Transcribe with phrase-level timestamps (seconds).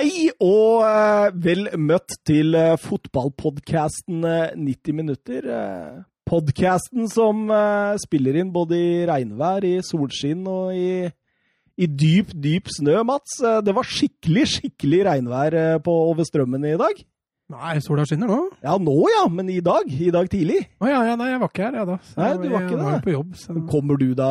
[0.00, 4.22] Hei og eh, vel møtt til uh, fotballpodkasten
[4.56, 5.44] 90 minutter.
[5.44, 7.50] Uh, Podkasten som
[8.00, 11.04] spiller inn både i regnvær, i solskinn og i,
[11.76, 13.34] i dyp, dyp snø, Mats.
[13.66, 17.02] det var skikkelig, skikkelig regnvær på over strømmen i dag.
[17.50, 18.38] Nei, sola skinner nå.
[18.62, 19.88] Ja, nå ja, men i dag.
[19.90, 20.60] I dag tidlig.
[20.78, 21.96] Å ja, ja, nei, jeg var ikke her, jeg da.
[22.06, 23.32] Så nei, du var ikke jeg var på jobb.
[23.40, 23.56] Så...
[23.72, 24.28] Kommer du da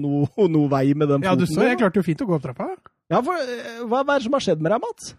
[0.00, 1.28] noe no vei med den foten?
[1.28, 2.70] Ja, du så, jeg klarte jo fint å gå opp trappa.
[3.12, 5.12] Ja, for hva, hva er det som har skjedd med deg, Mats?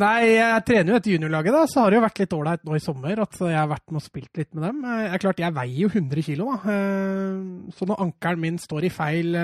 [0.00, 2.76] Nei, jeg trener jo etter juniorlaget, da, så har det jo vært litt ålreit nå
[2.78, 4.78] i sommer at jeg har vært med og spilt litt med dem.
[4.88, 6.76] Jeg, er klart, jeg veier jo 100 kilo, da.
[7.76, 9.36] Så når ankelen min står i feil,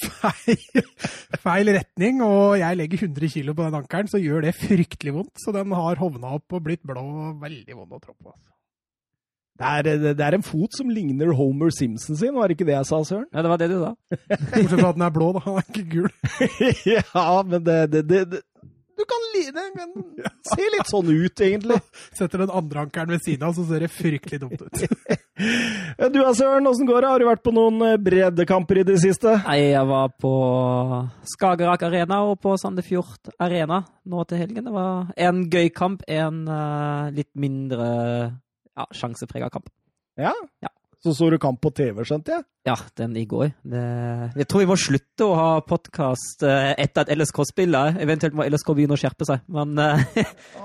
[0.00, 0.82] feil,
[1.46, 5.32] feil retning, og jeg legger 100 kilo på den ankelen, så gjør det fryktelig vondt.
[5.42, 8.30] Så den har hovna opp og blitt blå og veldig vond å trå på.
[8.34, 8.52] Altså.
[9.56, 12.74] Det er, det er, en fot som ligner Homer Simpson sin, var det ikke det
[12.74, 13.24] jeg sa, Søren?
[13.32, 13.94] Ja, det var det du sa.
[14.12, 15.42] Bortsett fra at den er blå, da.
[15.46, 16.10] Den er ikke gul.
[16.98, 18.42] ja, men det, det,
[18.96, 19.92] Du kan, den
[20.54, 21.78] se litt sånn ut, egentlig.
[22.18, 24.84] Setter den andre ankeren ved siden av, så ser det fryktelig dumt ut.
[26.14, 27.10] du da, Søren, åssen går det?
[27.12, 29.36] Har du vært på noen eh, breddekamper i det siste?
[29.44, 30.32] Nei, jeg var på
[31.36, 34.68] Skagerrak Arena og på Sandefjord Arena nå til helgen.
[34.70, 39.68] Det var en gøy kamp, en uh, litt mindre ja, sjanseprega kamp.
[40.16, 40.32] Ja?
[40.64, 40.72] ja.
[41.04, 42.44] Så så du kamp på TV, skjønte jeg?
[42.66, 43.52] Ja, den i går.
[43.62, 43.80] Det,
[44.40, 47.98] jeg tror vi må slutte å ha podkast eh, etter at LSK spiller.
[48.02, 50.02] Eventuelt må LSK begynne å skjerpe seg, men uh,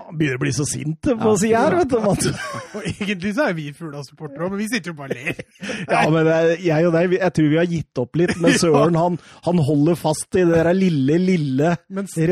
[0.10, 2.00] Begynner å bli så sint på ja, si her, vet du.
[2.80, 5.44] og egentlig så er vi Fugla-supportere òg, men vi sitter jo bare og ler.
[5.84, 6.32] ja, men
[6.64, 8.38] jeg og deg, jeg tror vi har gitt opp litt.
[8.42, 11.76] Men Søren, han, han holder fast i det der lille, lille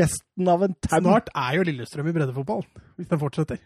[0.00, 0.98] resten av en tau.
[0.98, 2.66] Snart er jo Lillestrøm i breddefotball,
[2.98, 3.62] hvis den fortsetter.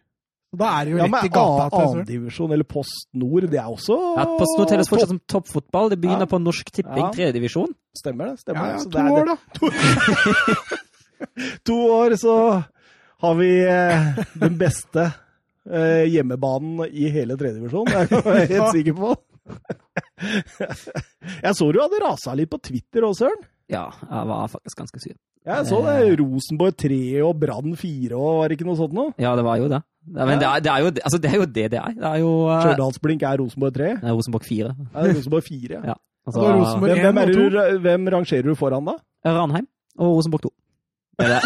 [0.59, 1.65] Da er det jo ja, rett i gata.
[1.67, 5.87] Ja, Annendivisjon eller Post Nord, det er også Ja, Post Nord telles fortsatt som toppfotball.
[5.95, 6.31] Det begynner ja.
[6.31, 7.71] på Norsk Tipping, tredjedivisjon.
[7.99, 8.37] Stemmer det.
[8.43, 9.37] stemmer ja, ja, To år, da.
[9.59, 9.65] To,
[11.71, 12.35] to, år, så
[13.25, 13.95] har vi eh,
[14.43, 15.03] den beste
[15.71, 17.87] eh, hjemmebanen i hele tredjedivisjon.
[17.89, 18.07] Det er
[18.43, 19.09] jeg helt sikker på.
[21.45, 23.43] jeg så du hadde rasa litt på Twitter òg, Søren.
[23.71, 25.17] Ja, jeg var faktisk ganske sur.
[25.45, 26.21] Jeg så det.
[26.21, 29.13] Rosenborg 3 og Brann 4 og var det ikke noe sånt noe?
[29.21, 29.81] Ja, det var jo det.
[30.05, 31.93] Men det er, det, er jo, altså, det er, jo, det det er.
[31.97, 33.91] det er jo, uh, Stjørdalsblink er Rosenborg 3?
[34.01, 34.75] Det er Rosenborg 4.
[34.95, 35.81] Ja, det er Rosenborg 4.
[35.85, 35.97] ja.
[36.27, 38.95] Altså, altså, Rosenborg hvem, hvem, du, hvem, rangerer du foran, da?
[39.25, 39.67] Ranheim
[39.99, 40.53] og Rosenborg 2.
[41.19, 41.41] Det er det.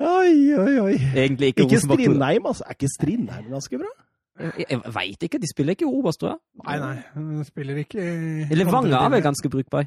[0.18, 0.32] oi,
[0.64, 0.94] oi, oi.
[1.16, 2.02] Egentlig ikke, ikke Rosenborg 2.
[2.02, 2.64] Ikke Strindheim, altså.
[2.66, 3.92] Er ikke Strindheim ganske bra?
[4.40, 5.40] Jeg, jeg veit ikke.
[5.42, 6.40] De spiller ikke i Obos, tror jeg.
[6.64, 7.28] Nei, nei.
[7.36, 8.04] De spiller ikke
[8.48, 9.86] Eller Vanga er vel ganske brukbar.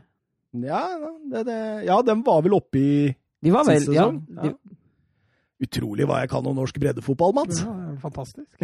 [0.53, 0.85] Ja,
[1.31, 2.93] det, det, ja, de var vel oppe i
[3.43, 4.05] de var vel, ja,
[4.43, 4.53] de...
[5.63, 7.61] Utrolig hva jeg kan om norsk breddefotball, Mats.
[7.63, 8.47] Ja, fantastisk.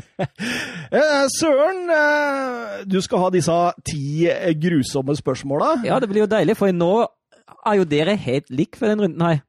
[0.89, 4.25] Eh, Søren, eh, du skal ha disse ti
[4.57, 5.83] grusomme spørsmåla.
[5.85, 9.21] Ja, det blir jo deilig, for nå er jo dere helt lik for den runden
[9.21, 9.44] her.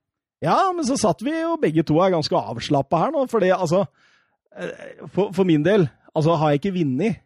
[0.45, 3.55] Ja, men så satt vi jo begge to er ganske avslappa her nå, for det,
[3.57, 3.87] altså
[4.53, 7.21] eh, for, for, min del, altså har jeg ikke vunnet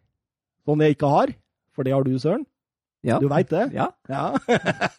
[0.65, 1.33] sånn jeg ikke har,
[1.75, 2.45] for det har du, Søren.
[3.05, 3.19] Ja.
[3.21, 3.67] Du veit det?
[3.75, 3.91] Ja.
[4.09, 4.31] ja.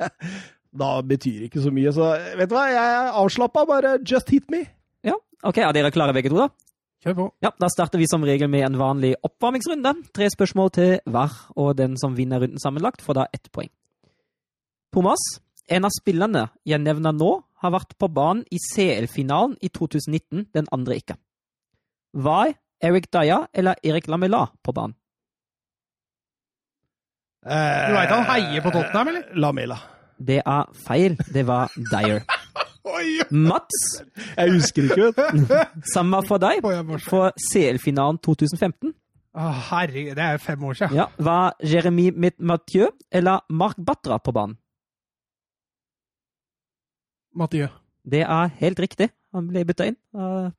[0.82, 1.90] da betyr det ikke så mye.
[1.94, 2.06] Så
[2.38, 3.64] vet du hva, jeg er avslappa.
[3.66, 4.62] Bare just hit me.
[5.06, 5.58] Ja, ok.
[5.64, 6.50] Er dere klare begge to, da?
[7.02, 7.26] Kjør på.
[7.44, 9.92] Ja, Da starter vi som regel med en vanlig oppvarmingsrunde.
[10.16, 13.72] Tre spørsmål til hver, og den som vinner runden sammenlagt, får da ett poeng.
[14.94, 15.22] Thomas,
[15.68, 17.32] en av spillerne jeg nevner nå,
[17.62, 21.16] har vært på banen i CL-finalen i 2019, den andre ikke.
[22.16, 24.94] Var Erik Daya eller Erik Lamela på banen?
[27.46, 29.28] Du veit han heier på Tottenham, eller?
[29.38, 29.76] Lamela.
[30.18, 31.14] Det er feil.
[31.32, 32.24] Det var Dyer.
[33.30, 34.02] Mats?
[34.36, 35.26] Jeg husker ikke.
[35.94, 36.62] Samme for deg.
[37.06, 38.94] For CL-finalen 2015.
[39.36, 40.96] Å, herregud, det er fem år siden.
[40.96, 42.08] Ja, Var Jeremy
[42.40, 44.56] Mathieu eller Mark Batra på banen?
[47.36, 47.68] Mathieu.
[48.06, 49.10] Det er helt riktig.
[49.36, 49.98] Han ble bytta inn.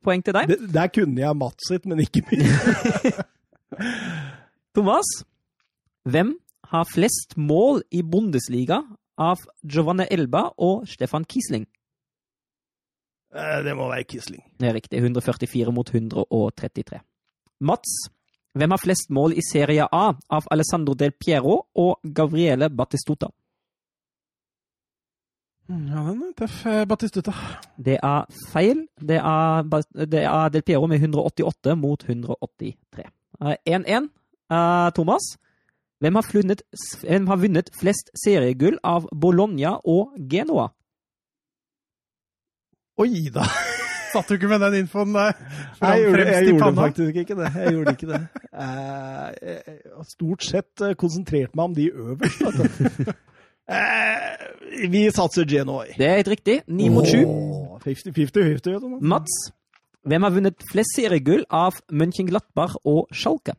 [0.05, 0.51] Poeng til deg.
[0.51, 3.13] Det, der kunne jeg Mats sitt, men ikke mye.
[4.77, 5.09] Thomas,
[6.05, 6.35] hvem
[6.71, 8.83] har flest mål i Bundesliga
[9.17, 11.65] av Giovanne Elba og Stefan Kiesling?
[13.35, 14.43] Eh, det må være Kisling.
[14.59, 15.01] Det er riktig.
[15.01, 17.01] 144 mot 133.
[17.67, 17.97] Mats,
[18.57, 23.29] hvem har flest mål i Serie A av Alessandro Del Piero og Gabriele Battistuta?
[25.67, 26.61] Ja, den er tøff.
[26.87, 27.33] Batistuta.
[27.75, 28.85] Det er feil.
[28.99, 29.67] Det er,
[30.05, 33.03] det er Del Piero med 188 mot 183.
[33.43, 34.07] 1-1.
[34.47, 35.35] Uh, Thomas,
[35.99, 36.61] hvem har, flunnet,
[37.01, 40.69] hvem har vunnet flest seriegull av Bologna og Genoa?
[42.97, 43.43] Oi da!
[44.13, 45.35] Satt du ikke med den infoen der?
[45.81, 47.49] Nei, jeg gjorde, jeg gjorde faktisk ikke det.
[47.57, 48.21] Jeg gjorde ikke det.
[48.57, 49.65] Jeg
[49.97, 53.11] har stort sett eh, konsentrert meg om de øverst.
[53.67, 55.85] Eh, vi satser Genoa.
[55.97, 56.61] Det er helt riktig.
[56.67, 57.23] Ni mot sju.
[57.27, 58.99] Åh, 50-50.
[59.01, 59.51] Mats,
[60.07, 63.57] hvem har vunnet flest seriegull av Mönchenglattbach og Schalke?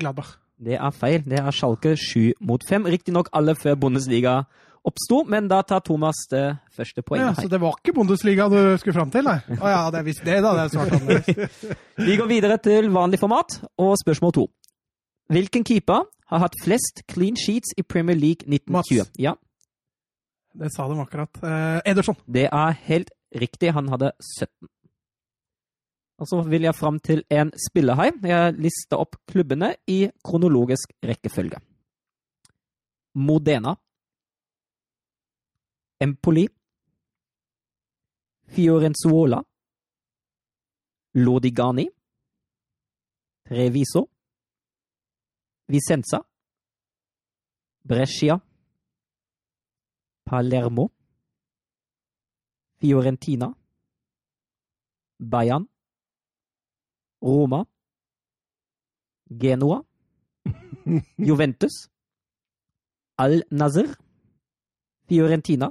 [0.00, 0.38] Gladbach.
[0.60, 1.22] Det er feil.
[1.24, 2.84] Det er Schalke sju mot fem.
[2.90, 4.42] Riktignok alle før Bundesliga
[4.84, 8.96] oppsto, men da tar Thomas det første Ja, så det var ikke Bundesliga du skulle
[8.96, 9.38] fram til, nei?
[9.62, 10.54] Å ja, det er visst det, da.
[10.56, 11.76] Det er svart annerledes.
[12.00, 14.46] Vi går videre til vanlig format og spørsmål to.
[15.30, 18.98] Hvilken keeper har hatt flest clean sheets i Premier League 1920?
[19.04, 19.10] Mats.
[19.18, 19.34] Ja,
[20.54, 21.42] Det sa de akkurat.
[21.42, 22.16] Eh, Ederson.
[22.26, 23.72] det er helt riktig.
[23.72, 24.68] Han hadde 17.
[26.20, 28.10] Og så vil jeg fram til en spillerhei.
[28.22, 31.60] Jeg lista opp klubbene i kronologisk rekkefølge.
[33.14, 33.74] Modena.
[36.00, 36.46] Empoli.
[38.50, 39.40] Fiorenzuola.
[41.14, 41.88] Lodigani.
[43.48, 44.06] Treviso.
[45.70, 46.18] Vicenza.
[47.84, 48.40] Brescia.
[50.24, 50.90] Palermo.
[52.80, 53.54] Fiorentina.
[55.18, 55.66] Bayern.
[57.22, 57.66] Roma.
[59.30, 59.84] Genoa.
[61.16, 61.88] Juventus.
[63.16, 63.94] Al-Nazr.
[65.06, 65.70] Fiorentina.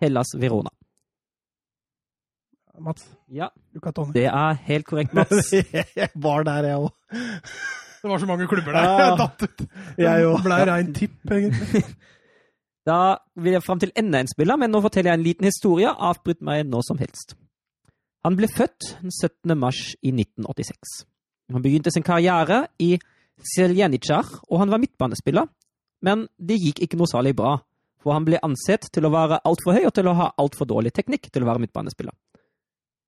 [0.00, 0.70] Hellas Verona.
[2.78, 3.08] Mats.
[3.28, 3.48] Ja,
[4.12, 5.52] det er helt korrekt, Mats.
[5.96, 6.92] jeg var der, jeg òg.
[8.02, 8.86] Det var så mange klubber der.
[8.86, 8.98] Ja.
[9.06, 9.64] Jeg datt ut.
[9.98, 10.36] Jeg òg.
[10.44, 11.84] Ble rein tipp, egentlig.
[12.86, 15.90] Da vil jeg fram til enda en spiller, men nå forteller jeg en liten historie.
[15.90, 17.34] Avbryt meg nå som helst.
[18.22, 19.56] Han ble født den 17.
[19.58, 21.00] mars i 1986.
[21.50, 22.92] Han begynte sin karriere i
[23.56, 25.50] Seljenicjar, og han var midtbanespiller.
[26.06, 27.56] Men det gikk ikke noe særlig bra,
[28.02, 30.94] for han ble ansett til å være altfor høy og til å ha altfor dårlig
[30.94, 32.14] teknikk til å være midtbanespiller.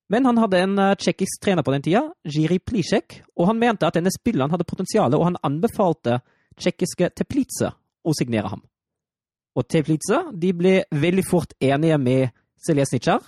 [0.08, 3.86] Men han hadde en eh, tsjekkisk trener på den tida, Jiri Plisek, og han mente
[3.86, 6.20] at denne spilleren hadde potensial, og han anbefalte
[6.58, 7.72] tsjekkiske Teplice
[8.04, 8.62] å signere ham.
[9.58, 12.32] Og Teplice de ble veldig fort enige med
[12.66, 13.20] Selesnitsjar,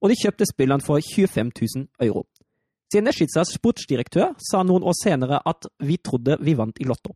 [0.00, 2.24] og de kjøpte spilleren for 25 000 euro.
[2.92, 7.14] Sienesjitsas sportsdirektør sa noen år senere at vi trodde vi vant i Lotto.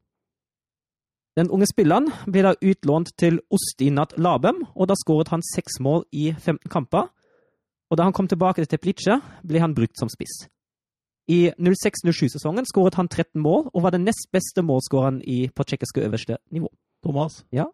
[1.38, 6.02] Den unge spilleren ble da utlånt til Ostinat Labem, og da skåret han seks mål
[6.10, 7.12] i 15 kamper.
[7.88, 9.19] Og da han kom tilbake til Teplice,
[9.49, 10.46] ble han brukt som spiss.
[11.29, 16.05] I 06-07-sesongen skåret han 13 mål, og var den nest beste målskåreren i, på tsjekkiske
[16.06, 16.70] øverste nivå.
[17.05, 17.43] Thomas.
[17.52, 17.67] Ja.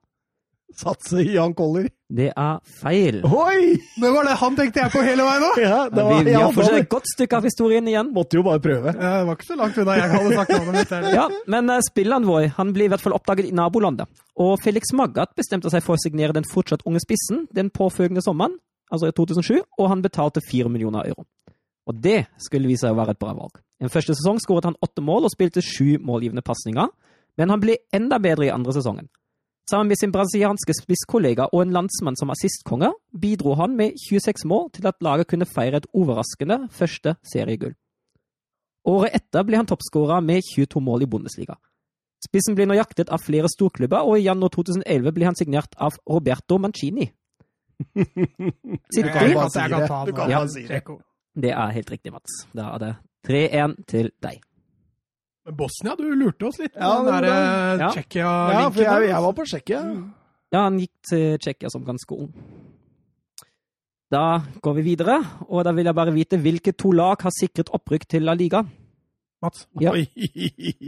[0.74, 1.86] Satse Jan Koller.
[2.10, 3.20] Det er feil.
[3.26, 3.76] Oi!
[4.00, 5.60] Det var det han tenkte jeg på hele veien òg!
[5.64, 8.10] Ja, det var vi, vi har fortsatt et godt stykke av historien igjen.
[8.16, 8.94] Måtte jo bare prøve.
[8.96, 10.94] Det var ikke så langt unna jeg hadde sagt navnet mitt.
[10.96, 11.16] heller.
[11.20, 14.10] Ja, men eh, spilleren vår han ble i hvert fall oppdaget i nabolandet.
[14.42, 18.58] Og Felix Maggat bestemte seg for å signere den fortsatt unge spissen den påfølgende sommeren,
[18.92, 21.26] altså i 2007, og han betalte 4 millioner euro.
[21.88, 23.60] Og det skulle vise seg å være et bra valg.
[23.80, 26.88] I den første sesong skåret han åtte mål og spilte sju målgivende pasninger,
[27.36, 29.10] men han ble enda bedre i andre sesongen.
[29.70, 32.90] Sammen med sin brasilianske spisskollega og en landsmann som assistkonge
[33.20, 37.72] bidro han med 26 mål til at laget kunne feire et overraskende første seriegull.
[38.84, 41.56] Året etter ble han toppskårer med 22 mål i Bundesliga.
[42.24, 45.96] Spissen ble nå jaktet av flere storklubber, og i januar 2011 ble han signert av
[46.08, 47.08] Roberto Mancini.
[48.94, 49.12] Sitter du?
[49.12, 50.38] kan- jeg kan ta Du kan ja.
[50.38, 50.82] bare si det.
[51.34, 52.34] Det er helt riktig, Mats.
[52.54, 52.92] Da er det
[53.26, 54.40] 3-1 til deg.
[55.46, 56.74] Men Bosnia, du lurte oss litt.
[56.76, 57.78] Ja, den der Ja.
[57.78, 58.72] Ja, Tsjekkia-linken.
[58.72, 60.04] for jeg, jeg var på sjekket.
[60.54, 62.30] Ja, han gikk til Tsjekkia som ganske ung.
[64.14, 67.68] Da går vi videre, og da vil jeg bare vite hvilke to lag har sikret
[67.74, 68.62] opprykk til La Liga.
[69.42, 69.66] Mats.
[69.80, 69.90] Ja.
[69.92, 70.06] Oi.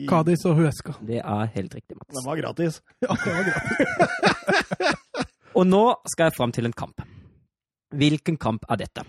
[0.09, 0.95] Kadis og Huesca.
[1.05, 2.15] Det er helt riktig, Mats.
[2.15, 2.81] Den var gratis.
[3.03, 4.97] Ja, det var greit.
[5.57, 7.01] Og nå skal jeg fram til en kamp.
[7.97, 9.05] Hvilken kamp er dette?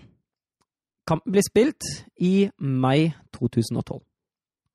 [1.08, 1.84] Kampen ble spilt
[2.24, 4.00] i mai 2012.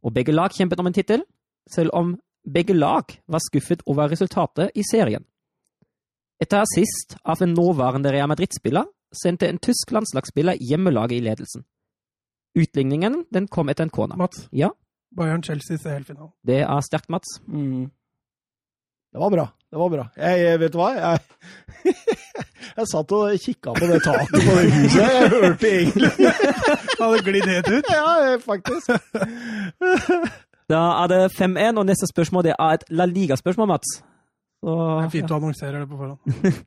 [0.04, 1.24] Og begge lag kjempet om en tittel,
[1.70, 5.24] selv om begge lag var skuffet over resultatet i serien.
[6.42, 11.64] Etter assist av en nåværende Real Madrid-spiller sendte en tysk landslagsspiller hjemmelaget i ledelsen.
[12.58, 14.18] Utligningen den kom etter en corner.
[14.20, 14.48] Mats.
[14.52, 14.74] Ja,
[15.16, 16.34] Bayern-Chelsea CL-finalen.
[16.46, 17.40] det er sterkt, Mats.
[17.48, 17.92] Mm.
[19.14, 19.48] Det var bra.
[19.74, 20.04] Det var bra.
[20.18, 20.88] Jeg, jeg vet du hva?
[20.94, 21.20] Jeg,
[22.78, 25.00] jeg satt og kikka på det taket på det huset.
[25.02, 26.12] Jeg hørte egentlig
[27.00, 27.90] Hadde glidd helt ut.
[27.90, 28.94] Ja, faktisk.
[30.70, 33.98] Da er det 5-1, og neste spørsmål det er et La Liga-spørsmål, Mats.
[34.64, 36.62] Så, Det er fint du annonserer det på forhånd.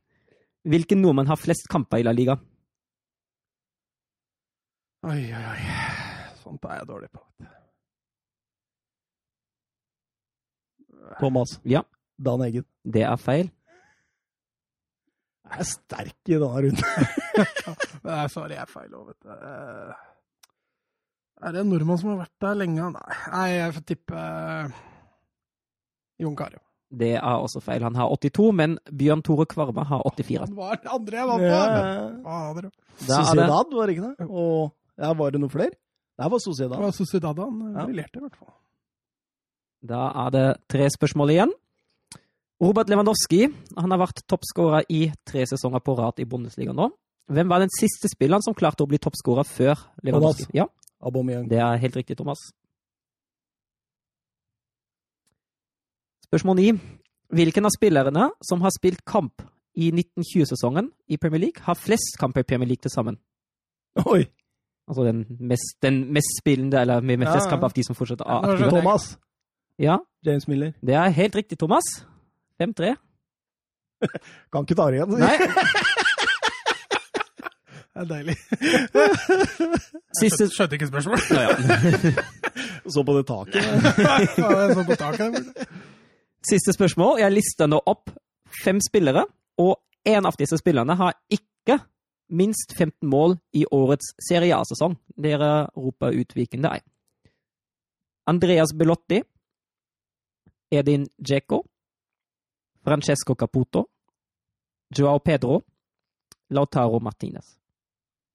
[0.74, 2.36] Hvilken nordmann har flest kamper i La Liga?
[5.06, 5.64] Oi, oi, oi.
[6.42, 7.22] Sånt er jeg dårlig på.
[11.22, 11.56] Thomas.
[11.64, 11.86] Ja,
[12.18, 12.64] Dan Eggen.
[12.84, 13.50] det er feil.
[15.46, 17.08] Jeg er sterk i denne runden.
[18.06, 19.30] Nei, sorry, jeg er feil òg, vet du.
[19.30, 20.04] Eh,
[21.46, 22.88] Er det en nordmann som har vært der lenge?
[22.96, 24.80] Nei, jeg får tippe eh,
[26.24, 26.62] Jon Carew.
[26.96, 27.82] Det er også feil.
[27.84, 30.46] Han har 82, men Bjørn Tore Kvarme har 84.
[30.46, 31.48] Han var den andre jeg var på.
[31.50, 32.36] Ja.
[32.56, 32.70] er det,
[33.06, 34.28] Sociedad, var det ikke det?
[34.30, 35.74] Og ja, var det noe flere?
[36.16, 36.78] Det var Det Sociedad.
[36.80, 37.84] var Sociedad han Ja.
[37.86, 38.54] briljerte, i hvert fall.
[39.86, 41.52] da er det tre spørsmål igjen.
[42.62, 43.46] Robert Lewandowski
[43.76, 46.88] han har vært toppskårer i tre sesonger på rad i Bundesliga nå.
[47.32, 49.74] Hvem var den siste spilleren som klarte å bli toppskårer før
[50.06, 50.46] Lewandowski?
[50.54, 50.56] Thomas.
[50.56, 52.40] Ja, det er helt riktig, Thomas.
[56.26, 56.78] Spørsmål 9.
[57.36, 59.42] Hvilken av spillerne som har spilt kamp
[59.76, 63.18] i 1920-sesongen i Premier League, har flest kamper i Premier League til sammen?
[64.06, 64.22] Oi!
[64.86, 67.50] Altså den mest, den mest spillende, eller med flest Ja, ja.
[67.50, 68.70] kamper av de som fortsetter aktive.
[68.70, 69.18] Thomas.
[69.82, 70.72] Ja, James Miller.
[70.80, 71.84] det er helt riktig, Thomas.
[72.62, 72.94] 5-3.
[74.52, 75.16] Kan ikke ta det igjen.
[75.20, 75.36] Nei,
[77.96, 78.34] Det er deilig.
[80.20, 81.30] siste Jeg skjønte ikke spørsmålet.
[81.32, 82.24] Ja, ja.
[82.92, 83.64] Så på det taket.
[83.96, 84.18] Ja,
[84.60, 85.38] jeg så på taket.
[86.44, 87.22] Siste spørsmål.
[87.22, 88.12] Jeg lister nå opp
[88.60, 89.24] fem spillere,
[89.64, 91.78] og en av disse spillerne har ikke
[92.36, 94.98] minst 15 mål i årets Serie A-sesong.
[95.16, 96.84] Dere roper ut hvilken det er.
[98.28, 99.22] Andreas Belotti,
[100.74, 101.62] Edin Dzeko,
[102.86, 103.84] Francesco Caputo,
[104.96, 105.60] Joao Pedro,
[106.50, 107.56] Lautaro Martinez.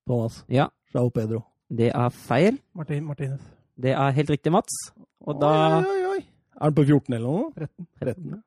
[0.07, 0.41] Thomas.
[0.49, 1.43] Ja, Joao Pedro.
[1.71, 2.59] det er feil.
[2.75, 3.39] Martin Martinez.
[3.81, 4.73] Det er helt riktig, Mats.
[5.21, 6.23] Og da, Oi, oi, oi.
[6.59, 7.51] Er han på 14 eller noe?
[7.55, 7.87] 13.
[8.01, 8.25] 13.
[8.35, 8.41] ja.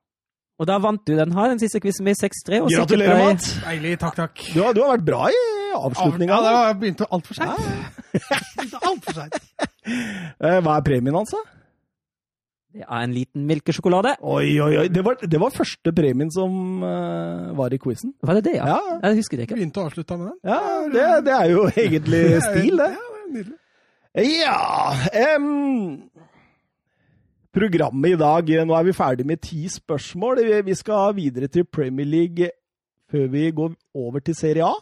[0.61, 2.61] og da vant du den her, den siste quizen med 6-3.
[2.71, 3.49] Gratulerer, deg- Mats!
[3.65, 3.95] Deilig.
[4.05, 4.45] Takk, takk.
[4.55, 5.41] Du har, du har vært bra i
[5.75, 6.37] avslutninga.
[6.45, 8.13] Ja, det begynte altfor seint.
[8.91, 9.35] Altfor seint.
[9.89, 11.41] Eh, Hva er premien hans, da?
[12.75, 14.17] Det er en liten melkesjokolade.
[14.27, 14.89] Oi, oi, oi.
[14.91, 18.11] Det var, det var første premien som uh, var i quizen.
[18.27, 18.67] Var det det, ja?
[18.75, 18.97] Ja.
[19.05, 19.59] Jeg husker det ikke.
[19.61, 20.39] Begynte å avslutte med den.
[20.51, 20.59] Ja,
[20.91, 22.89] det, det er jo egentlig stil, det.
[22.97, 23.61] Ja, nydelig.
[24.15, 24.59] Ja
[25.11, 25.47] em,
[27.55, 30.43] Programmet i dag Nå er vi ferdig med ti spørsmål.
[30.47, 32.51] Vi- Vi skal videre til Premier League
[33.11, 34.75] før vi går over til Serie A.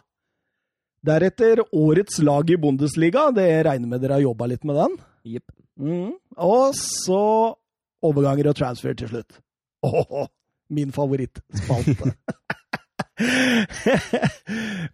[1.05, 3.31] Deretter årets lag i Bundesliga.
[3.35, 4.97] Det regner med dere har jobba litt med den.
[5.27, 5.45] Yep.
[5.81, 6.13] Mm.
[6.37, 7.55] Og så
[8.03, 9.41] overganger og transfer til slutt.
[9.87, 10.27] Åh,
[10.73, 12.13] min favorittspalte.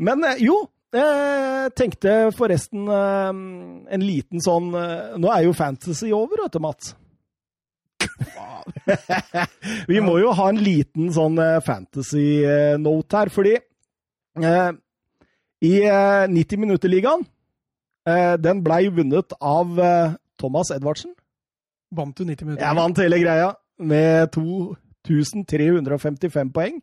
[0.07, 0.57] Men eh, jo,
[0.95, 3.29] jeg tenkte forresten eh,
[3.95, 6.95] en liten sånn eh, Nå er jo fantasy over, vet du, Mats.
[9.91, 14.71] Vi må jo ha en liten sånn eh, fantasy-note her, fordi eh,
[15.69, 17.25] i eh, 90 Minutter-ligaen
[18.09, 21.13] eh, Den blei vunnet av eh, Thomas Edvardsen.
[21.95, 22.65] Vant du 90 minutter?
[22.67, 24.31] Jeg vant hele greia med
[25.09, 26.81] 2355 poeng.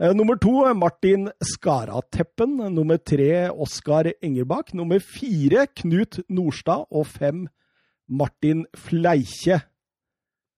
[0.00, 2.56] Eh, Nummer to Martin Skarateppen.
[2.72, 4.72] Nummer tre Oskar Engerbakk.
[4.74, 6.86] Nummer fire Knut Nordstad.
[6.90, 7.46] Og fem
[8.08, 9.60] Martin Fleikje.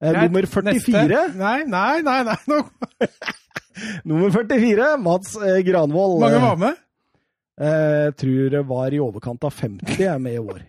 [0.02, 1.38] Eh, Nummer 44 neste.
[1.38, 2.22] Nei, nei, nei.
[2.22, 3.08] nei.
[4.08, 5.64] Nummer 44 Mats Granvoll.
[5.66, 6.20] Granvold.
[6.22, 6.80] mange var med.
[7.62, 10.62] Jeg tror det var i overkant av 50 jeg er med i år.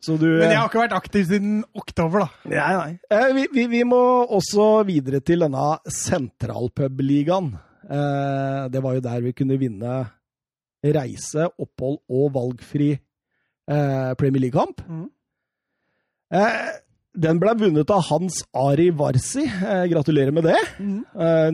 [0.00, 2.52] Så du Men jeg eh, har ikke vært aktiv siden oktober, da.
[2.52, 2.92] Nei, nei.
[3.12, 7.52] Eh, vi, vi, vi må også videre til denne sentralpubligaen.
[7.84, 10.02] Eh, det var jo der vi kunne vinne
[10.80, 14.80] reise, opphold og valgfri eh, Premier League-kamp.
[14.88, 15.08] Mm.
[16.36, 16.70] Eh,
[17.20, 19.44] den ble vunnet av Hans Ari Varsi.
[19.44, 20.60] Eh, gratulerer med det.
[20.78, 21.02] Mm.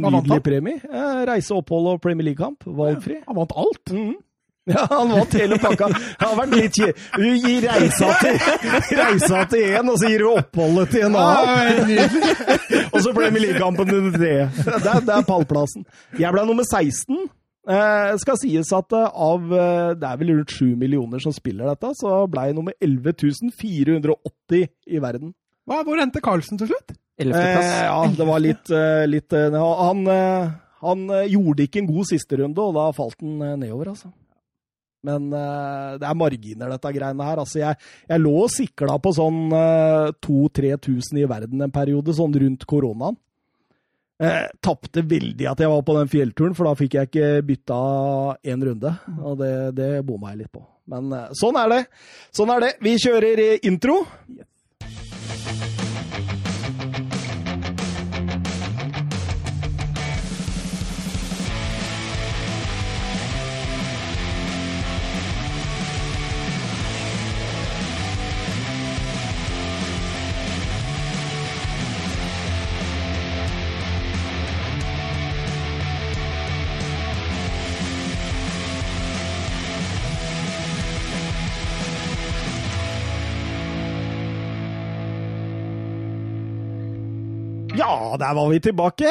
[0.04, 0.82] Nydelig premie.
[1.26, 2.66] Reise, opphold og Premier League-kamp.
[2.66, 3.22] Valgfri.
[3.26, 3.94] Han vant alt.
[3.94, 4.16] Mhm.
[4.74, 5.86] Ja, han vant hele pakka.
[5.94, 6.78] Det har vært litt
[7.14, 8.38] Du gir reisa til
[9.00, 11.92] reisa til én, og så gir du oppholdet til en annen.
[12.96, 14.32] Og så ble Miljøkampen nummer tre.
[14.50, 15.86] Det er, det er pallplassen.
[16.18, 17.28] Jeg ble nummer 16.
[17.66, 21.66] Eh, skal sies at eh, av eh, Det er vel rundt 7 millioner som spiller
[21.72, 23.16] dette, så ble jeg nummer 11
[23.58, 25.32] 480 i verden.
[25.66, 26.94] Hva, hvor endte Carlsen til slutt?
[27.18, 27.72] Ellevteplass.
[27.72, 30.06] Eh, ja, det var litt, eh, litt Han,
[30.86, 34.14] han gjorde ikke en god sisterunde, og da falt han nedover, altså.
[35.06, 37.42] Men uh, det er marginer, dette greiene her.
[37.42, 37.78] Altså, jeg,
[38.10, 43.16] jeg lå og sikla på sånn uh, 2000-3000 i verden en periode, sånn rundt koronaen.
[44.16, 47.80] Eh, Tapte veldig at jeg var på den fjellturen, for da fikk jeg ikke bytta
[48.48, 48.94] én runde.
[49.20, 50.64] Og det, det bomma jeg litt på.
[50.92, 51.82] Men eh, sånn er det.
[52.36, 52.72] Sånn er det.
[52.84, 54.02] Vi kjører intro.
[54.32, 54.46] intro.
[88.06, 89.10] Ja, der var vi tilbake.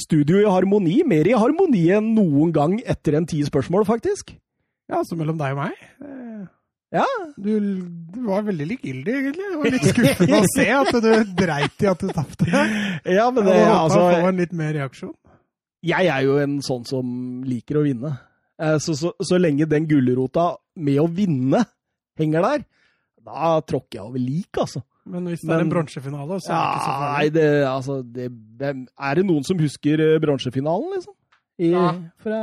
[0.00, 1.02] Studio i harmoni.
[1.08, 4.32] Mer i harmoni enn noen gang etter en ti spørsmål, faktisk.
[4.88, 5.82] Ja, altså mellom deg og meg.
[6.02, 6.48] Eh,
[6.92, 7.04] Ja,
[7.40, 7.52] Du,
[8.12, 9.44] du var veldig likegyldig, egentlig.
[9.48, 12.48] Det var litt skuffende å se at du dreit i at du tapte.
[13.08, 15.14] Ja men det, å altså få en litt mer reaksjon.
[15.88, 17.06] Jeg er jo en sånn som
[17.48, 18.12] liker å vinne.
[18.60, 21.64] Eh, Så, så, så lenge den gulrota med å vinne
[22.20, 22.66] henger der,
[23.24, 24.82] da tråkker jeg over lik, altså.
[25.06, 27.16] Men hvis det er en Men- bronsefinale, så er det ikke så farlig.
[27.18, 28.28] nei, det, altså, det,
[29.00, 31.14] er det noen som husker eh, bronsefinalen, liksom?
[31.62, 31.92] I, Ja.
[32.22, 32.38] fra,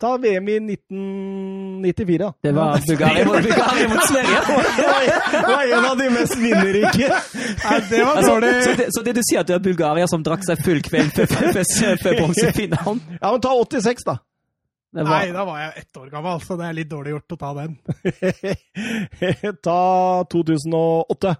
[0.00, 2.28] ta VM i 1994, da.
[2.44, 4.38] Det var Bulgaria mot, Sverige.
[5.32, 7.08] Det var en av de mest vinnerrike.
[7.08, 8.52] Nei, det var Altså, dårlig.
[8.64, 11.10] så, det, så det du sier at det er Bulgaria som drakk seg full kveld
[11.18, 11.26] før
[12.20, 13.02] bronsefinalen?
[13.20, 14.16] Ja, men ta 86, da.
[14.94, 15.08] Var...
[15.10, 17.50] Nei, da var jeg ett år gammel, så det er litt dårlig gjort å ta
[17.58, 17.74] den.
[19.66, 19.80] ta
[20.30, 21.34] 2008.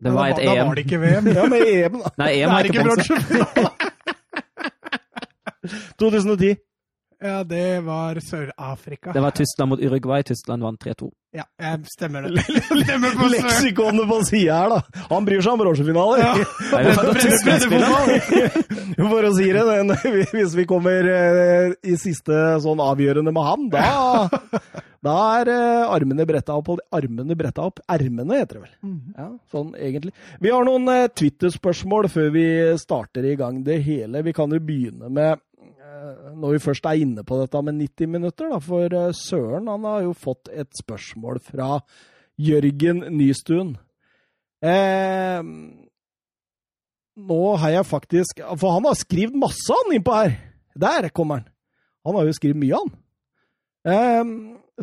[0.00, 1.30] det var et da, da var det ikke VM.
[1.34, 2.10] Ja, med EM, da.
[2.22, 3.70] Nei, Det EM var er ikke bronsefinale.
[6.00, 6.56] 2010.
[7.20, 9.12] Ja, det var Sør-Afrika.
[9.12, 10.22] Det var Tyskland mot Uruguay.
[10.24, 11.10] Tyskland vant 3-2.
[11.36, 12.40] Ja, jeg stemmer det.
[12.64, 13.26] Stemmer på.
[13.28, 15.02] Leksikonet på sida her, da.
[15.10, 16.22] Han bryr seg om bronsefinaler.
[16.24, 16.32] Ja.
[16.80, 16.94] Det.
[19.04, 19.92] For å si det, men
[20.32, 23.84] hvis vi kommer eh, i siste sånn avgjørende med han, da,
[25.04, 26.74] da er uh, armene bretta opp.
[26.92, 27.80] Armene bretta opp.
[27.88, 28.74] Ermene, heter det vel.
[28.84, 28.98] Mm.
[29.16, 30.12] Ja, sånn egentlig.
[30.44, 32.46] Vi har noen uh, Twitter-spørsmål før vi
[32.80, 34.24] starter i gang det hele.
[34.26, 38.12] Vi kan jo begynne med eh, når vi først er inne på dette med 90
[38.12, 41.78] minutter, da, for Søren han har jo fått et spørsmål fra
[42.40, 43.74] Jørgen Nystuen.
[44.60, 45.40] Eh,
[47.20, 50.34] nå har jeg faktisk For han har skrevet masse, han, innpå her.
[50.76, 51.48] Der kommer han.
[52.04, 52.92] Han har jo skrevet mye, han.
[53.86, 54.24] Eh,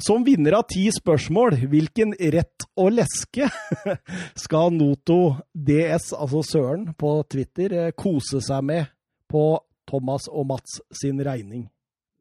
[0.01, 3.47] som vinner av ti spørsmål, hvilken rett og leske
[4.43, 8.89] skal Noto DS, altså Søren, på Twitter eh, kose seg med
[9.29, 9.43] på
[9.89, 11.67] Thomas og Mats sin regning?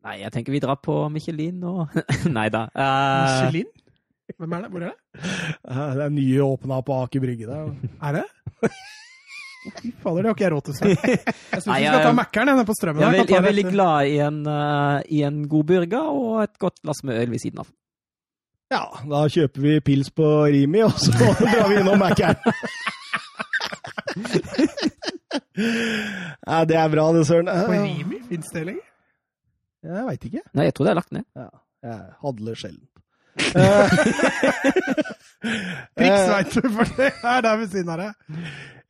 [0.06, 1.96] Nei, jeg tenker vi drar på Michelin og
[2.36, 2.66] Nei da.
[2.76, 3.24] Uh...
[3.26, 3.72] Michelin?
[4.36, 4.70] Hvem er det?
[4.74, 5.24] Hvor er det?
[5.70, 7.46] Eh, Det er nye åpna på Aker Brygge.
[7.46, 7.72] der.
[8.02, 8.70] Er det?
[9.80, 11.06] Fy fader, det har ikke jeg råd til selv.
[11.06, 11.18] Jeg
[11.62, 13.02] syns vi skal ta Mækkern nede på strømmen.
[13.02, 16.54] jeg, Kan jeg er veldig glad i en, uh, i en god burger og et
[16.62, 17.70] godt glass med øl ved siden av.
[18.74, 22.38] Ja, da kjøper vi pils på Rimi, og så drar vi innom Mækkern.
[26.46, 27.48] Ja, det er bra, det, Søren.
[27.48, 28.20] På Rimi?
[28.28, 28.84] Fins det lenger?
[29.86, 30.42] Jeg veit ikke.
[30.56, 31.24] Nei, jeg tror det er lagt ned.
[31.36, 31.46] Ja,
[31.86, 32.84] jeg hadler sjelden.
[33.36, 33.90] Eh,
[36.00, 38.38] eh, veit du, for det er der ved siden av deg.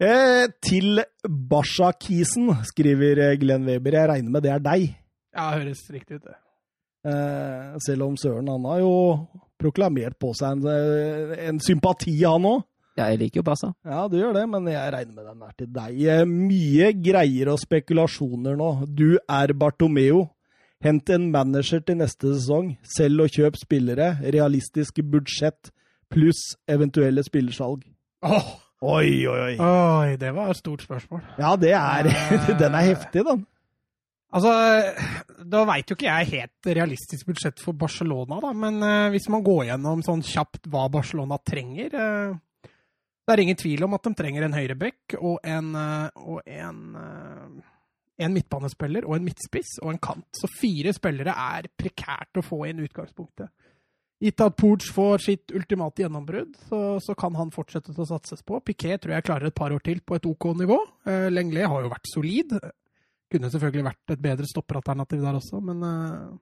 [0.02, 1.02] eh, til
[1.50, 3.98] Basha-kisen, skriver eh, Glenn Weber.
[4.00, 4.86] Jeg regner med det er deg.
[5.36, 6.36] Ja, det høres riktig ut, det.
[7.06, 8.94] Eh, selv om Søren han har jo
[9.60, 12.64] proklamert på seg en, en sympati, han òg.
[12.96, 13.68] Ja, jeg liker jo Basha.
[13.84, 15.98] Ja, du gjør det, men jeg regner med den er til deg.
[16.08, 18.70] Eh, Mye greier og spekulasjoner nå.
[18.88, 20.22] Du er Bartomeo.
[20.86, 22.76] Hent en manager til neste sesong.
[22.86, 24.12] Selg og kjøp spillere.
[24.22, 25.72] Realistisk budsjett
[26.12, 27.82] pluss eventuelle spillersalg.
[28.22, 28.54] Oh.
[28.84, 29.52] Oi, oi, oi.
[29.56, 31.22] Oi, det var et stort spørsmål.
[31.40, 32.10] Ja, det er
[32.60, 33.46] Den er heftig, den.
[34.36, 34.52] Altså,
[35.48, 39.44] da veit jo ikke jeg helt realistisk budsjett for Barcelona, da, men uh, hvis man
[39.46, 42.34] går gjennom sånn kjapt hva Barcelona trenger uh,
[42.66, 46.82] Det er ingen tvil om at de trenger en høyreback og en, uh, og en,
[48.16, 50.26] en midtbanespiller og en midtspiss og en kant.
[50.36, 53.52] Så fire spillere er prekært å få inn utgangspunktet.
[54.22, 58.62] Gitt at Pooch får sitt ultimate gjennombrudd, så, så kan han fortsette å satses på.
[58.64, 60.78] Piquet tror jeg klarer et par år til på et OK nivå.
[61.04, 62.56] Uh, Lenglet har jo vært solid.
[63.32, 66.32] Kunne selvfølgelig vært et bedre stopperalternativ der også, men uh,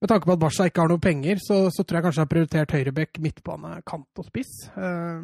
[0.00, 2.26] med tanke på at Barca ikke har noe penger, så, så tror jeg kanskje jeg
[2.26, 4.54] har prioritert høyrebekk, midtbane, kant og spiss.
[4.76, 5.20] Uh,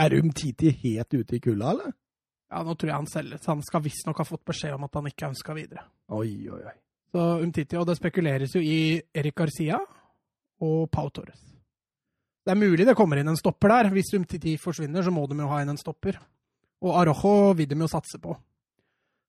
[0.00, 1.92] Er Umtiti helt ute i kulda, eller?
[2.50, 3.46] Ja, nå tror jeg han selges.
[3.46, 5.84] Han skal visstnok ha fått beskjed om at han ikke ønska videre.
[6.10, 6.76] Oi, oi, oi.
[7.10, 9.78] Så Umtiti, og det spekuleres jo i Erik Garcia
[10.62, 11.40] og Pau Torres.
[12.46, 13.90] Det er mulig det kommer inn en stopper der.
[13.94, 16.18] Hvis Umtiti forsvinner, så må de jo ha inn en stopper.
[16.82, 18.32] Og Arojo vil de jo satse på.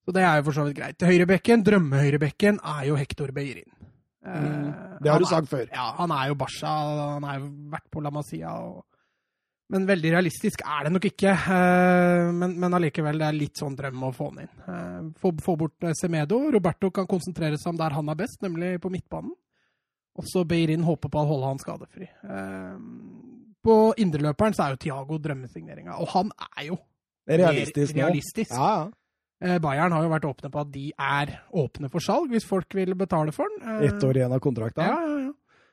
[0.06, 1.04] Så det er jo for så vidt greit.
[1.06, 3.68] Høyrebekken, drømmehøyrebekken, er jo Hector Beirin.
[3.68, 3.78] Eh,
[4.22, 4.74] Mm.
[5.02, 5.66] Det har du han er- sagt før.
[5.74, 6.68] Ja, han er jo Barca,
[7.16, 8.52] han har jo vært på La Masia.
[8.54, 8.86] Og...
[9.72, 11.32] Men veldig realistisk er det nok ikke.
[11.32, 14.52] eh, Men, men allikevel, det er litt sånn drøm å få han inn.
[14.68, 16.42] Eh, Få, få bort eh, Semedo.
[16.52, 19.32] Roberto kan konsentrere seg om der han er best, nemlig på midtbanen.
[20.20, 22.10] Og så Beirin håper på å holde han skadefri.
[23.64, 26.78] På indreløperen så er jo Tiago drømmesigneringa, og han er jo
[27.32, 28.52] Realistisk mer realistisk.
[28.52, 28.90] Ja,
[29.40, 29.58] ja.
[29.64, 32.92] Bayern har jo vært åpne på at de er åpne for salg, hvis folk vil
[32.98, 33.86] betale for den.
[33.88, 34.84] Ett år igjen av kontrakten.
[34.84, 35.32] ja, ja, ja.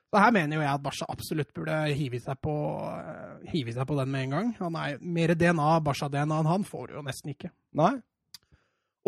[0.08, 2.52] Så her mener jo jeg at Barca absolutt burde hive seg på,
[2.96, 4.52] eh, hive seg på den med en gang.
[4.62, 7.50] Han er Mer DNA, Barca-DNA enn han får du jo nesten ikke.
[7.76, 7.98] Nei?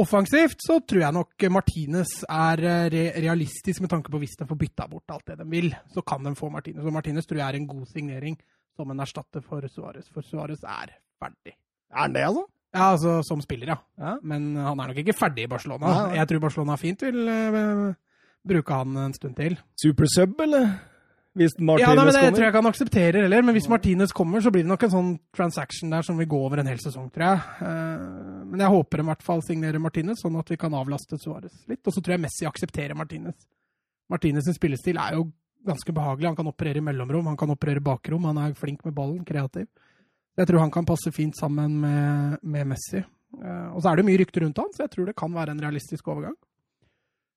[0.00, 4.48] Offensivt så tror jeg nok Martinez er eh, re realistisk med tanke på hvis de
[4.48, 6.84] får bytta bort alt det de vil, så kan de få Martinez.
[6.84, 8.36] Og Martinez tror jeg er en god signering
[8.76, 11.56] som en erstatter for Suárez, for Suárez er ferdig.
[11.90, 12.44] Er han det, altså?
[12.70, 13.78] Ja, altså som spiller, ja.
[13.98, 14.14] Ja.
[14.22, 15.88] Men han er nok ikke ferdig i Barcelona.
[15.88, 16.20] Nei, nei.
[16.20, 17.88] Jeg tror Barcelona fint vil uh,
[18.46, 19.58] bruke han en stund til.
[19.80, 20.70] Supersub, eller?
[21.40, 22.42] Hvis Martinez ja, nei, men Det tror kommer?
[22.44, 25.10] jeg ikke han aksepterer heller, men hvis Martinez kommer, så blir det nok en sånn
[25.32, 27.38] transaction der som vil gå over en hel sesong, tror jeg.
[27.64, 31.54] Eh, Men jeg håper i hvert fall signerer Martinez, sånn at vi kan avlaste Suárez
[31.70, 31.80] litt.
[31.86, 33.38] Og så tror jeg Messi aksepterer Martinez.
[34.12, 35.30] Martinez' spillestil er jo
[35.64, 36.26] ganske behagelig.
[36.26, 39.68] Han kan operere i mellomrom, han kan operere bakrom, han er flink med ballen, kreativ.
[40.36, 43.00] Jeg tror han kan passe fint sammen med, med Messi.
[43.00, 45.50] Eh, Og så er det mye rykter rundt han, så jeg tror det kan være
[45.56, 46.36] en realistisk overgang.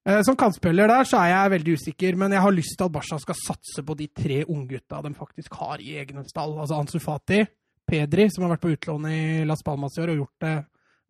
[0.05, 2.91] Eh, Som kantspiller der så er jeg veldig usikker, men jeg har lyst til at
[2.91, 6.57] Barca skal satse på de tre unggutta de faktisk har i egne stall.
[6.59, 7.43] Altså Ansu Fati,
[7.87, 10.53] Pedri, som har vært på utlån i Las Palmas i år og gjort det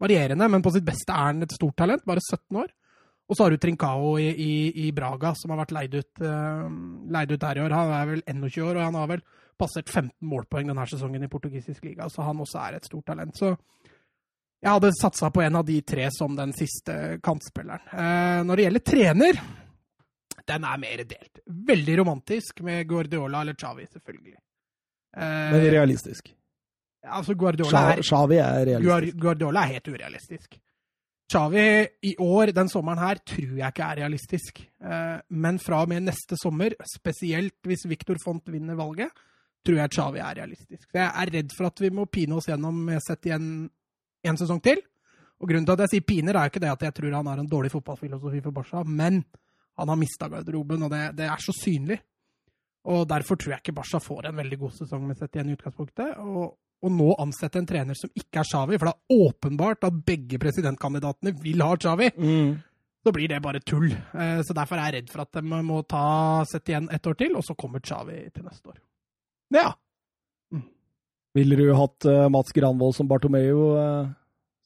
[0.03, 2.71] varierende, men på sitt beste er han et stort talent, bare 17 år.
[3.29, 4.53] Og så har du Trincao i, i,
[4.86, 6.67] i Braga, som har vært leid ut, uh,
[7.15, 7.75] leid ut her i år.
[7.77, 9.23] Han er vel 21 år, og han har vel
[9.58, 13.38] passert 15 målpoeng denne sesongen i portugisisk liga, så han også er et stort talent.
[13.39, 13.53] Så
[14.63, 17.84] jeg hadde satsa på en av de tre som den siste kantspilleren.
[17.91, 19.41] Eh, når det gjelder trener,
[20.47, 21.41] den er mer delt.
[21.67, 24.36] Veldig romantisk med Guardiola eller Xavi, selvfølgelig.
[25.17, 26.32] Eh, Men realistisk.
[27.04, 29.19] altså Guardiola er, Xavi er realistisk.
[29.21, 30.58] Guardiola er helt urealistisk.
[31.34, 31.67] Xavi
[32.04, 34.60] i år, den sommeren her, tror jeg ikke er realistisk.
[34.84, 39.10] Eh, Men fra og med neste sommer, spesielt hvis Victor Font vinner valget,
[39.65, 40.89] tror jeg Xavi er realistisk.
[40.91, 43.69] Så jeg er redd for at vi må pine oss gjennom med sett igjen
[44.23, 44.81] en sesong til.
[45.41, 47.27] Og grunnen til at jeg sier piner, er jo ikke det at jeg tror han
[47.27, 49.23] har en dårlig fotballfilosofi for Barca, men
[49.77, 51.99] han har mista garderoben, og det, det er så synlig.
[52.86, 55.55] Og derfor tror jeg ikke Barca får en veldig god sesong med sett igjen i
[55.57, 56.17] utgangspunktet.
[56.19, 59.99] Og, og nå ansette en trener som ikke er Xavi, for det er åpenbart at
[60.07, 62.53] begge presidentkandidatene vil ha Xavi, Mm.
[63.03, 63.89] så blir det bare tull.
[63.91, 67.17] Eh, Så derfor er jeg redd for at de må ta sett igjen ett år
[67.19, 68.77] til, og så kommer Xavi til neste år.
[69.51, 69.73] Ja.
[71.33, 74.11] Ville du hatt eh, Mats Granvold som Bartomeu, eh,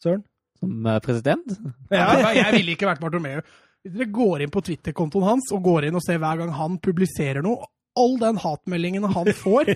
[0.03, 0.23] Søren?
[0.59, 1.55] Som eh, president?
[1.93, 3.39] Ja, jeg ville ikke vært Bartomeu.
[3.85, 6.79] Hvis dere går inn på Twitter-kontoen hans og går inn og ser hver gang han
[6.83, 9.71] publiserer noe, all den hatmeldingen han får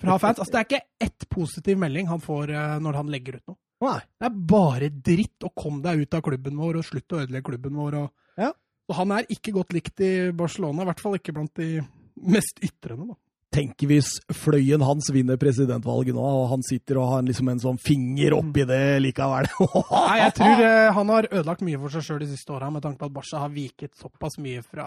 [0.00, 2.50] fra fans altså Det er ikke ett positiv melding han får
[2.82, 3.58] når han legger ut noe.
[3.82, 3.98] Nei.
[4.22, 7.48] Det er bare dritt, og kom deg ut av klubben vår, og slutt å ødelegge
[7.50, 7.98] klubben vår.
[7.98, 8.38] Og...
[8.38, 8.52] Ja.
[8.88, 11.82] og han er ikke godt likt i Barcelona, i hvert fall ikke blant de
[12.22, 13.10] mest ytrende.
[13.10, 13.18] Da.
[13.52, 17.80] Tenk hvis fløyen hans vinner presidentvalget nå, og han sitter og har liksom en sånn
[17.82, 19.48] finger oppi det likevel.
[19.92, 22.84] Nei, jeg tror eh, han har ødelagt mye for seg sjøl de siste åra, med
[22.84, 24.86] tanke på at Basha har viket såpass mye fra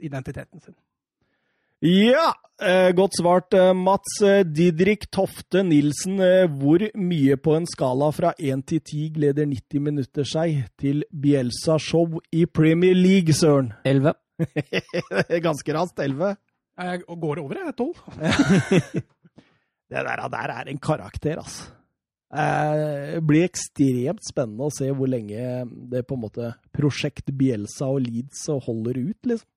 [0.00, 0.78] identiteten sin.
[1.84, 4.18] Ja, eh, godt svart, eh, Mats.
[4.48, 6.20] Didrik Tofte Nilsen,
[6.56, 12.20] hvor mye på en skala fra 1 til 10 gleder 90 minutter seg til Bielsa-show
[12.32, 13.74] i Premier League, Søren?
[13.84, 14.16] 11.
[15.46, 16.38] Ganske raskt, 11.
[16.80, 17.76] Jeg går over, jeg.
[17.78, 18.00] Tolv.
[19.90, 21.72] Det der, der er en karakter, altså.
[22.30, 28.04] Det blir ekstremt spennende å se hvor lenge det på en måte prosjekt Bielsa og
[28.04, 29.48] Leeds holder ut, liksom.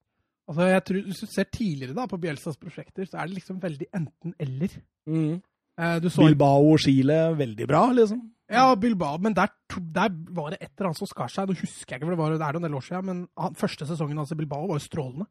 [0.49, 3.61] Altså, jeg tror, Hvis du ser tidligere da på Bielsas prosjekter, så er det liksom
[3.61, 4.73] veldig enten-eller.
[5.07, 8.25] Eh, Bilbao og Chile, veldig bra, liksom.
[8.51, 11.47] Ja, Bilbao, men der, der var det et eller annet som skar seg.
[11.47, 13.21] Nå husker jeg ikke, for det, var, det er jo en del år siden, men
[13.39, 15.27] han, første sesongen hans i Bilbao var jo strålende.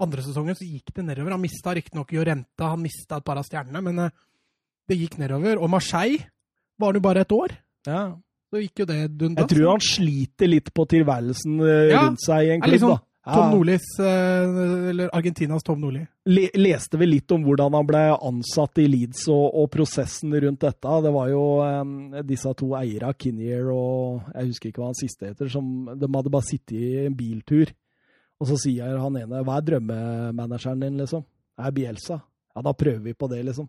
[0.00, 1.34] Andre sesongen så gikk det nedover.
[1.36, 4.16] Han mista riktignok Jorenta, han mista et par av stjernene, men uh,
[4.88, 5.60] det gikk nedover.
[5.60, 6.24] Og Marseille
[6.80, 7.54] var det jo bare et år.
[7.86, 8.02] Ja.
[8.50, 9.44] Så gikk jo det dundas.
[9.44, 12.96] Jeg tror han sliter litt på tilværelsen uh, Ja, rundt seg i en klubb, sånn
[12.96, 13.02] da.
[13.30, 13.50] Tom Ja.
[13.54, 16.02] Nordlis, eh, eller Argentinas Tom Nordli.
[16.26, 20.60] Le leste vi litt om hvordan han ble ansatt i Leeds og, og prosessen rundt
[20.60, 20.96] dette.
[21.06, 21.92] Det var jo um,
[22.26, 26.34] disse to eierne, Kinnear og jeg husker ikke hva han siste heter, som de hadde
[26.34, 27.72] bare sittet i en biltur.
[28.40, 31.24] Og så sier han ene Hva er drømmemanageren din, liksom?
[31.56, 32.20] Det er Bielsa.
[32.56, 33.68] Ja, da prøver vi på det, liksom.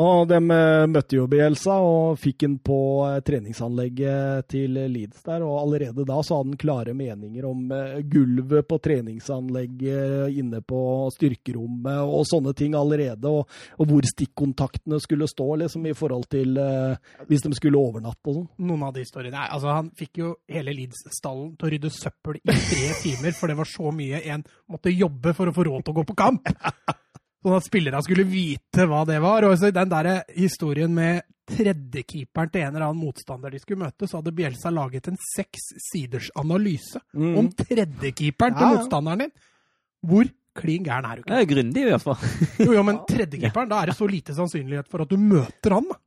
[0.00, 5.44] Og de eh, møtte jo Bielsa og fikk han på eh, treningsanlegget til Leeds der.
[5.44, 10.80] Og allerede da så hadde han klare meninger om eh, gulvet på treningsanlegget inne på
[11.16, 13.28] styrkerommet og sånne ting allerede.
[13.28, 13.44] Og,
[13.76, 16.96] og hvor stikkontaktene skulle stå liksom i forhold til uh,
[17.28, 18.48] hvis de skulle overnatte og sånn.
[18.70, 19.36] Noen av de historiene.
[19.36, 23.52] Nei, altså Han fikk jo hele Leeds-stallen til å rydde søppel i tre timer, for
[23.52, 26.18] det var så mye en måtte jobbe for å få råd til å gå på
[26.24, 26.50] kamp.
[27.40, 29.46] Sånn at spillerne skulle vite hva det var.
[29.48, 33.80] Og så i den der historien med tredjekeeperen til en eller annen motstander de skulle
[33.80, 39.32] møte, så hadde Bielsa laget en seks siders analyse om tredjekeeperen Ja, til motstanderen din.
[40.06, 40.28] Hvor
[40.60, 41.40] klin gæren er du Det ikke?
[41.40, 42.28] er grundig, i hvert fall.
[42.66, 45.88] Jo, jo, men tredjekeeperen, da er det så lite sannsynlighet for at du møter han.
[45.90, 45.98] da.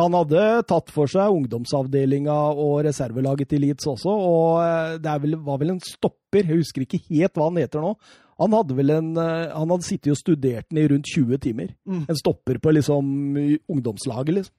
[0.00, 5.34] Han hadde tatt for seg ungdomsavdelinga og reservelaget til Leeds også, og eh, det vel,
[5.44, 7.94] var vel en stopper, jeg husker ikke helt hva han heter nå.
[8.40, 11.74] Han hadde vel en, eh, han hadde sittet og studert den i rundt 20 timer.
[11.84, 12.06] Mm.
[12.08, 13.04] En stopper på liksom
[13.68, 14.54] ungdomslaget, liksom.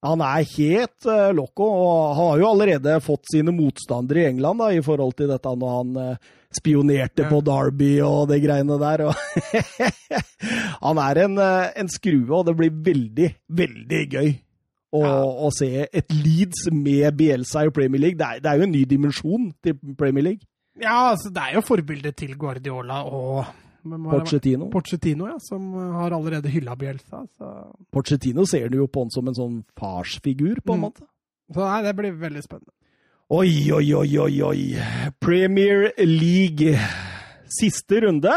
[0.00, 4.70] Han er helt uh, loco, og har jo allerede fått sine motstandere i England da,
[4.72, 7.28] i forhold til dette når han uh, spionerte Ja.
[7.28, 9.02] på Derby og det greiene der.
[10.86, 13.28] Han er en, uh, en skrue, og det blir veldig,
[13.60, 14.30] veldig gøy
[14.96, 15.12] å, Ja.
[15.20, 18.16] å se et Leeds med Bielsa i Premier League.
[18.18, 20.46] Det er, det er jo en ny dimensjon til Premier League.
[20.80, 23.44] Ja, altså, det er jo forbildet til Guardiola og
[23.84, 24.64] Porcetino.
[24.66, 24.72] det-.
[24.72, 27.22] Pochettino, ja, som har allerede hylla Bielsa.
[27.38, 27.50] Så,
[27.92, 30.84] Porcetino ser du jo på han som en sånn farsfigur, på en Mm.
[30.90, 31.02] måte.
[31.52, 32.72] så nei, det blir veldig spennende.
[33.30, 35.12] Oi, oi, oi, oi, oi.
[35.20, 36.76] Premier League.
[37.46, 38.32] Siste runde.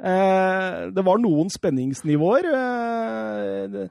[0.00, 2.44] Eh, det var noen spenningsnivåer.
[2.54, 3.88] Eh,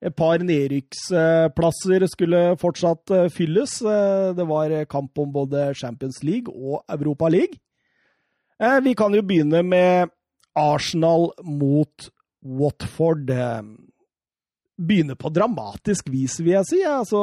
[0.00, 3.76] et par nedrykksplasser skulle fortsatt eh, fylles.
[3.84, 7.60] Eh, det var kamp om både Champions League og Europa League.
[8.60, 10.12] Eh, vi kan jo begynne med
[10.56, 12.08] Arsenal mot
[12.40, 13.28] Watford.
[14.80, 16.80] Begynner på dramatisk vis, vil jeg si.
[16.88, 17.20] Altså,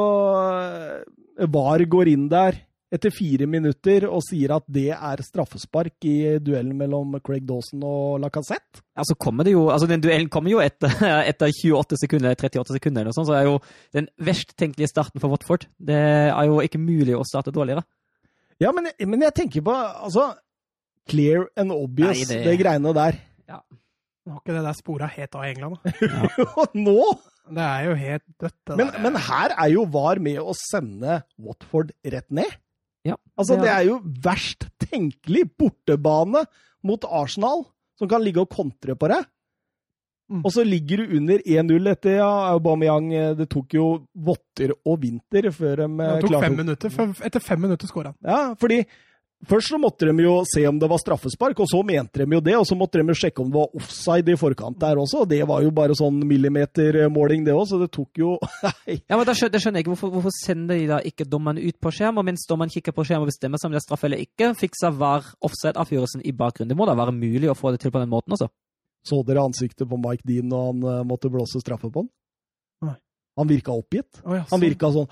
[1.50, 2.62] VAR går inn der
[2.94, 8.18] etter fire minutter og sier at det er straffespark i duellen mellom Craig Dawson og
[8.22, 8.80] Lacassette.
[8.98, 10.94] Altså kommer det jo, altså Den duellen kommer jo etter,
[11.30, 13.58] etter 28 sekunder, 38 sekunder, eller noe sånt, så er jo
[13.96, 15.66] den verst tenkelige starten for Watford.
[15.76, 17.84] Det er jo ikke mulig å starte dårligere.
[18.58, 20.30] Ja, men, men jeg tenker på altså
[21.08, 22.40] Clear and obvious, Nei, det...
[22.48, 23.20] det- greiene der.
[23.48, 23.60] Ja.
[24.28, 26.48] Nå har ikke det der spora helt av England, da.
[26.60, 27.00] Og nå!
[27.48, 31.94] Det er jo helt dødt, Men, men her er jo VAR med å sende Watford
[32.04, 32.50] rett ned.
[33.08, 36.44] Ja, Altså, det det er- jo verst tenkelig bortebane
[36.84, 37.64] mot Arsenal,
[37.98, 39.24] som kan ligge og kontre på det.
[40.30, 40.42] Mm.
[40.44, 43.06] Og så ligger du under 1-0 etter ja, Aubameyang.
[43.16, 46.90] eh, Det tok jo votter og vinter før de klarte Det tok klarte fem minutter.
[47.24, 48.16] Etter fem minutter skåra han.
[48.22, 48.82] Ja, fordi
[49.46, 52.40] Først så måtte de jo se om det var straffespark, og så mente de jo
[52.42, 52.56] det.
[52.58, 55.28] Og så måtte de jo sjekke om det var offside i forkant der også, og
[55.30, 58.32] det var jo bare sånn millimetermåling, det òg, så det tok jo
[58.88, 59.92] Ja, men da skjønner, jeg ikke.
[59.94, 63.06] Hvorfor, hvorfor sender de da ikke dommeren ut på skjerm, og mens dommeren kikker på
[63.06, 66.74] skjerm og bestemmer seg om det er straff eller ikke, fikser VAR offside-avgjørelsen i bakgrunnen?
[66.74, 68.50] Det må da være mulig å få det til på den måten også?
[69.06, 72.10] Så dere ansiktet på Mike Dean når han eh, måtte blåse straffe på han?
[72.90, 72.98] Nei.
[73.38, 74.18] Han virka oppgitt.
[74.24, 74.66] Oh, ja, Han sånn.
[74.66, 75.06] virka sånn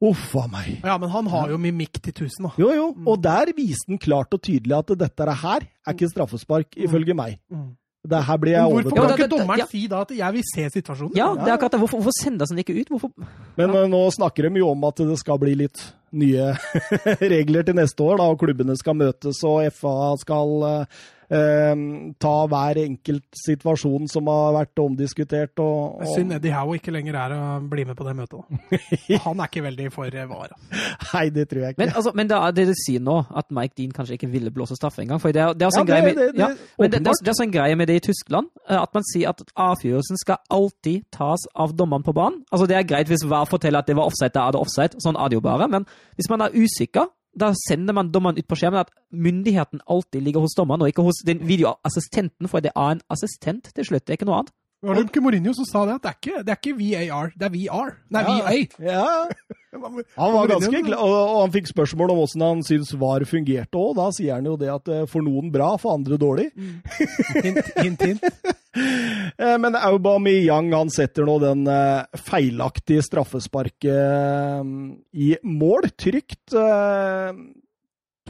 [0.00, 0.78] Uff a meg.
[0.82, 2.54] Ja, men han har jo mimikk til tusen, da.
[2.56, 3.06] Jo, jo, Mm.
[3.08, 7.38] og der viste han klart og tydelig at dette her er ikke straffespark, ifølge meg.
[7.52, 7.76] Mm.
[8.08, 9.66] Det her blir jeg Men hvorfor kan ikke dommeren ja.
[9.66, 11.16] si da at 'jeg vil se situasjonen'?
[11.16, 11.80] Ja, det er akkurat det.
[11.80, 12.88] Hvorfor, hvorfor sender den ikke ut?
[12.88, 13.10] Hvorfor?
[13.58, 13.86] Men ja.
[13.86, 16.56] nå snakker de jo om at det skal bli litt nye
[17.20, 20.86] regler til neste år, da, og klubbene skal møtes, og FA skal eh, eh,
[21.30, 25.52] ta hver enkelt situasjon som har vært omdiskutert.
[25.62, 28.40] Og, Det og, Synd Eddie Howe ikke lenger er å bli med på det møtet.
[29.26, 30.54] Han er ikke veldig for VAR.
[30.56, 31.14] altså.
[31.14, 31.82] Nei, det tror jeg ikke.
[31.84, 34.50] Men, altså, men det, er det du sier nå, at Mike Dean kanskje ikke ville
[34.54, 35.20] blåse straffe engang.
[35.22, 36.98] For det er, det er også Ja, en greie det- med, det- ja, men det,
[36.98, 40.18] det, er, er også greie med det i Tyskland, eh, at man sier at avgjørelsen
[40.24, 42.42] skal alltid tas av dommeren på banen.
[42.50, 44.98] Altså Det er greit hvis hver forteller at det var offside, da er det offside.
[45.02, 45.68] Sånn er det jo bare.
[45.70, 45.86] Men
[46.18, 50.44] hvis man er usikker, da sender man dommeren ut på skjermen at myndigheten alltid ligger
[50.44, 54.06] hos dommeren, og ikke hos den videoassistenten, for det er en assistent til slutt.
[54.06, 54.54] Det er ikke noe annet.
[54.80, 55.94] Var det ikke Mourinho som sa det?
[55.98, 57.90] At det er ikke, det er ikke VAR, det er VR.
[58.16, 58.38] Nei, Ja.
[58.40, 58.54] VA.
[58.80, 59.08] Ja,
[60.22, 63.92] han var ganske glad, og, han fikk spørsmål om hvordan han syntes VAR fungerte òg.
[63.98, 66.48] Da sier han jo det at eh, for noen bra, for andre dårlig.
[66.56, 68.24] Hint, hint, hint.
[68.70, 74.62] Eh, Men Aubameyang han setter nå den eh, feilaktige straffesparket
[75.10, 75.88] i mål.
[75.98, 76.54] Trygt.
[76.54, 77.32] eh,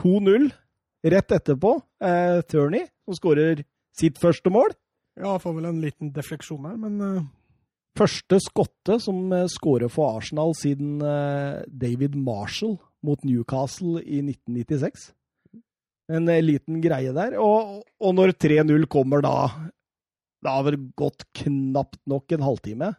[0.01, 0.47] 2-0
[1.13, 1.75] rett etterpå.
[2.49, 3.61] Turney, som skårer
[4.01, 4.73] sitt første mål.
[5.19, 7.29] Ja, får vel en liten defleksjon her, men eh,
[7.99, 15.11] Første skotte som uh, skårer for Arsenal siden eh, David Marshall mot Newcastle i 1996.
[16.15, 17.37] En eh, liten greie der.
[17.43, 19.35] Og, og når 3-0 kommer da
[20.41, 22.93] Det har vel gått knapt nok en halvtime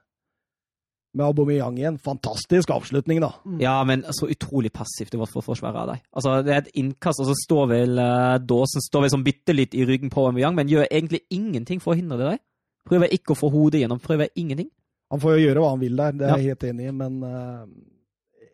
[1.14, 1.98] med Aubameyang igjen.
[2.00, 3.32] Fantastisk avslutning, da.
[3.60, 6.04] Ja, men så utrolig passivt det var for forsvaret av deg.
[6.16, 9.56] Altså, Det er et innkast, og så står vel uh, Dawson står vel sånn bitte
[9.56, 12.42] litt i ryggen på Aubameyang, men gjør egentlig ingenting for å hindre det der.
[12.88, 14.70] Prøver ikke å få hodet gjennom, prøver ingenting.
[15.12, 16.38] Han får jo gjøre hva han vil der, det er Ja.
[16.40, 17.66] jeg helt enig i, men uh...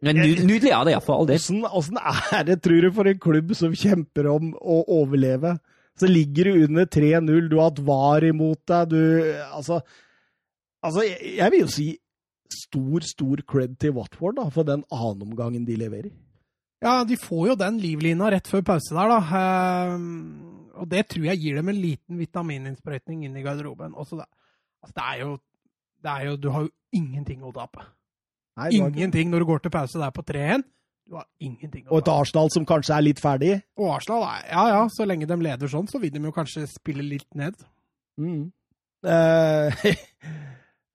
[0.02, 1.40] Men nydelig er det, ja, for all del.
[1.74, 5.56] Åssen er det, tror du, for en klubb som kjemper om å overleve?
[5.98, 9.00] Så ligger du under 3-0, du har hatt VAR imot deg, du
[9.48, 9.80] Altså,
[10.86, 11.88] altså jeg, jeg vil jo si
[12.54, 16.14] stor, stor cred til Watford da, for den annenomgangen de leverer.
[16.84, 19.42] ja, de får jo den livlina rett før pause der, da.
[19.42, 19.98] Eh,
[20.78, 23.96] og det tror jeg gir dem en liten vitamininnsprøytning inn i garderoben.
[23.98, 24.28] Også det,
[24.84, 25.38] altså, det er jo
[26.04, 27.86] det er jo, Du har jo ingenting å tape.
[28.58, 30.66] Nei, Ingenting når du går til pause der på 3-1.
[31.08, 33.54] Du har ingenting å Og et Arsenal som kanskje er litt ferdig.
[33.80, 37.06] Og Arsenal, ja ja, så lenge de leder sånn, så vil de jo kanskje spille
[37.06, 37.56] litt ned.
[38.20, 38.50] Mm.
[39.06, 39.86] Uh,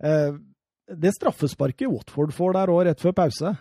[0.03, 0.35] eh,
[0.99, 3.55] det straffesparket Watford får der òg, rett før pause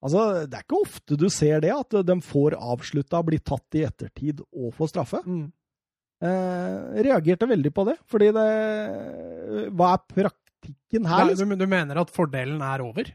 [0.00, 3.82] Altså, Det er ikke ofte du ser det, at de får avslutta, blir tatt i
[3.84, 5.20] ettertid og får straffe.
[5.26, 5.50] Mm.
[6.24, 8.46] Eh, reagerte veldig på det, fordi det
[9.76, 11.24] Hva er praktikken her?
[11.24, 11.52] Nei, Liksom?
[11.52, 13.12] du, du mener at fordelen er over?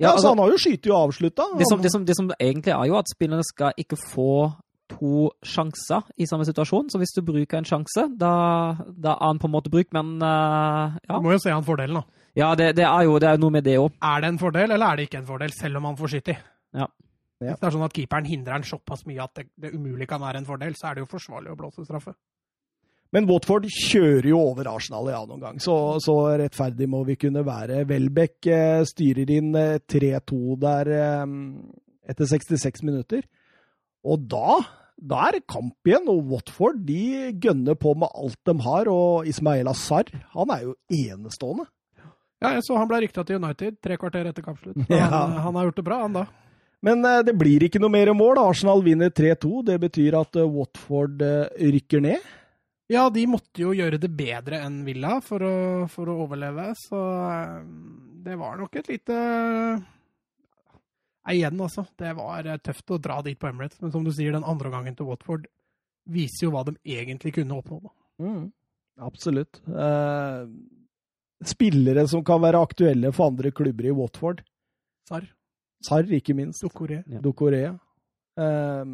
[0.00, 1.46] Ja, altså, altså, Han har jo skutt og avslutta.
[1.58, 4.52] det, som, det, det som egentlig er jo at spillerne skal ikke få
[4.90, 6.90] to sjanser i samme situasjon.
[6.92, 8.34] Så hvis du bruker en sjanse, da,
[8.84, 11.16] da er han på en måte brukt, men uh, ja.
[11.16, 12.23] Du må jo se han fordelen, da.
[12.34, 13.94] Ja, det, det er jo det er noe med det òg.
[14.02, 16.34] Er det en fordel, eller er det ikke en fordel, selv om han får skyte
[16.34, 16.38] i?
[16.74, 16.88] Ja.
[17.44, 20.22] Hvis det er sånn at keeperen hindrer han såpass mye at det, det umulig kan
[20.22, 22.14] være en fordel, så er det jo forsvarlig å blåse straffe.
[23.14, 27.44] Men Watford kjører jo over Arsenal ja noen gang, så, så rettferdig må vi kunne
[27.46, 27.84] være.
[27.86, 31.36] Welbeck eh, styrer inn eh, 3-2 der eh,
[32.10, 33.22] etter 66 minutter.
[34.04, 34.58] Og da,
[34.98, 38.90] da er det kamp igjen, og Watford de gønner på med alt de har.
[38.90, 41.68] Og Ismael Asar, han er jo enestående.
[42.42, 44.78] Ja, jeg så han ble rykta til United tre kvarter etter kampslutt.
[44.90, 45.08] Ja.
[45.12, 46.24] Han, han har gjort det bra, han da.
[46.84, 48.40] Men eh, det blir ikke noe mer mål.
[48.42, 49.62] Arsenal vinner 3-2.
[49.70, 52.26] Det betyr at uh, Watford uh, rykker ned.
[52.92, 55.54] Ja, de måtte jo gjøre det bedre enn Villa for å,
[55.88, 57.62] for å overleve, så uh,
[58.24, 59.16] det var nok et lite
[61.24, 61.86] Nei, Igjen, altså.
[61.96, 64.96] Det var tøft å dra dit på Emirates, men som du sier, den andre gangen
[64.96, 65.46] til Watford
[66.04, 67.92] viser jo hva de egentlig kunne oppnå.
[68.20, 68.50] Mm,
[69.08, 69.62] absolutt.
[69.64, 70.42] Eh,
[71.50, 74.42] spillere som kan være aktuelle for andre klubber i Watford.
[75.08, 75.28] Sarr,
[75.84, 76.62] Sarr, ikke minst.
[76.64, 77.02] Dokore.
[77.10, 77.20] Ja.
[77.20, 77.74] Dokorea.
[78.40, 78.84] Eh,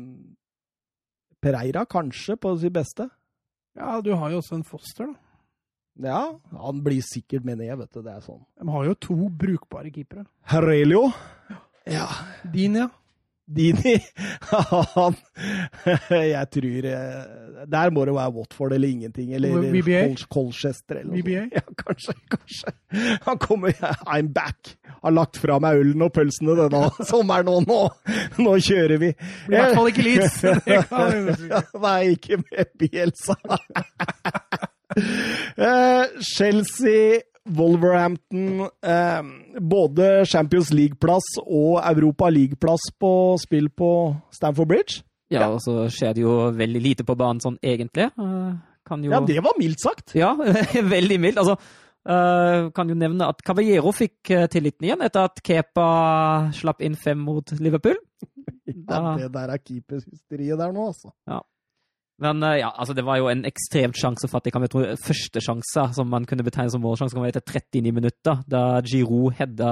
[1.40, 3.08] Pereira, kanskje, på sitt beste.
[3.78, 5.26] Ja, du har jo også en Foster, da.
[6.00, 6.20] Ja,
[6.56, 8.00] han blir sikkert med ned, vet du.
[8.04, 8.40] Det er sånn.
[8.56, 10.24] De har jo to brukbare keepere.
[10.48, 11.10] Herrelio.
[11.88, 12.06] Ja.
[12.54, 12.86] Din, ja.
[13.56, 13.96] Dini.
[14.94, 15.16] han
[16.10, 19.32] Jeg tror eh, Der må det være Watford eller ingenting.
[19.34, 20.16] Eller?
[20.30, 21.22] Colchester eller noe.
[21.22, 21.46] VBA?
[21.58, 22.14] Ja, kanskje.
[22.30, 22.74] Kanskje.
[23.26, 23.74] Han kommer
[24.06, 24.76] I'm back.
[25.02, 27.66] Har lagt fra meg ølen og pølsene denne sommeren, òg.
[27.66, 27.80] nå,
[28.44, 29.10] nå kjører vi.
[29.48, 30.38] I hvert fall ikke Leeds.
[31.80, 33.36] Nei, ikke med Bielsa.
[35.56, 37.20] Eh, Chelsea,
[37.56, 39.20] Wolverhampton eh,
[39.60, 43.90] Både Champions League-plass og Europa League-plass på spill på
[44.34, 45.02] Stamford Bridge.
[45.30, 48.08] Ja, og så skjer det jo veldig lite på banen sånn egentlig.
[48.10, 48.50] Eh,
[48.86, 50.16] Kan jo Ja, det var mildt sagt.
[50.18, 50.32] Ja,
[50.96, 51.38] veldig mildt.
[51.38, 51.54] Altså,
[52.08, 55.86] eh, kan jo nevne at Cavallero fikk eh, tilliten igjen etter at Kepa
[56.56, 57.98] slapp inn fem mot Liverpool.
[58.66, 58.74] det,
[59.20, 61.14] det der er keeperhysteriet der nå, altså.
[62.20, 64.66] Men eh, ja, altså det var jo en ekstremt sjansefattig kamp.
[64.66, 68.64] Jeg tror første sjanse som man kunne betegne som målsjanse, kom etter 39 minutter, da
[68.84, 69.70] Giroud hedda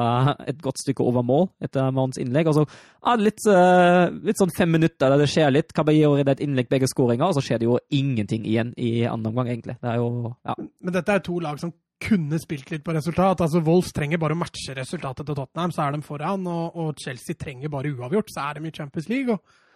[0.49, 2.49] et godt stykke over mål etter Mouns innlegg.
[2.49, 5.75] Og så ja, litt, eh, litt sånn fem minutter der det skjer litt.
[5.77, 9.33] Caballero redder et innlegg begge skåringer, og så skjer det jo ingenting igjen i andre
[9.33, 9.77] omgang, egentlig.
[9.85, 10.57] Det jo ja.
[10.57, 13.43] Men dette er to lag som kunne spilt litt på resultat.
[13.45, 16.47] Altså Wolves trenger bare å matche resultatet til Tottenham, så er de foran.
[16.49, 19.35] Og, og Chelsea trenger bare uavgjort, så er de i Champions League.
[19.35, 19.67] og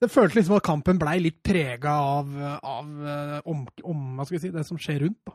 [0.00, 2.28] det føltes liksom at kampen blei litt prega av,
[2.62, 5.18] av eh, om, om, hva skal si, det som skjer rundt.
[5.26, 5.34] da.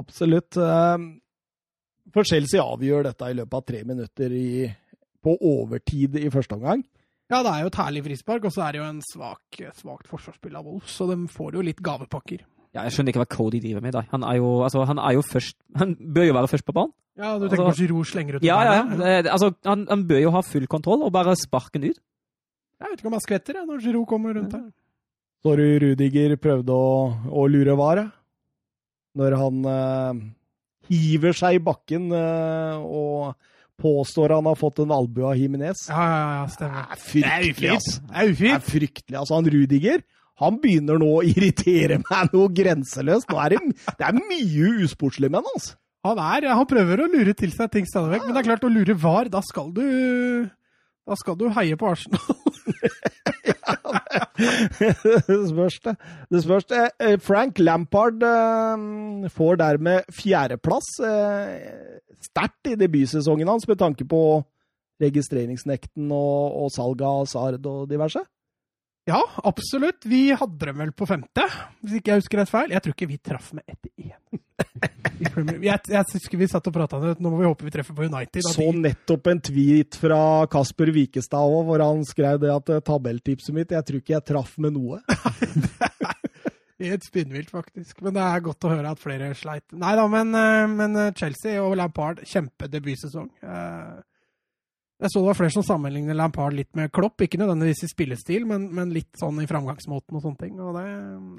[0.00, 0.56] Absolutt.
[0.58, 1.04] Eh,
[2.14, 4.48] For Chelsea avgjør dette i løpet av tre minutter i,
[5.24, 6.82] på overtid i første omgang.
[7.32, 10.10] Ja, det er jo et herlig frispark, og så er det jo en svak, svakt
[10.10, 12.42] forsvarsspill av Wolf, så de får jo litt gavepakker.
[12.76, 14.10] ja, Jeg skjønner ikke hva Cody driver med i dag.
[14.12, 16.92] Han er jo, altså, han er jo først Han bør jo være først på banen.
[17.16, 19.22] Ja, du tenker Altså- på Giroud slenger ut Ja, ja, ja.
[19.32, 22.00] Altså, han, han bør jo ha full kontroll og bare sparke den ut.
[22.84, 24.66] Jeg vet ikke om han skvetter jeg, når Giroud kommer rundt her.
[25.44, 26.92] Så du Rudiger prøvde å,
[27.32, 28.06] å lure VAR, ja.
[29.20, 30.22] når han eh,
[30.92, 33.34] hiver seg i bakken eh, og
[33.80, 35.88] påstår han har fått en albue av Jimenez.
[35.90, 38.44] Ja, ja, ja, Det er fryktelig, Det er ufint.
[38.44, 39.18] Det er fryktelig.
[39.20, 40.04] Altså, han Rudiger
[40.42, 43.30] han begynner nå å irritere meg noe grenseløst.
[43.30, 43.60] Nå er det,
[44.00, 45.76] det er mye usportslig med han, altså.
[46.04, 48.66] Han, er, han prøver å lure til seg ting stadig vekk, men det er klart,
[48.66, 49.84] å lure var, da skal du
[51.04, 52.20] Da skal du heie på Arsenal.
[55.28, 55.94] det spørs det.
[56.30, 56.84] Det spørs det.
[57.00, 60.88] Eh, Frank Lampard eh, får dermed fjerdeplass.
[61.04, 64.42] Eh, Sterkt i debutsesongen hans med tanke på
[65.02, 68.22] registreringsnekten og, og salg av Sard og diverse.
[69.04, 70.06] Ja, absolutt.
[70.08, 71.44] Vi hadde dem vel på femte,
[71.84, 72.72] hvis ikke jeg husker rett feil.
[72.72, 74.40] Jeg tror ikke vi traff med ett igjen.
[75.64, 77.12] Jeg, jeg husker vi satt og prata om det.
[77.22, 78.46] Nå må vi håpe vi treffer på United.
[78.48, 83.56] Så nettopp en tweet fra Kasper Wikestad òg, hvor han skrev det at eh, tabelltipset
[83.56, 85.02] mitt Jeg tror ikke jeg traff med noe.
[86.84, 88.00] Helt spinnvilt, faktisk.
[88.04, 89.66] Men det er godt å høre at flere sleit.
[89.76, 93.28] Nei da, men, eh, men eh, Chelsea og Lampard, kjempedebutsesong.
[95.00, 97.20] Eh, Jeg så det var flere som sammenligner Lampard litt med Klopp.
[97.20, 100.58] Ikke nødvendigvis i spillestil, men, men litt sånn i framgangsmåten og sånne ting.
[100.60, 100.86] Og det,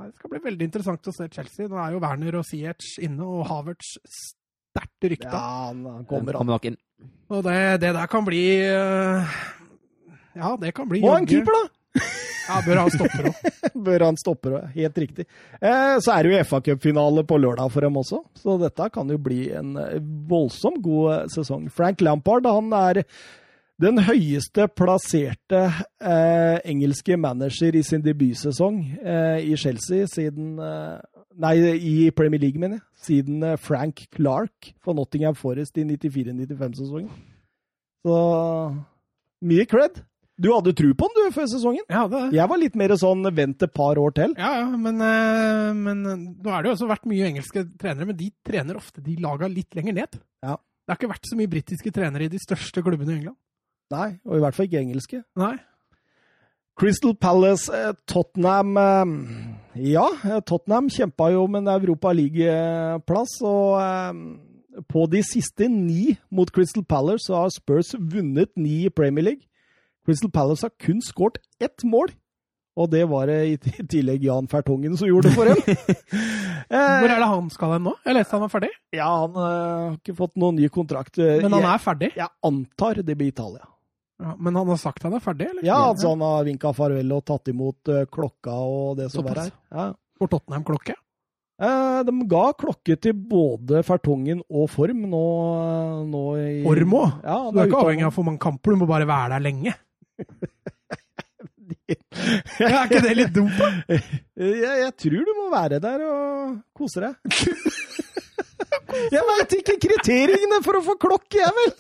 [0.02, 1.70] det, skal bli veldig interessant å se Chelsea.
[1.72, 5.32] Nå er jo Werner og Siech inne, og Havertz sterkt rykta.
[5.32, 6.80] Ja, han kommer han nok inn.
[7.32, 9.40] Og det, det der kan bli øh,
[10.38, 12.02] Ja, det kan bli Og en keeper, da!
[12.46, 13.46] Ja, bør han stopper òg.
[13.88, 15.26] Bør han stoppe òg, Helt riktig.
[15.58, 19.18] Eh, så er det jo FA-cupfinale på lørdag for dem også, så dette kan jo
[19.22, 19.98] bli en eh,
[20.30, 21.66] voldsomt god eh, sesong.
[21.74, 23.02] Frank Lampard han er
[23.82, 25.66] den høyeste plasserte
[26.00, 31.04] eh, engelske manager i sin debutsesong eh, i Chelsea siden eh,
[31.36, 32.86] Nei, i Premier League, mener jeg.
[33.10, 37.10] Siden eh, Frank Clark for Nottingham Forest i 94-95-sesongen.
[38.06, 38.20] Så
[39.44, 40.00] mye cred.
[40.40, 41.84] Du hadde tro på den, du, før sesongen?
[41.88, 42.22] Jeg hadde.
[42.36, 44.36] Jeg var litt mer sånn vent et par år til.
[44.40, 48.08] Ja, ja, men, øh, men øh, nå er det jo også vært mye engelske trenere,
[48.12, 50.20] men de trener ofte de laga litt lenger ned.
[50.44, 50.56] Ja.
[50.56, 53.40] Det har ikke vært så mye britiske trenere i de største klubbene i England.
[53.94, 55.22] Nei, og i hvert fall ikke engelske.
[55.38, 55.56] Nei.
[56.76, 59.14] Crystal Palace, eh, Tottenham eh,
[59.94, 66.52] Ja, eh, Tottenham kjempa jo om en Europa League-plass, og på de siste ni mot
[66.52, 69.46] Crystal Palace så har Spurs vunnet ni i Premier League.
[70.06, 72.12] Crystal Palace har kun skåret ett mål,
[72.76, 75.62] og det var det i tillegg Jan Fertongen som gjorde det for dem.
[76.76, 77.94] Hvor er det han skal hen nå?
[78.04, 81.16] Jeg leste han var ferdig, Ja, han har ikke fått noen ny kontrakt.
[81.22, 82.12] Men han er ferdig.
[82.18, 83.64] jeg antar det blir Italia.
[84.24, 85.66] Ja, men han har sagt han er ferdig, eller?
[85.68, 89.42] Ja, altså han har vinka farvel og tatt imot eh, klokka og det som var
[89.42, 89.50] Såpass.
[89.52, 89.58] her.
[89.76, 89.88] Ja.
[90.16, 90.96] For Tottenham-klokke?
[91.56, 95.24] Eh, de ga klokke til både Fertongen og Form nå,
[96.12, 97.18] nå i Form òg?
[97.28, 99.76] Ja, du er ikke avhengig av for mange kamper, du må bare være der lenge.
[101.86, 103.68] Ja, er ikke det litt dumt, da?
[104.42, 107.14] jeg, jeg tror du må være der og kose deg.
[109.12, 111.74] jeg veit ikke kriteriene for å få klokke, jeg vel!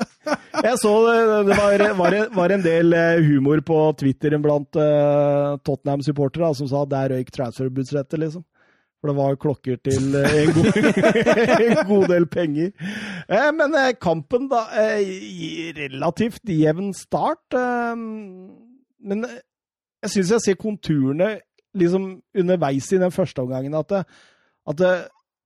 [0.66, 6.50] Jeg så det, var, var, var en del eh, humor på Twitter blant uh, Tottenham-supportere
[6.58, 8.44] som sa at der røyk transferbudsjettet, liksom.
[9.02, 10.80] For det var klokker til uh, en god,
[11.68, 12.72] en god del penger.
[13.30, 17.44] Eh, Men eh, kampen, da eh, Relativt jevn start.
[17.54, 17.94] eh,
[19.06, 19.42] Men eh,
[20.06, 21.36] jeg syns jeg ser konturene
[21.76, 22.08] liksom
[22.40, 23.92] underveis i den første omgangen at,
[24.72, 24.82] at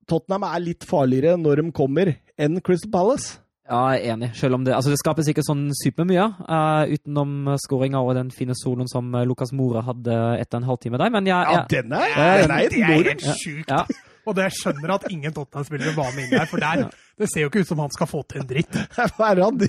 [0.10, 3.38] Tottenham er litt farligere når de kommer, enn Crystal Palace.
[3.70, 4.32] Ja, jeg er enig.
[4.34, 8.56] Selv om det, altså det skapes ikke sånn supermye, uh, utenom skåringa og den fine
[8.58, 11.12] soloen som Lukas Lucas Mora hadde etter en halvtime der.
[11.14, 13.22] Men jeg, Ja, jeg, den er, Ja, den er enorm!
[13.38, 13.70] sjukt.
[13.70, 13.84] ja,
[14.30, 16.86] Og det skjønner at ingen Tottenham-spillere var med inn der, for der,
[17.20, 18.80] det ser jo ikke ut som han skal få til en dritt.
[19.20, 19.62] Han?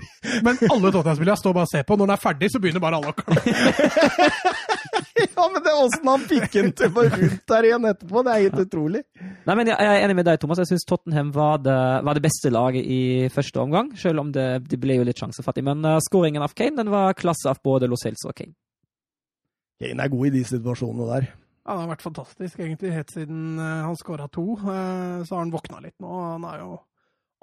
[0.44, 1.96] Men alle Tottenham-spillere står bare og ser på.
[1.96, 4.56] Når den er ferdig, så begynner bare alle å klappe.
[5.20, 8.22] Ja, men det er åssen han fikk den til å rundt der igjen etterpå.
[8.24, 9.02] Det er helt utrolig.
[9.20, 10.60] Nei, men jeg, jeg er enig med deg, Thomas.
[10.62, 13.02] Jeg syns Tottenham var det, var det beste laget i
[13.32, 13.92] første omgang.
[14.00, 15.64] Selv om det, det ble jo litt sjansefattig.
[15.66, 18.56] Men uh, skåringen av Kane den var klasse av både Lo Celso og Kane.
[19.80, 21.30] Kane er god i de situasjonene der.
[21.66, 24.46] Ja, det har vært fantastisk, egentlig, helt siden eh, han skåra to.
[24.58, 26.08] Eh, Så har han våkna litt nå.
[26.34, 26.70] Han har jo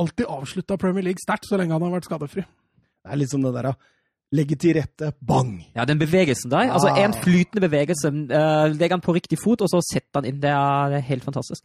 [0.02, 2.44] alltid avslutta Premier League sterkt så lenge han har vært skadefri.
[2.44, 3.94] Det er litt som det der, da.
[4.36, 5.54] Legge til rette, bang!
[5.78, 6.74] Ja, den bevegelsen der.
[6.74, 6.98] Altså Ah.
[7.06, 8.10] En flytende bevegelse.
[8.12, 10.42] Uh, legger han på riktig fot, og så setter han inn.
[10.44, 11.64] Det er, er helt fantastisk.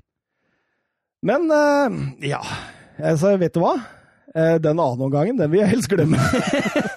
[1.26, 2.38] Men eh, ja,
[3.03, 3.74] altså, vet du hva?
[4.34, 6.18] Eh, den annen omgangen, den vil jeg helst glemme.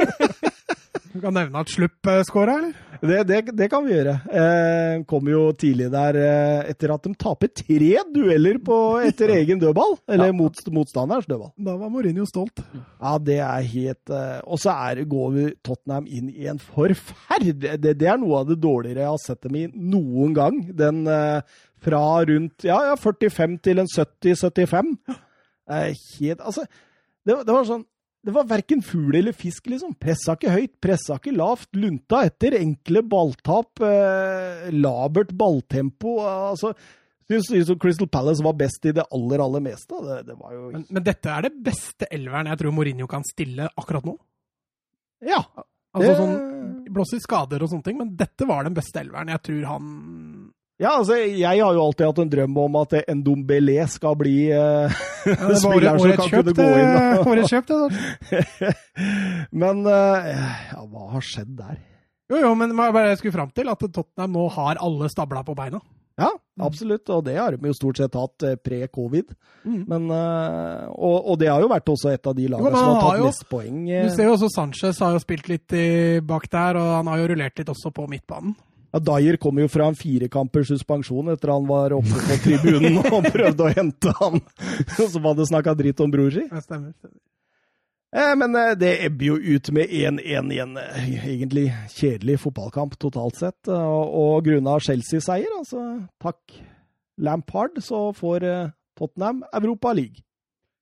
[1.16, 2.74] Du kan nevne at Slupp eh, skåra, eller?
[3.00, 4.14] Det, det, det kan vi gjøre.
[4.36, 9.62] Eh, kom jo tidlig der eh, etter at de taper tre dueller på, etter egen
[9.62, 9.96] dødball.
[10.12, 10.36] Eller Ja.
[10.36, 11.54] mot, motstanderens dødball.
[11.56, 12.60] Da var Mourinho stolt.
[12.76, 17.80] Ja, det er helt eh, Og så er, går vi Tottenham inn i en forferdelig
[17.80, 20.60] det, det er noe av det dårligere jeg har sett dem i noen gang.
[20.76, 21.40] Den eh,
[21.86, 24.96] fra rundt ja, ja, 45 til en 70-75.
[25.72, 26.68] Eh, helt Altså,
[27.26, 27.88] det, det var sånn
[28.26, 29.94] det var verken fugl eller fisk, liksom.
[30.02, 31.70] Pressa ikke høyt, pressa ikke lavt.
[31.78, 33.84] Lunta etter enkle balltap.
[33.86, 36.18] Eh, labert balltempo.
[36.26, 36.74] Altså,
[37.26, 39.98] Syns synes Crystal Palace var best i det aller, aller meste.
[40.08, 43.26] Det, det var jo Men, men dette er det beste elveren jeg tror Mourinho kan
[43.26, 44.14] stille akkurat nå.
[45.26, 45.42] Ja.
[45.96, 46.36] Altså sånn
[46.96, 49.32] Blåser skader og sånne ting, men dette var den beste elveren.
[49.34, 49.88] Jeg tror han
[50.78, 54.50] Ja, altså, jeg har jo alltid hatt en drøm om at en Dombélé skal bli
[54.52, 54.92] uh,
[55.24, 56.94] ja, spilleren som kan kunne gå inn.
[56.98, 57.78] det- og- Årets kjøp, det.
[57.80, 58.72] da.
[59.56, 60.32] Men uh,
[60.74, 61.78] ja, hva har skjedd der?
[62.32, 63.70] Jo, jo, men jeg skulle fram til?
[63.72, 65.80] At Tottenham nå har alle stabla på beina.
[66.18, 66.30] Ja,
[66.64, 69.34] absolutt, og det har de jo stort sett hatt eh, pre-covid.
[69.68, 69.82] Mm.
[69.92, 73.02] Men, eh, og, og det har jo vært også et av de lagene som har
[73.04, 73.82] tatt jo- mest poeng.
[73.84, 74.14] Du eh.
[74.16, 75.84] ser jo også Sanchez har jo spilt litt i,
[76.24, 78.56] bak der, og han har jo rullert litt også på midtbanen.
[78.96, 83.26] Ja, Dyer kom jo fra en firekampers suspensjon etter han var oppe på tribunen og
[83.28, 84.40] prøvde å hente han
[85.12, 86.46] som hadde snakka dritt om bror si.
[86.48, 86.94] Ja, stemmer.
[86.96, 87.20] stemmer.
[88.16, 91.66] Eh, men eh, det ebber jo ut med 1-1 i en eh, egentlig
[91.98, 93.60] kjedelig fotballkamp totalt sett.
[93.68, 95.84] Og, og grunna Chelsea-seier, altså
[96.24, 96.56] takk
[97.20, 100.24] Lampard, så får eh, Tottenham Europa League.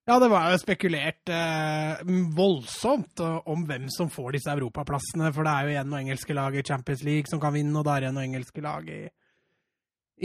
[0.03, 2.01] Ja, det var jo spekulert eh,
[2.35, 5.29] voldsomt eh, om hvem som får disse europaplassene.
[5.31, 7.87] For det er jo igjen noen engelske lag i Champions League som kan vinne, og
[7.87, 9.05] det er igjen noen engelske lag i,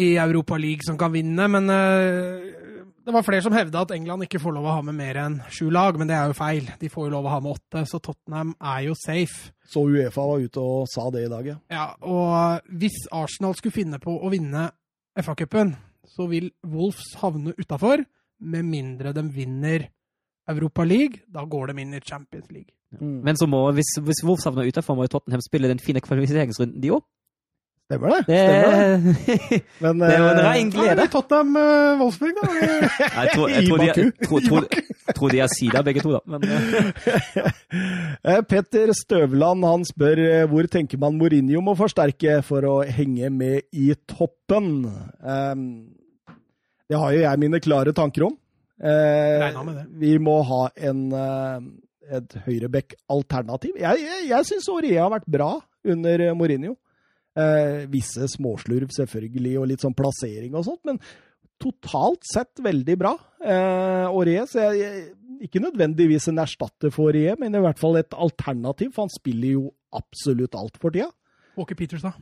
[0.02, 1.46] i Europa League som kan vinne.
[1.54, 2.48] Men eh,
[3.06, 5.38] det var flere som hevda at England ikke får lov å ha med mer enn
[5.54, 6.74] sju lag, men det er jo feil.
[6.82, 9.54] De får jo lov å ha med åtte, så Tottenham er jo safe.
[9.62, 11.58] Så Uefa var ute og sa det i dag, ja.
[11.70, 14.72] Ja, og hvis Arsenal skulle finne på å vinne
[15.22, 15.76] FA-cupen,
[16.10, 18.02] så vil Wolves havne utafor,
[18.40, 19.88] med mindre de vinner
[20.48, 21.22] Europa League.
[21.28, 22.72] Da går de inn i Champions League.
[23.00, 23.20] Mm.
[23.26, 26.80] Men så må, hvis, hvis Wolves havner utenfor, må jo Tottenham spille den fine kvalifiseringsrunden,
[26.82, 27.04] de òg.
[27.88, 28.20] Stemmer det?
[28.28, 29.60] Det, Stemmer det.
[29.84, 31.02] Men, det var en eh, rein Da er glede.
[31.02, 32.48] det Tottenham-Wolfsburg, da.
[33.22, 34.26] Jeg tror, jeg tror, de, Baku.
[34.26, 34.66] tror, tror,
[35.16, 36.20] tror de er sida, begge to, da.
[36.28, 37.48] Men eh,
[38.28, 43.30] Eh, Petter Støvland han spør eh, hvor tenker man Mourinho må forsterke for å henge
[43.32, 44.82] med i toppen.
[45.22, 45.54] Eh,
[46.88, 48.34] Det har jo jeg mine klare tanker om.
[48.78, 49.58] Eh.
[50.00, 53.76] Vi må ha en, eh, et høyrebekk-alternativ.
[53.80, 55.50] Jeg, jeg, jeg syns Aurea har vært bra
[55.88, 56.76] under Mourinho.
[57.38, 60.98] Eh, visse småslurv selvfølgelig, og litt sånn plassering og sånt, men
[61.62, 63.12] totalt sett veldig bra.
[63.42, 65.04] Eh, Aurier, så jeg, jeg,
[65.46, 69.54] ikke nødvendigvis en erstatter for Aurier, men i hvert fall et alternativ, for han spiller
[69.54, 71.10] jo absolutt alt for tida.
[71.58, 72.14] Walker Peters, da.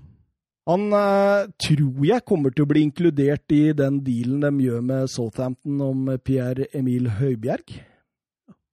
[0.67, 5.11] Han eh, tror jeg kommer til å bli inkludert i den dealen de gjør med
[5.13, 7.77] Southampton om Pierre Emil Høibjerg.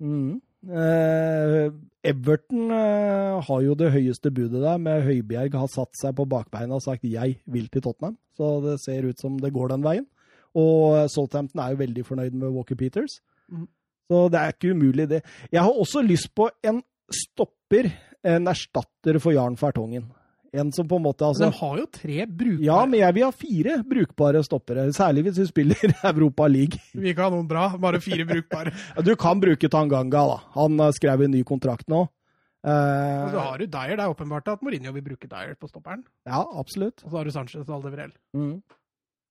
[0.01, 0.41] Mm.
[0.63, 1.67] Eh,
[2.03, 6.79] Everton eh, har jo det høyeste budet der, med Høibjerg har satt seg på bakbeina
[6.79, 8.17] og sagt 'jeg vil til Tottenham'.
[8.37, 10.07] Så det ser ut som det går den veien.
[10.55, 13.21] Og eh, Southampton er jo veldig fornøyd med Walker Peters.
[13.49, 13.67] mm.
[14.09, 15.23] Så det er ikke umulig, det.
[15.51, 17.87] Jeg har også lyst på en stopper,
[18.23, 20.11] en erstatter for Jarn Fertongen.
[20.53, 23.23] En som på en måte altså, de har jo tre brukbare Ja, men jeg vil
[23.25, 24.83] ha fire brukbare stoppere.
[24.93, 26.77] Særlig hvis du spiller Europa League.
[26.93, 28.73] Vi kan ha noen bra, bare fire brukbare.
[29.07, 30.37] Du kan bruke Tanganga, da.
[30.59, 32.03] Han skrev en ny kontrakt nå.
[32.05, 33.97] Og så Eh, har du Dyer.
[33.97, 36.05] Det er åpenbart at Mourinho vil bruke Dyer på stopperen.
[36.29, 37.01] ja, absolutt.
[37.03, 38.13] Og så har du Sanchez og Aldevrel.
[38.37, 38.61] Mm.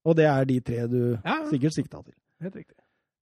[0.05, 2.13] Og det er de tre du Ja, sikkert sikta til.
[2.43, 2.75] helt riktig.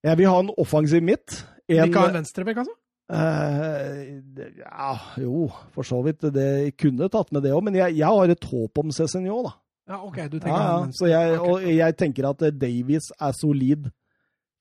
[0.04, 1.46] Jeg vil ha en offensiv midt.
[1.70, 2.74] En, vi kan ha en venstrebekk, altså?
[3.12, 6.24] Eh, ja, jo, for så vidt.
[6.34, 9.54] Det kunne tatt med det òg, men jeg, jeg har et håp om Cézinho, da.
[9.92, 10.90] Ja, OK, du tenker Ja, ja.
[10.94, 13.88] Så jeg, og jeg tenker at eh, Davies er solid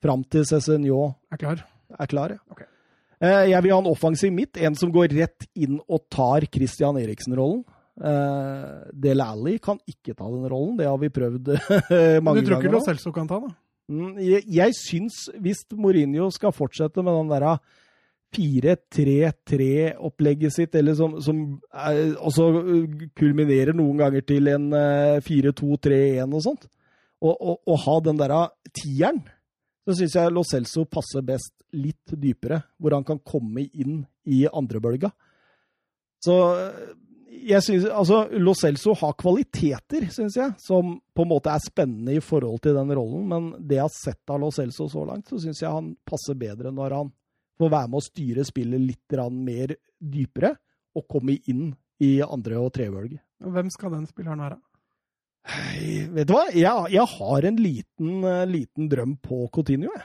[0.02, 1.62] fram til Cézinho er klar.
[1.99, 2.34] er klar.
[2.38, 2.41] Ja.
[2.56, 2.66] Okay.
[3.22, 6.97] Eh, Jeg vil ha en offensiv midt, en som går rett inn og tar Christian
[6.97, 7.62] Eriksen-rollen.
[8.02, 11.52] Uh, Del Alli kan ikke ta den rollen, det har vi prøvd
[12.24, 12.39] mange ganger.
[12.39, 13.52] du tror ikke Lo Celso kan ta, den?
[13.91, 17.58] Mm, Jeg, jeg syns, hvis Mourinho skal fortsette med den derre
[18.36, 21.38] 4-3-3-opplegget sitt, eller som, som
[21.71, 22.86] er, også uh,
[23.17, 26.63] kulminerer noen ganger til en uh, 4-2-3-1 og sånt,
[27.21, 28.41] og, og, og ha den derre
[28.75, 29.19] tieren,
[29.86, 34.47] så syns jeg Lo Celso passer best litt dypere, hvor han kan komme inn i
[34.47, 35.09] andrebølga.
[36.21, 36.36] Så
[37.41, 42.17] jeg synes, altså, Lo Celso har kvaliteter, syns jeg, som på en måte er spennende
[42.17, 43.25] i forhold til den rollen.
[43.29, 46.38] Men det jeg har sett av Lo Celso så langt, så syns jeg han passer
[46.38, 47.11] bedre når han
[47.62, 50.55] får være med å styre spillet litt mer dypere,
[50.97, 53.22] og komme inn i andre- og tredjebølge.
[53.41, 54.57] Hvem skal den spilleren være?
[55.49, 56.45] Hei, Vet du hva?
[56.53, 60.03] Jeg, jeg har en liten, eh, liten drøm på Coutinho, jeg.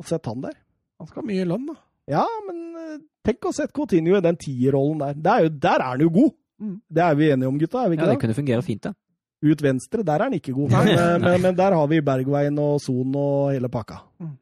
[0.00, 0.56] Å sette han der.
[0.98, 1.76] Han skal ha mye lønn, da.
[2.10, 2.96] Ja, men eh,
[3.26, 5.14] tenk å sette Coutinho i den tierrollen der.
[5.14, 6.34] Det er jo, der er han jo god!
[6.62, 6.74] Mm.
[6.86, 7.82] Det er vi enige om, gutta?
[7.82, 8.22] er vi ikke det det?
[8.22, 8.94] kunne fungere fint, det.
[9.42, 10.74] Ut venstre, der er han ikke god.
[10.74, 14.02] Men, eh, men, men der har vi Bergveien og Son og hele pakka.
[14.22, 14.36] Mm.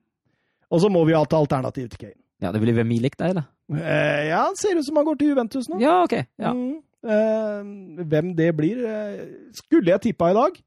[0.71, 2.19] Og så må vi ha et alternativ til Kane.
[2.41, 3.45] Ja, Det blir vel Milik, deg, eller?
[3.71, 5.81] Eh, ja, han ser ut som han går til Juventus nå.
[5.83, 6.15] Ja, OK.
[6.41, 6.53] Ja.
[6.57, 6.79] Mm.
[7.01, 9.27] Eh, hvem det blir, eh,
[9.57, 10.63] skulle jeg tippa i dag.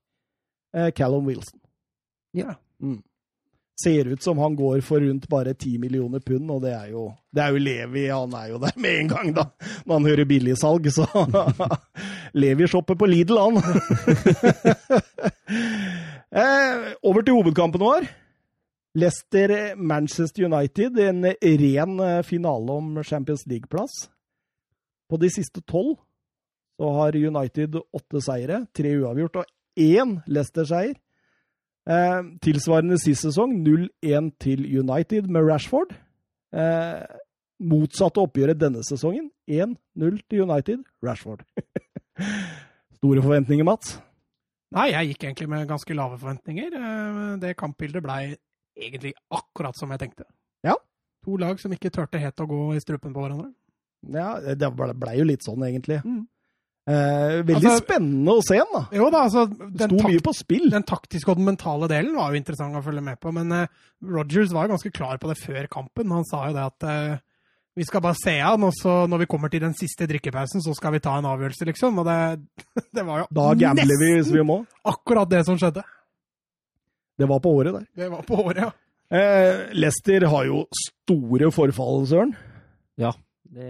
[0.75, 1.59] Eh, Callum Wilson.
[2.33, 2.53] Ja.
[2.81, 3.01] Mm.
[3.83, 7.07] Ser ut som han går for rundt bare 10 millioner pund, og det er jo,
[7.33, 8.05] det er jo Levi.
[8.07, 9.45] Han er jo der med en gang, da.
[9.85, 11.07] Når han hører billigsalg, så
[12.33, 13.57] Levi shopper på Lidl, han.
[16.43, 18.05] eh, over til hovedkampen vår.
[18.93, 21.25] Leicester-Manchester United, en
[21.63, 24.09] ren eh, finale om Champions League-plass.
[25.09, 25.97] På de siste tolv
[26.77, 30.95] så har United åtte seire, tre uavgjort og én Leicester-seier.
[31.89, 35.91] Eh, tilsvarende sist sesong 0-1 til United med Rashford.
[36.53, 37.03] Eh,
[37.63, 41.43] motsatte oppgjøret denne sesongen 1-0 til United, Rashford.
[42.97, 43.97] Store forventninger, Mats?
[44.73, 46.73] Nei, jeg gikk egentlig med ganske lave forventninger.
[46.79, 48.35] Eh, Det kampbildet blei
[48.77, 50.25] egentlig akkurat som jeg tenkte.
[51.23, 53.53] To lag som ikke turte helt å gå i strupen på hverandre.
[54.11, 56.01] Ja, det ble, ble jo litt sånn, egentlig.
[56.03, 56.25] Mm.
[56.83, 58.81] Eh, veldig Altså- spennende å se den, da.
[58.91, 60.69] Jo da, altså den, sto mye på spill.
[60.69, 63.67] den taktiske og den mentale delen var jo interessant å følge med på, men eh,
[64.03, 66.11] Rogers var jo ganske klar på det før kampen.
[66.11, 67.17] Han sa jo det at eh,
[67.77, 70.75] vi skal bare se an, og så når vi kommer til den siste drikkepausen, så
[70.75, 72.03] skal vi ta en avgjørelse, liksom.
[72.03, 72.19] Og det,
[72.99, 75.87] det var jo Da nesten vi vi akkurat det som skjedde.
[77.23, 77.85] Det var på året der.
[78.03, 78.71] Det var på året, ja.
[79.13, 82.35] Eh, Leicester har jo store forfall, Søren.
[82.99, 83.11] Ja.
[83.53, 83.67] Det,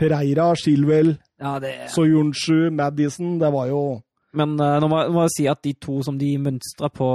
[0.00, 1.10] Pereira, Shilwell,
[1.40, 3.34] ja, det Soyuncu, Madison.
[3.42, 3.82] Det var jo
[4.32, 7.08] Men uh, nå må, må jeg si at de to som de mønstra på,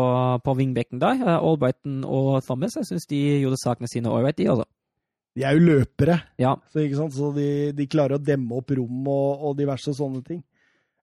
[0.43, 4.49] på wingbacken der, uh, Albrighton og Thomas, jeg syns de gjorde sakene sine ålreit, de,
[4.51, 4.65] altså.
[5.36, 6.51] De er jo løpere, Ja.
[6.73, 7.15] så, ikke sant?
[7.15, 10.43] så de, de klarer å demme opp rom og, og diverse sånne ting.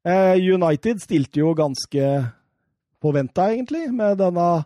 [0.05, 2.07] Eh, United stilte jo ganske
[3.03, 4.65] forventa, egentlig, med denne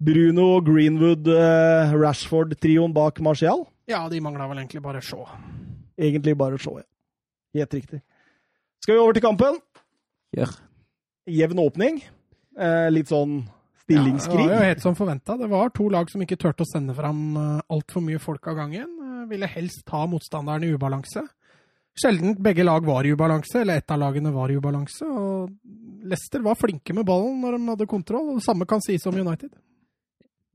[0.00, 3.66] Bruno, Greenwood, eh, bak Martial.
[3.86, 5.26] Ja, de mangla vel egentlig bare Shaw.
[5.98, 6.86] Egentlig bare Shaw, ja.
[7.54, 8.02] Helt riktig.
[8.80, 9.58] Skal vi over til kampen?
[10.36, 10.52] Gjør.
[11.26, 12.02] Jevn åpning.
[12.58, 13.42] Eh, litt sånn
[13.90, 15.34] Ja, det var jo helt som forventa.
[15.36, 18.60] Det var to lag som ikke turte å sende fram uh, altfor mye folk av
[18.60, 18.86] gangen.
[18.86, 21.24] Eh, ville helst ta motstanderen i ubalanse.
[22.00, 25.04] Sjelden begge lag var i ubalanse, eller ett av lagene var i ubalanse.
[25.04, 25.50] og
[26.08, 29.18] Leicester var flinke med ballen når de hadde kontroll, og det samme kan sies om
[29.20, 29.50] United.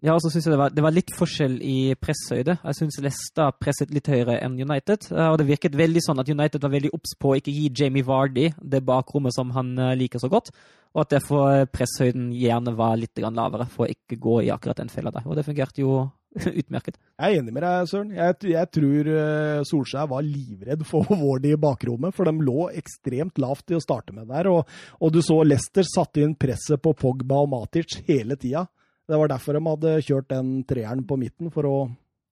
[0.05, 2.57] Ja, og så synes jeg det var, det var litt forskjell i presshøyde.
[2.59, 5.07] Jeg syns Leicester presset litt høyere enn United.
[5.11, 7.71] eh, Og det virket veldig sånn at United var veldig obs på å ikke gi
[7.73, 10.51] Jamie Vardy det bakrommet som han eh, liker så godt,
[10.93, 14.83] og at derfor eh, presshøyden gjerne var litt lavere for å ikke gå i akkurat
[14.83, 15.25] den fella der.
[15.25, 16.03] Og det fungerte jo
[16.61, 16.97] utmerket.
[17.15, 18.13] Jeg er enig med deg, Søren.
[18.15, 23.39] Jeg, jeg tror eh, Solskjær var livredd for Wardy i bakrommet, for de lå ekstremt
[23.41, 24.49] lavt til å starte med der.
[24.51, 28.65] Og, og du så Leicester satte inn presset på Pogba og Matic hele tida.
[29.05, 31.75] Det var derfor de hadde kjørt den treeren på midten, for å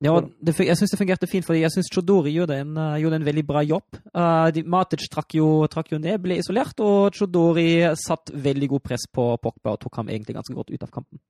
[0.03, 3.21] Ja, det, jeg syns det fungerte fint, fordi jeg syns Chodori gjorde en, eh, gjorde
[3.21, 4.01] en veldig bra jobb.
[4.09, 8.83] Uh, de, Matic trakk jo, trakk jo ned, ble isolert, og Chodori satt veldig god
[8.89, 11.21] press på Pogba og tok ham egentlig ganske godt ut av kampen.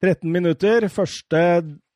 [0.00, 0.88] 13 minutter.
[0.88, 1.44] Første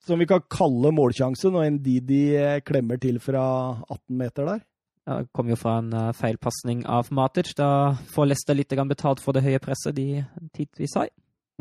[0.05, 3.45] som vi kan kalle målsjanse, når en Didi eh, klemmer til fra
[3.89, 4.63] 18 meter der.
[5.05, 7.53] Ja, Det kom jo fra en uh, feilpasning av Matic.
[7.57, 10.25] Da får Leicester litt grann betalt for det høye presset de
[10.57, 11.11] tidvis har.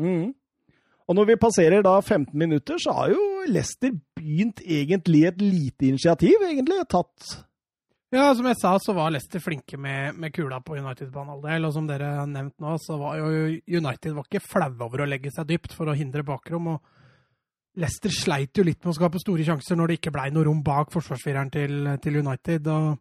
[0.00, 0.32] Mm.
[1.04, 5.90] Og når vi passerer da 15 minutter, så har jo Leicester begynt egentlig et lite
[5.90, 6.80] initiativ, egentlig.
[6.88, 7.34] Tatt
[8.14, 11.32] Ja, som jeg sa, så var Leicester flinke med, med kula på United på en
[11.32, 11.64] halvdel.
[11.66, 13.30] Og som dere har nevnt nå, så var jo
[13.66, 16.68] United var ikke flaue over å legge seg dypt for å hindre bakrom.
[16.76, 20.46] og Leicester sleit jo litt med å skape store sjanser når det ikke blei noe
[20.46, 22.70] rom bak forsvarsfireren til, til United.
[22.70, 23.00] og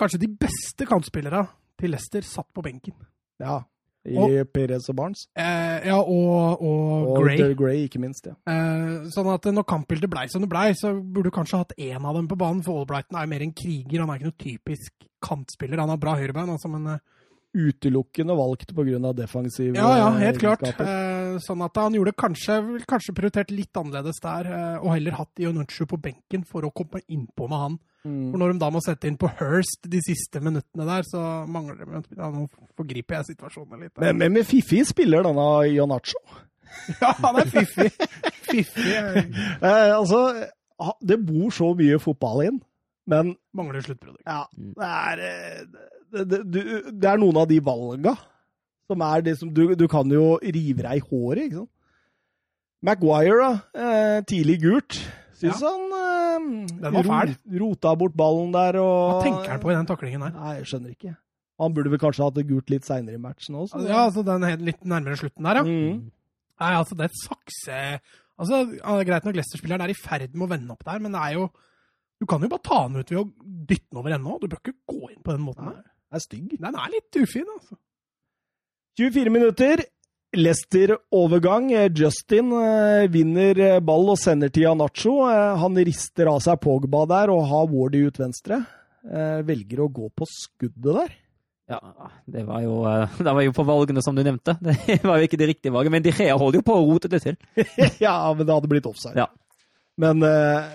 [0.00, 1.44] Kanskje de beste kantspillerne
[1.78, 2.96] til Leicester satt på benken.
[3.38, 3.60] Ja.
[4.08, 5.26] I Og- Perez og Barnes.
[5.36, 7.36] Eh, ja, og, og, Og Gray.
[7.36, 8.26] Del Gray, ikke minst.
[8.26, 8.32] ja.
[8.48, 12.02] Eh, sånn at når kampbildet blei som det blei, så burde du kanskje hatt én
[12.04, 12.62] av dem på banen.
[12.64, 14.00] For Albrighton er jo mer en kriger.
[14.00, 15.78] Han er ikke noe typisk kantspiller.
[15.78, 16.98] Han har bra høyrebein, altså, men eh,
[17.50, 19.12] Utelukkende valgt pga.
[19.12, 20.62] defensiv Ja, ja, helt klart.
[20.62, 25.42] Eh, sånn at han gjorde kanskje, kanskje prioritert litt annerledes der, eh, og heller hatt
[25.42, 27.78] Ionucci på benken for å komme innpå med han.
[28.04, 28.30] Mm.
[28.30, 31.82] For når de da må sette inn på Hirst de siste minuttene der, så mangler
[31.82, 32.46] de ja, Nå
[32.78, 33.98] forgriper jeg situasjonen litt.
[33.98, 36.22] Men, men med Fifi spiller denne Ionacho.
[37.00, 37.90] Ja, han er fiffig.
[38.46, 38.92] fiffig.
[38.94, 40.20] Eh, altså,
[41.02, 42.60] det bor så mye fotball inn,
[43.10, 44.22] men Mangler sluttprodukt.
[44.26, 45.64] ja, det er eh,
[46.10, 48.16] det, det, du, det er noen av de valga
[48.90, 51.70] som er det som Du, du kan jo rive deg i håret, ikke sant?
[52.82, 53.50] Maguire, da.
[53.76, 54.96] Eh, tidlig gult.
[55.40, 56.46] Syns han eh,
[56.80, 57.34] Den var fæl.
[57.60, 60.32] rota bort ballen der og Hva tenker han på i den taklingen der?
[60.36, 61.12] Nei, jeg skjønner ikke.
[61.60, 63.82] Han burde vel kanskje hatt det gult litt seinere i matchen også.
[63.84, 65.64] Ja, altså den er litt nærmere slutten der, ja.
[65.68, 66.06] Mm.
[66.60, 67.80] Nei, altså det er et sakse...
[68.40, 71.20] Altså, ja, Greit nok Leicester-spilleren er i ferd med å vende opp der, men det
[71.20, 71.50] er jo
[72.20, 73.28] Du kan jo bare ta den ut ved å
[73.70, 74.42] dytte den over ende òg.
[74.42, 75.70] Du bør ikke gå inn på den måten.
[75.70, 75.80] Nei.
[75.80, 76.52] den Er stygg.
[76.60, 77.78] Den er litt ufin, altså.
[79.00, 79.84] 24 minutter.
[80.36, 81.72] Leicester-overgang.
[81.72, 85.16] Eh, Justin eh, vinner eh, ball og sender til Anacho.
[85.30, 88.60] Eh, han rister av seg Pogba der og har Wardy ut venstre.
[89.08, 91.16] Eh, velger å gå på skuddet der.
[91.70, 91.80] Ja,
[92.26, 92.82] det var jo,
[93.24, 94.56] det var jo på valgene som du nevnte.
[94.86, 97.10] Det var jo ikke det riktige valget, men De Rea holdt jo på å rote
[97.10, 97.38] det til.
[98.04, 99.16] ja, men det hadde blitt offside.
[99.18, 99.28] Ja.
[100.00, 100.66] Men eh,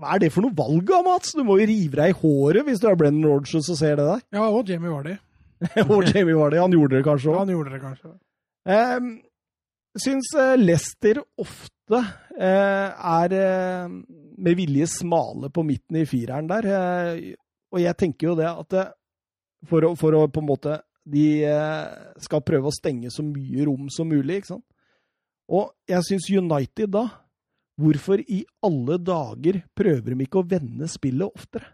[0.00, 1.34] hva er det for noe valg, da, Mats?
[1.36, 4.08] Du må jo rive deg i håret hvis du er Brennan Rodgers og ser det
[4.08, 4.24] der.
[4.36, 5.14] Ja, og Jamie Vardy.
[5.88, 6.60] og Jamie var det.
[6.62, 7.38] Han gjorde det kanskje òg.
[7.42, 8.12] han gjorde det kanskje.
[8.74, 8.98] Eh,
[10.00, 12.00] syns Lester Leicester ofte
[12.38, 13.96] eh, er eh,
[14.44, 16.68] med vilje smale på midten i fireren der.
[16.68, 17.34] Eh,
[17.74, 18.92] og jeg tenker jo det at eh,
[19.68, 23.66] for, å, for å på en måte De eh, skal prøve å stenge så mye
[23.68, 24.64] rom som mulig, ikke sant.
[25.52, 27.02] Og jeg syns United da
[27.80, 31.72] Hvorfor i alle dager prøver de ikke å vende spillet oftere?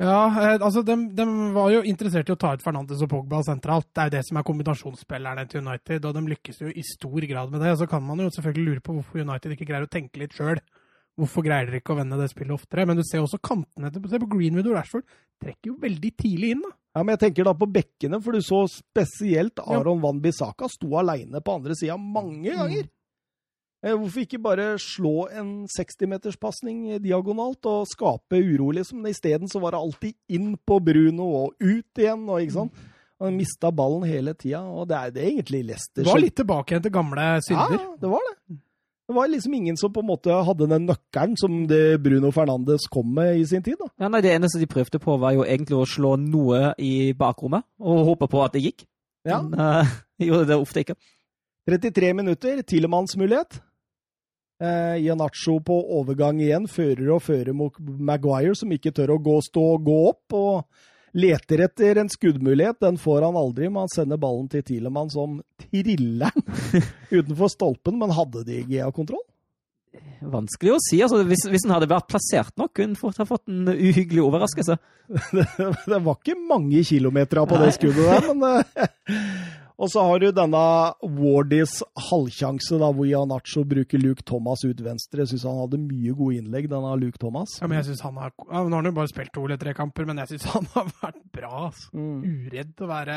[0.00, 3.42] Ja, eh, altså de, de, var jo interessert i å ta ut Fernandes og Pogba
[3.44, 3.90] sentralt.
[3.92, 7.26] Det er jo det som er kombinasjonsspillerne til United, og de lykkes jo i stor
[7.28, 7.74] grad med det.
[7.74, 10.36] Og så kan man jo selvfølgelig lure på hvorfor United ikke greier å tenke litt
[10.36, 10.62] sjøl.
[11.20, 12.86] Hvorfor greier dere ikke å vende det spillet oftere?
[12.88, 15.04] Men du ser også kantene til Se på Greenwood og Rashford.
[15.42, 16.72] Trekker jo veldig tidlig inn, da.
[16.96, 20.96] Ja, men jeg tenker da på bekkene, for du så spesielt Aron Van Bissaka sto
[20.98, 22.88] aleine på andre sida mange ganger.
[22.88, 22.94] Eh,
[23.80, 29.06] Hvorfor ikke bare slå en 60-meterspasning diagonalt og skape uro, liksom?
[29.08, 32.82] Isteden så var det alltid inn på Bruno og ut igjen, og ikke sant?
[33.20, 36.72] Han mista ballen hele tida, og det er det egentlig Leicester Det var litt tilbake
[36.72, 37.76] igjen til gamle synder.
[37.76, 38.58] Ja, det var det.
[39.10, 42.84] Det var liksom ingen som på en måte hadde den nøkkelen som det Bruno Fernandes
[42.88, 43.74] kom med i sin tid.
[43.80, 43.88] da.
[44.04, 47.66] Ja, nei, Det eneste de prøvde på, var jo egentlig å slå noe i bakrommet
[47.80, 48.84] og håpe på at det gikk.
[49.26, 49.40] Ja.
[49.42, 50.96] Men uh, gjorde det ofte ikke.
[51.68, 53.58] 33 minutter, Tilemanns mulighet.
[54.60, 59.38] Eh, Ianacho på overgang igjen, fører og fører mot Maguire, som ikke tør å gå,
[59.46, 60.36] stå og gå opp.
[60.36, 62.78] og Leter etter en skuddmulighet.
[62.84, 66.36] Den får han aldri, men han sender ballen til Tilemann som triller
[67.18, 67.98] utenfor stolpen.
[67.98, 69.24] Men hadde de GA-kontroll?
[70.20, 71.00] Vanskelig å si.
[71.02, 74.76] altså Hvis, hvis den hadde vært plassert nok, kunne fort ha fått en uhyggelig overraskelse.
[75.90, 79.16] det var ikke mange kilometer på det skuddet der, men eh,
[79.80, 80.60] Og så har du denne
[81.16, 81.78] Wardys
[82.10, 85.22] halvsjanse, da, hvor Ianacho bruker Luke Thomas ut venstre.
[85.24, 87.54] Jeg syns han hadde mye gode innlegg, denne Luke Thomas.
[87.62, 89.56] Ja, men jeg synes han har, ja, Nå har han jo bare spilt to eller
[89.62, 91.52] tre kamper, men jeg syns han har vært bra.
[91.70, 91.88] altså.
[91.96, 92.20] Mm.
[92.44, 93.16] Uredd å være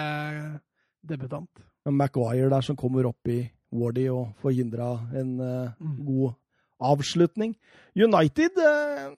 [1.03, 1.51] debutant.
[1.83, 3.41] Ja, Maguire der som kommer opp i
[3.75, 5.99] Wardy og får hindra en uh, Mm.
[6.07, 6.35] god
[6.79, 7.57] avslutning.
[7.95, 9.11] United uh,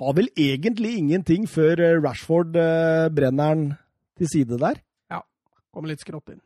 [0.00, 3.66] har vel egentlig ingenting før eh, Rashford uh, brenner den
[4.18, 4.80] til side der.
[5.12, 5.20] Ja,
[5.70, 6.40] Kommer litt skrått inn.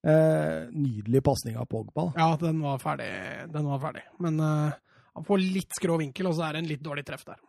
[0.00, 2.06] Eh, nydelig pasning av Pogba.
[2.16, 3.08] Ja, den var ferdig.
[3.52, 4.02] Den var ferdig.
[4.18, 4.72] Men eh,
[5.18, 7.40] han får litt skrå vinkel, og så er det en litt dårlig treff der.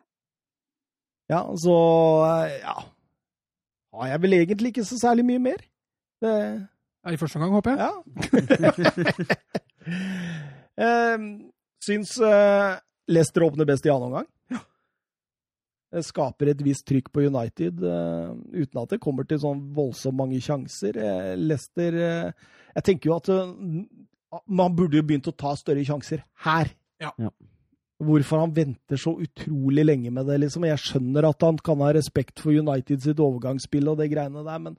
[1.32, 1.76] Ja, så
[2.28, 2.76] eh, ja.
[3.96, 5.64] Har jeg vel egentlig ikke så særlig mye mer.
[6.24, 6.36] Det,
[7.02, 7.80] Ja, I første omgang, håper jeg.
[7.82, 7.92] ja.
[10.86, 11.18] eh,
[11.82, 12.76] syns eh,
[13.12, 14.28] Lester åpner best i annen omgang.
[15.92, 18.30] Det skaper et visst trykk på United, eh,
[18.64, 20.96] uten at det kommer til sånn voldsomt mange sjanser.
[20.96, 22.32] Lester Leicester eh,
[22.78, 23.50] Jeg tenker jo at eh,
[24.48, 26.72] man burde jo begynt å ta større sjanser her.
[27.04, 27.12] Ja.
[27.20, 27.32] Ja.
[28.02, 30.64] Hvorfor han venter så utrolig lenge med det, liksom.
[30.66, 34.64] Jeg skjønner at han kan ha respekt for United sitt overgangsspill og det greiene der,
[34.64, 34.78] men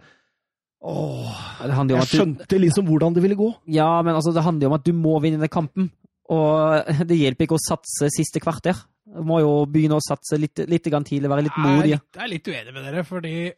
[0.82, 3.52] åh, Jeg skjønte liksom hvordan det ville gå.
[3.70, 5.92] ja, men altså, det handler jo om at du må vinne den kampen.
[6.32, 8.80] Og det hjelper ikke å satse siste kvarter.
[9.20, 11.90] Må jo begynne å satse litt, litt grann tidlig, være litt modig.
[11.98, 13.52] jeg er litt uenig med dere, fordi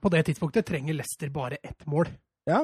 [0.00, 2.08] på det tidspunktet trenger Leicester bare ett mål.
[2.48, 2.62] Ja.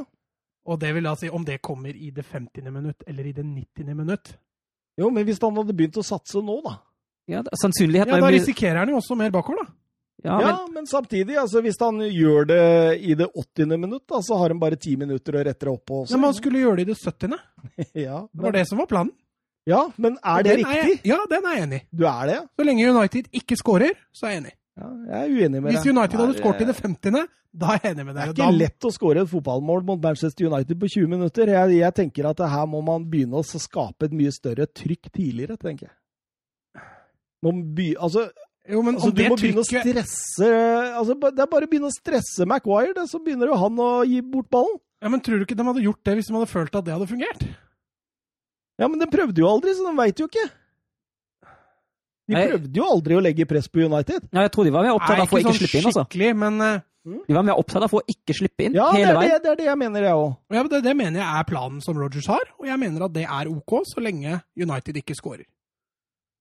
[0.65, 2.71] Og det vil da si om det kommer i det 50.
[2.71, 3.95] minutt eller i det 90.
[3.99, 4.33] minutt.
[4.97, 6.77] Jo, men hvis han hadde begynt å satse nå, da.
[7.29, 9.73] Ja, det- sannsynligheten Ja, Da risikerer han jo også mer bakover, da.
[10.25, 13.77] ja, Ja, men, men, samtidig, altså, hvis han gjør det i det 80.
[13.79, 16.03] minutt, da, så har han bare ti minutter å rette det opp på.
[16.05, 16.11] også.
[16.13, 17.39] Ja, men han skulle gjøre det i det 70.
[18.07, 19.13] ja, Det var det som var planen.
[19.69, 20.97] Ja, men er det riktig?
[21.05, 21.85] Er ja, den er jeg enig i.
[21.95, 22.43] Du er det, ja?
[22.59, 24.57] Så lenge United ikke scorer, så er jeg enig.
[24.81, 25.87] ja jeg er uenig med Hvis.
[25.87, 28.53] United hadde skåret i det 50., da er jeg enig med Det er ikke Da,
[28.57, 31.51] lett å skåre et fotballmål mot Manchester United på 20 minutter.
[31.53, 35.59] Jeg, jeg tenker at her må man begynne å skape et mye større trykk tidligere,
[35.61, 35.97] tenker jeg.
[37.43, 38.29] By, altså,
[38.71, 40.49] jo, men altså, du må må begynne å stresse
[40.95, 43.91] altså, Det er bare å begynne å stresse Maguire, det, så begynner jo han å
[44.07, 44.79] gi bort ballen.
[45.03, 46.95] Ja, men Tror du ikke de hadde gjort det hvis de hadde følt at det
[46.95, 47.43] hadde fungert?
[48.83, 50.47] Ja, men de prøvde jo aldri, så de veit jo ikke.
[52.33, 54.27] De prøvde jo aldri å legge press på United.
[54.33, 55.87] ja, jeg tror de var mer opptatt av å ikke sånn slippe inn.
[55.93, 56.07] altså.
[56.09, 57.19] skikkelig, men Mm.
[57.27, 59.33] De var mer opptatt av å ikke slippe inn Ja, hele veien.
[59.33, 60.37] det, det er det jeg mener, jeg òg.
[60.55, 63.25] ja, det, det mener jeg er planen som Rogers har, og jeg mener at det
[63.27, 65.43] er OK så lenge United ikke scorer.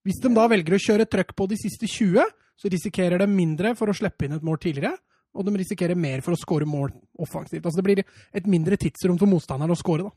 [0.06, 3.74] Hvis de da velger å kjøre trøkk på de siste 20, så risikerer de mindre
[3.74, 4.94] for å slippe inn et mål tidligere,
[5.34, 7.64] og de risikerer mer for å score mål offensivt.
[7.66, 10.14] Altså Det blir et mindre tidsrom for motstanderen å score, da.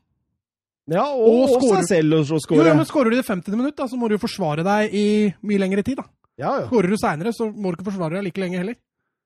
[0.88, 2.66] Ja, og, Og og scorer- seg selv å Jo, skåre.
[2.66, 3.56] ja, men Skårer du i det 50.
[3.56, 5.96] minutt, da, så må du jo forsvare deg i mye lengre tid.
[5.98, 6.04] da.
[6.38, 6.66] Ja, ja.
[6.68, 8.76] Skårer du seinere, så må du ikke forsvare deg like lenge heller.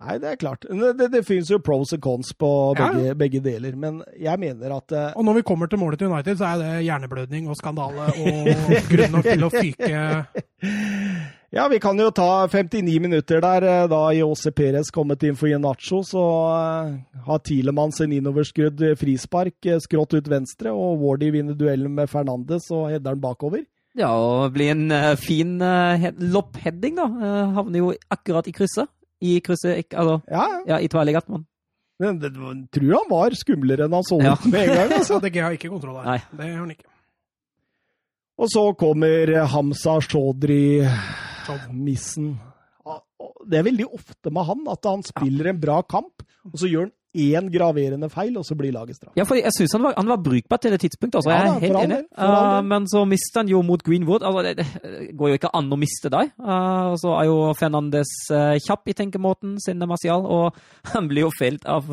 [0.01, 0.63] Nei, det er klart.
[0.65, 2.49] Det, det, det finnes jo pros og cons på
[2.79, 2.87] Ja.
[2.89, 6.09] begge, begge deler, men jeg mener at uh, Og når vi kommer til målet til
[6.09, 8.49] United, så er det hjerneblødning og skandale og
[8.89, 9.91] grunn nok til å fyke
[11.53, 13.65] Ja, vi kan jo ta 59 minutter der.
[13.67, 16.93] eh, Da Jose Perez kommet inn for Ianacho, så uh,
[17.27, 22.87] har Tilemann sin innoverskrudd frispark, skrått ut venstre, og Wardy vinner duellen med Fernandes og
[22.93, 23.65] header den bakover.
[23.99, 27.09] Ja, og blir en fin uh, loppheading, da.
[27.11, 28.87] Uh, havner jo akkurat i krysset.
[29.21, 30.89] I krysset, ikke, altså, Ja, ja, i
[32.23, 32.31] det,
[32.73, 34.35] tror han var skumlere enn han så Ja.
[34.49, 34.93] med en gang.
[34.97, 35.19] altså.
[35.21, 36.23] Så DG har ikke kontroll her.
[36.33, 36.87] Det har han ikke.
[38.41, 40.81] Og så kommer Hamza Shodri,
[41.77, 42.39] missen.
[43.51, 46.87] Det er veldig ofte med han at han spiller en bra kamp, og så gjør
[46.89, 49.15] han én graverende feil, og så blir laget straff.
[49.19, 51.19] Ja, for jeg syns han, han, var brukbar til det tidspunktet.
[51.19, 51.31] Altså.
[51.31, 51.99] Ja, jeg er helt enig.
[52.15, 54.23] Uh, men så mister han jo mot Greenwood.
[54.23, 56.31] Altså, det, det går jo ikke an å miste dem.
[56.39, 60.57] Uh, og så er jo Fernandes uh, kjapp i tenkemåten sin, Marcial, og
[60.95, 61.89] han blir jo felt av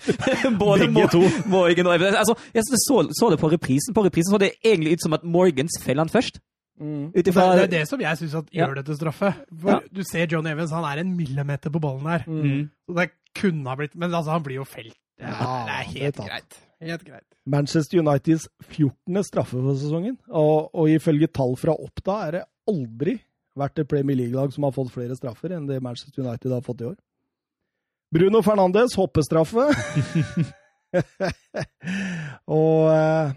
[0.64, 1.22] både Begge to.
[1.50, 2.22] Morgan og Evans.
[2.24, 3.94] Altså, jeg så, så det på reprisen.
[3.96, 6.40] På reprisen så det egentlig ut som at Morgans feller han først.
[6.80, 7.12] Mm.
[7.14, 8.66] Utifra, Det, det er det som jeg syns Ja.
[8.66, 9.34] gjør det til straffe.
[9.60, 9.78] For Ja.
[9.94, 12.24] Du ser John Evans, han er en millimeter på ballen der.
[12.26, 12.70] Mm.
[12.88, 14.96] Så det kunne ha blitt Men altså, han blir jo felt.
[15.18, 16.28] Det Ja, det er det er helt tatt.
[16.28, 16.52] greit.
[16.84, 17.24] Helt greit.
[17.46, 19.22] Manchester Uniteds 14.
[19.24, 23.14] straffe for sesongen, og, og ifølge tall fra Oppda er det aldri
[23.54, 26.80] vært et Premier League-lag som har fått flere straffer enn det Manchester United har fått
[26.82, 26.96] i år.
[28.14, 29.64] Bruno Fernandes hoppestraffe.
[32.58, 33.32] og eh,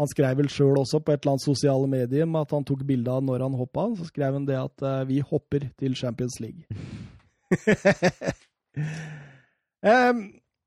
[0.00, 2.84] han skrev vel sjøl også på et eller annet sosiale medier med at han tok
[2.88, 3.82] bilde av når han hoppa.
[3.98, 6.62] Så skrev han det at eh, vi hopper til Champions League.
[9.82, 10.22] Em,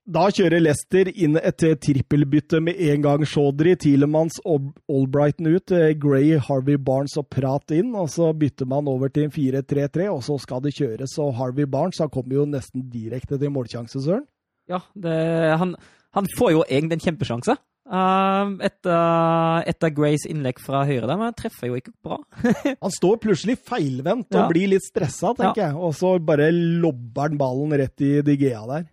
[0.05, 3.23] da kjører Leicester inn et eh, trippelbytte med en gang.
[3.25, 5.71] Chaudry, Tielemanns og Albrighton ut.
[5.73, 7.95] eh, Gray, Harvey Barnes og Prat inn.
[7.95, 11.17] og Så bytter man over til en 4-3-3, og så skal det kjøres.
[11.23, 14.27] Og Harvey Barnes han kommer jo nesten direkte til målsjanse, Søren.
[14.69, 15.15] Ja, det,
[15.61, 15.75] han,
[16.13, 17.57] han får jo egentlig en kjempesjanse.
[17.85, 22.17] Uh, etter, etter Grays innlegg fra høyre der, men han treffer jo ikke bra.
[22.81, 24.47] Han står plutselig feilvendt og Ja.
[24.49, 25.75] blir litt stressa, tenker jeg.
[25.77, 28.87] Og så bare lobber han ballen rett i Digea der.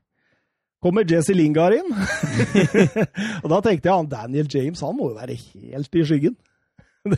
[0.83, 1.89] Kommer Jesse Lingard inn.
[3.43, 6.37] og da tenkte jeg han Daniel James han må jo være helt i skyggen.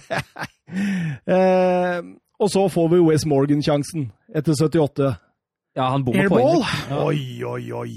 [1.28, 1.98] Eh,
[2.40, 5.10] og så får vi West Morgan-sjansen etter 78.
[5.76, 6.62] Ja, han bommer på Airball!
[6.88, 7.00] Ja.
[7.04, 7.90] Oi, oi, oi.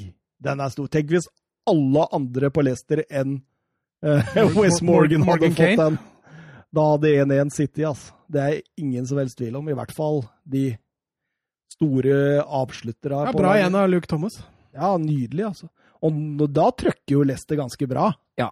[0.44, 0.90] Den er stor.
[0.92, 1.30] Tenk hvis
[1.68, 3.46] alle andre på Leicester enn eh,
[4.02, 5.98] West Morgan hadde Morgan fått den.
[6.70, 8.12] Da hadde 1-1 City, ass.
[8.28, 9.70] Det er ingen som helst tvil om.
[9.70, 10.70] I hvert fall de
[11.74, 13.26] store avslutterne.
[13.30, 14.40] Ja, bra igjen av Luke Thomas.
[14.76, 15.70] Ja, nydelig, altså.
[16.06, 18.12] Og da trykker jo Leicester ganske bra.
[18.38, 18.52] Ja.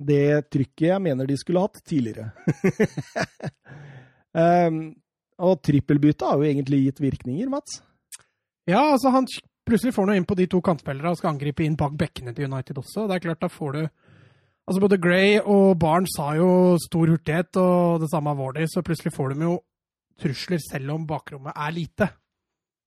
[0.00, 2.30] Det trykket jeg mener de skulle hatt tidligere.
[4.32, 4.82] um,
[5.50, 7.80] og trippelbyttet har jo egentlig gitt virkninger, Mats.
[8.68, 9.26] Ja, altså han
[9.66, 12.48] plutselig får noe inn på de to kantspillerne og skal angripe inn bak bekkene til
[12.48, 13.08] United også.
[13.08, 13.82] Det er klart, da får du
[14.70, 18.84] Altså Både Gray og Barnes har jo stor hurtighet, og det samme har Wardy, så
[18.86, 19.56] plutselig får de jo
[20.22, 22.06] trusler selv om bakrommet er lite.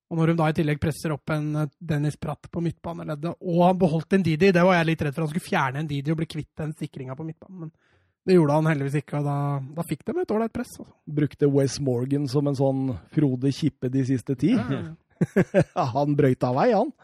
[0.08, 3.60] Og når de da i tillegg presser opp en eh, Dennis Pratt på midtbaneleddet, og
[3.66, 5.26] han beholdt en Didi, det var jeg litt redd for.
[5.26, 7.76] Han skulle fjerne en Didi og bli kvitt den sikringa på midtbanen, men
[8.24, 9.38] det gjorde han heldigvis ikke, og da,
[9.76, 10.76] da fikk de et ålreit press.
[10.80, 10.96] Altså.
[11.20, 14.54] Brukte Wes Morgan som en sånn Frode Kippe de siste ti.
[14.56, 16.96] Ja, han brøyta vei, han.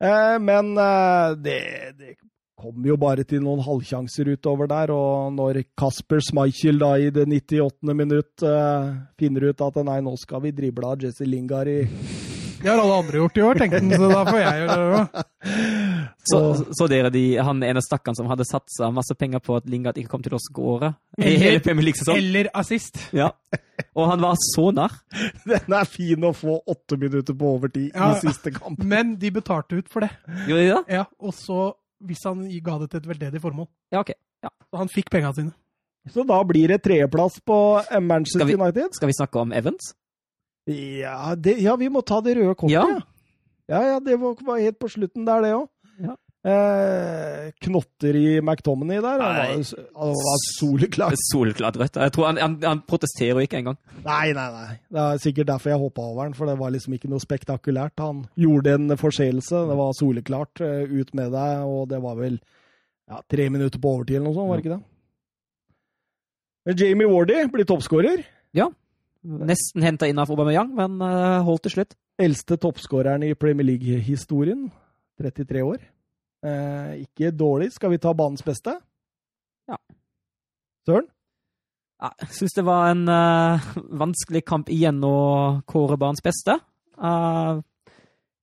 [0.00, 1.58] Eh, men eh, det,
[1.98, 2.14] det
[2.58, 7.26] kom jo bare til noen halvsjanser utover der, og når Kasper Schmeichel da i det
[7.28, 7.94] 98.
[7.98, 11.80] minutt uh, finner ut at nei, nå skal vi drible av Jesse Lingard i
[12.64, 15.00] Det har alle andre gjort i år, tenkte han, så da får jeg gjøre det
[15.02, 15.24] òg.
[16.24, 16.38] Så,
[16.72, 20.08] så dere de, han ene stakkaren som hadde satsa masse penger på at Lingard ikke
[20.14, 22.14] kom til å skåre i Eller-?
[22.14, 22.96] Eller assist.
[23.20, 23.26] Ja.
[23.92, 24.94] Og han var så nær.
[25.44, 28.14] Den er fin å få åtte minutter på overtid Ja.
[28.14, 28.80] i siste kamp.
[28.80, 30.14] Men de betalte ut for det.
[30.48, 30.82] Gjorde de det?
[30.96, 31.74] Ja, Og så,
[32.04, 33.68] hvis han ga det til et veldedig formål.
[33.92, 34.12] Ja, ok.
[34.44, 35.52] Så han fikk pengene sine.
[36.12, 38.94] Så da blir det tredjeplass på eh, Manchester Skal vi- United.
[38.98, 39.94] Skal vi snakke om Evans?
[40.68, 42.72] Ja, det, ja, vi må ta det røde kortet.
[42.72, 42.84] Ja.
[43.68, 45.68] Ja, ja, ja det var, var helt på slutten der, det òg.
[46.44, 46.54] Ja.
[46.54, 49.20] Eh, knotter i McTominay der.
[49.22, 49.52] Han var,
[49.96, 51.16] han var soleklart.
[51.30, 51.96] Solklart rødt.
[52.02, 53.78] Jeg tror han, han, han protesterer ikke engang.
[54.04, 54.74] Nei, nei, nei.
[54.92, 57.96] Det er sikkert derfor jeg hoppa over den, for det var liksom ikke noe spektakulært.
[58.04, 59.62] Han gjorde en forseelse.
[59.70, 60.60] Det var soleklart.
[60.64, 62.36] eh, Ut med deg, og det var vel
[63.10, 64.84] ja, tre minutter på overtid eller noe sånt, var det ikke det?
[66.80, 68.22] Jamie Wardy blir toppskårer.
[69.24, 71.94] Nesten henta inn av Aubameyang, men eh, holdt til slutt.
[72.20, 74.66] Eldste toppskåreren i Premier League-historien.
[75.16, 75.78] 33 år.
[76.44, 77.72] Eh, ikke dårlig.
[77.72, 78.76] Skal vi ta banens beste?
[79.68, 79.78] Ja.
[80.86, 81.06] Søren?
[82.02, 86.58] Ja, Jeg syns det var en uh, vanskelig kamp igjen å kåre banens beste.
[86.98, 87.62] Uh,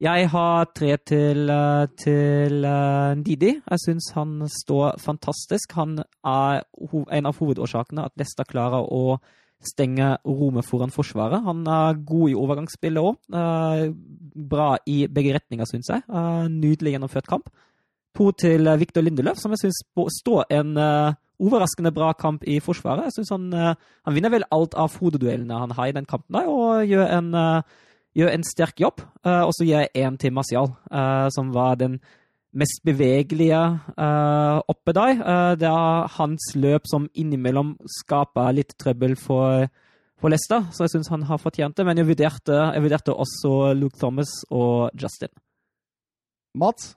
[0.02, 2.66] jeg har tre til, uh, til
[3.22, 3.52] Didi.
[3.60, 5.76] Jeg syns han står fantastisk.
[5.78, 6.64] Han er
[7.12, 9.20] en av hovedårsakene at Lesta klarer å
[9.62, 11.43] stenge rommet foran Forsvaret.
[11.45, 13.20] Han er god i overgangsspillet òg.
[14.49, 16.02] bra i begge retninger, syns jeg.
[16.49, 17.52] Nydelig gjennomført kamp.
[18.18, 19.84] To til Viktor Victor Lindeløf, som jeg syns
[20.20, 23.07] står en eh, overraskende bra kamp i Forsvaret.
[23.07, 26.36] Jeg synes han, eh, han vinner vel alt av hodeduellene han har i den kampen,
[26.36, 27.62] der, og gjør en, eh,
[28.20, 29.01] gjør en sterk jobb.
[29.26, 32.01] Eh, og så gir jeg én til Martial, eh, som var den
[32.51, 33.59] mest bevegelige
[33.95, 35.22] uh, oppe der.
[35.24, 39.70] Uh, det er hans løp som innimellom skaper litt trøbbel for,
[40.22, 41.86] Leicester, så jeg syns han har fortjent det.
[41.88, 45.32] Men jeg vurderte, jeg vurderte også Luke Thomas og Justin.
[46.53, 46.91] Mats?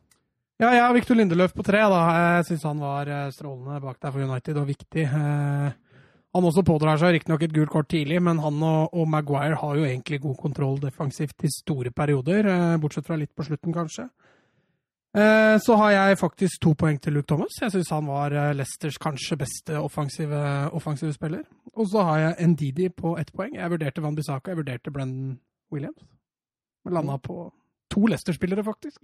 [0.64, 1.82] Ja, jeg har Victor Lindeløf på tre.
[1.92, 2.02] da.
[2.38, 5.02] Jeg syns han var strålende bak der for United og viktig.
[5.04, 9.76] Han også pådrar seg riktignok et gult kort tidlig, men han og, og, Maguire har
[9.76, 12.48] jo egentlig god kontroll defensivt i store perioder,
[12.80, 14.08] bortsett fra litt på slutten, kanskje.
[15.14, 17.60] Eh, så har jeg faktisk to poeng til Luke Thomas.
[17.60, 20.40] Jeg syns han var eh, Leicesters kanskje beste offensive,
[20.74, 21.44] offensive spiller.
[21.76, 23.54] Og så har jeg Ndidi på ett poeng.
[23.54, 25.36] Jeg vurderte Van Bissaka, jeg vurderte Brennan
[25.70, 26.02] Williams.
[26.84, 27.52] Men landa på
[27.92, 29.00] to Leicester-spillere, faktisk,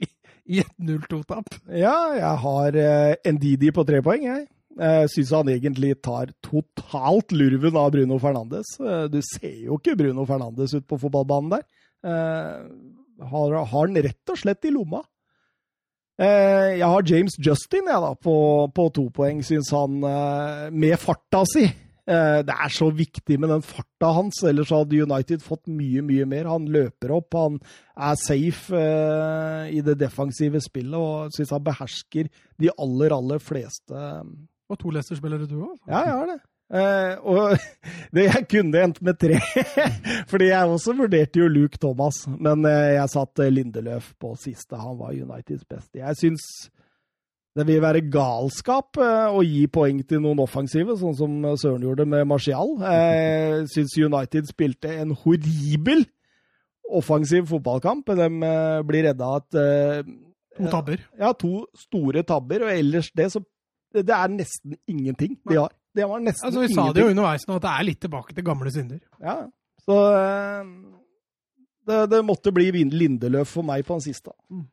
[0.51, 1.53] i et 0-2-tap.
[1.69, 4.49] Ja, jeg har uh, Ndidi på tre poeng, jeg.
[4.81, 8.77] Jeg syns han egentlig tar totalt lurven av Bruno Fernandes.
[9.11, 11.65] Du ser jo ikke Bruno Fernandes ut på fotballbanen der.
[13.21, 15.03] Har, har han rett og slett i lomma.
[16.21, 18.35] Eh, jeg har James Justin jeg da, på,
[18.77, 21.65] på to poeng, syns han, eh, med farta si.
[22.11, 26.27] Eh, det er så viktig med den farta hans, ellers hadde United fått mye, mye
[26.29, 26.51] mer.
[26.51, 27.59] Han løper opp, han
[28.01, 28.85] er safe
[29.71, 32.31] i det defensive spillet og syns han behersker
[32.61, 34.07] de aller, aller fleste.
[34.71, 35.77] Og to Leicester-spillere du òg?
[35.87, 36.41] Ja, jeg har det.
[36.71, 37.57] Uh, og
[38.15, 39.41] det, jeg kunne endt med tre,
[40.31, 42.23] fordi jeg også vurderte jo Luke Thomas.
[42.31, 44.79] Men uh, jeg satte Lindeløf på siste.
[44.79, 45.99] Han var Uniteds beste.
[45.99, 46.47] Jeg syns
[47.61, 52.09] det vil være galskap uh, å gi poeng til noen offensive, sånn som Søren gjorde
[52.09, 52.75] med Martial.
[52.81, 56.07] Jeg syns United spilte en horribel
[56.91, 58.09] offensiv fotballkamp.
[58.19, 58.29] De
[58.89, 60.11] blir redda av et
[60.59, 61.03] To tabber.
[61.19, 62.67] Ja, to store tabber.
[62.67, 63.43] Og ellers det, så
[63.95, 65.73] Det er nesten ingenting de har.
[65.95, 66.87] Det var nesten altså, vi ingenting.
[66.87, 69.01] sa det jo underveis nå, at det er litt tilbake til gamle synder.
[69.19, 69.37] Ja,
[69.83, 70.69] så eh,
[71.91, 74.31] det, det måtte bli Lindeløf for meg på den siste.
[74.53, 74.69] Mm.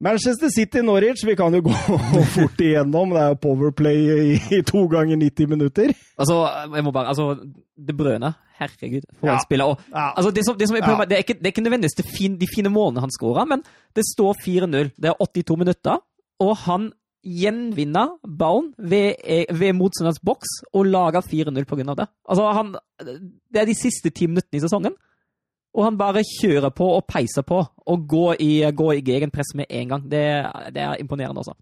[0.00, 1.72] Manchester City-Norwich, vi kan jo gå
[2.36, 3.10] fort igjennom.
[3.10, 4.02] Det er jo Powerplay
[4.36, 5.94] i, to ganger 90 minutter.
[6.18, 6.36] Altså,
[6.74, 7.34] jeg må bare, altså,
[7.74, 9.34] Det brødene, herregud, for ja.
[9.34, 9.64] en spiller.
[9.64, 10.12] Og, ja.
[10.16, 11.04] altså, det, som, det, som er, ja.
[11.04, 13.66] det, er ikke, det er ikke nødvendigvis de fine, de fine målene han skårer, men
[13.96, 14.94] det står 4-0.
[14.94, 15.98] Det er 82 minutter,
[16.38, 16.90] og han
[17.26, 21.94] gjenvinner ballen ved, eh, ved motstanderens boks og lager 4-0 pga.
[21.98, 22.06] det.
[22.28, 22.76] Altså, han,
[23.52, 24.94] det er de siste ti minuttene i sesongen,
[25.78, 29.70] og han bare kjører på og peiser på og går i, går i gegenpress med
[29.70, 30.06] en gang.
[30.10, 30.24] Det,
[30.74, 31.54] det er imponerende, altså.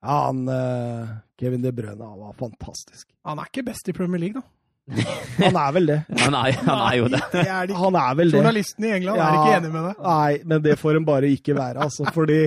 [0.00, 3.06] Ja, han, uh, Kevin De Brøne var fantastisk.
[3.28, 4.46] Han er ikke best i Premier League, da.
[5.44, 5.98] Han er vel det.
[6.24, 7.20] Han er, han er jo det.
[7.30, 8.38] det er de, han er vel det.
[8.40, 10.00] Journalistene i England ja, er ikke enig med deg.
[10.08, 11.84] Nei, men det får en bare ikke være.
[11.86, 12.08] altså.
[12.16, 12.40] Fordi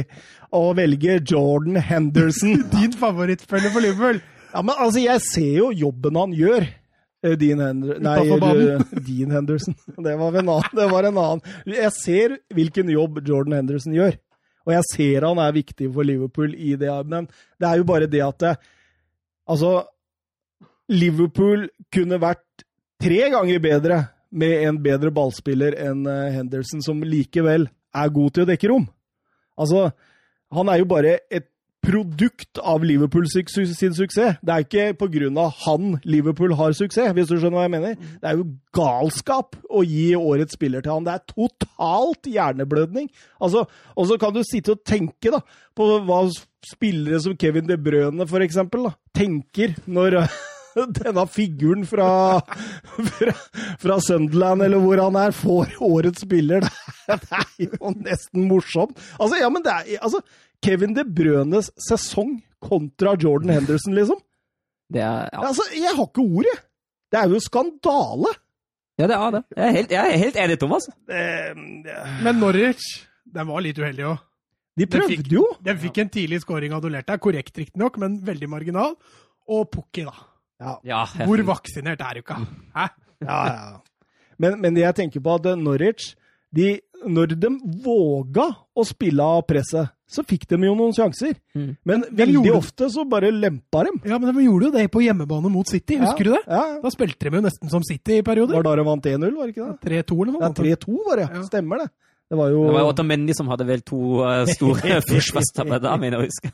[0.54, 4.20] å velge Jordan Henderson Din favorittspiller for Liverpool!
[4.54, 6.68] Ja, men altså, jeg ser jo jobben han gjør.
[7.24, 9.76] Eh, Dean, Hender Nei, eh, Dean Henderson.
[9.96, 10.76] Det var, en annen.
[10.76, 11.44] det var en annen.
[11.72, 14.18] Jeg ser hvilken jobb Jordan Henderson gjør.
[14.64, 17.28] Og jeg ser han er viktig for Liverpool i det, men
[17.60, 18.56] det er jo bare det at det,
[19.44, 19.82] Altså,
[20.88, 22.64] Liverpool kunne vært
[23.04, 23.98] tre ganger bedre
[24.32, 28.86] med en bedre ballspiller enn eh, Henderson, som likevel er god til å dekke rom.
[29.60, 29.90] Altså,
[30.54, 31.50] han er jo bare et
[31.84, 34.40] produkt av Liverpool sin suksess.
[34.40, 35.48] Det er ikke pga.
[35.66, 37.98] han Liverpool har suksess, hvis du skjønner hva jeg mener.
[38.22, 41.06] Det er jo galskap å gi årets spiller til han.
[41.08, 43.10] Det er totalt hjerneblødning.
[43.42, 43.66] Altså,
[43.96, 45.44] og så kan du sitte og tenke da,
[45.76, 46.24] på hva
[46.64, 50.24] spillere som Kevin De Brøne, for eksempel, tenker når
[50.98, 52.40] denne figuren fra,
[53.10, 53.36] fra,
[53.82, 56.66] fra, Sunderland, eller hvor han er, får årets spiller.
[57.04, 58.96] Det, er jo nesten morsomt.
[59.20, 60.22] Altså, ja, men det er altså,
[60.64, 64.22] Kevin De Brønes sesong kontra Jordan Henderson, liksom.
[64.94, 65.42] Det er, ja.
[65.50, 66.58] altså, jeg har ikke ordet!
[67.12, 68.34] Det er jo skandale!
[69.00, 69.42] Ja, det er det.
[69.58, 70.86] Jeg er helt, jeg er helt enig, Thomas.
[71.10, 72.86] Men Norwich,
[73.26, 74.22] den var litt uheldig òg.
[74.78, 75.44] De prøvde fikk, jo!
[75.66, 78.96] Den fikk en tidlig scoring adulert er Korrekt riktignok, men veldig marginal.
[79.50, 80.14] Og Pukki, da.
[80.64, 80.76] Ja.
[80.88, 82.38] Ja, Hvor vaksinert er du ikke?
[82.78, 82.88] Hæ?
[83.24, 84.06] Ja, ja.
[84.42, 86.14] Men, men jeg tenker på at Norwich
[86.54, 87.52] de, Når de
[87.84, 91.34] våga å spille av presset, så fikk de jo noen sjanser.
[91.58, 91.72] Mm.
[91.90, 93.98] Men veldig ofte så bare lempa dem.
[94.06, 96.44] Ja, men de gjorde jo det på hjemmebane mot City, husker du det?
[96.46, 96.64] Ja.
[96.84, 98.60] Da spilte de jo nesten som City i perioder.
[98.60, 100.06] Var da de vant 1-0, var det ikke det?
[100.06, 100.46] 3-2 eller noe?
[100.46, 101.44] Ja, 3-2 var det, ja.
[101.50, 101.90] Stemmer det.
[102.34, 106.18] Det var jo Det var jo Otamendi som hadde vel to uh, store forsvarstabber mener
[106.18, 106.54] jeg å huske.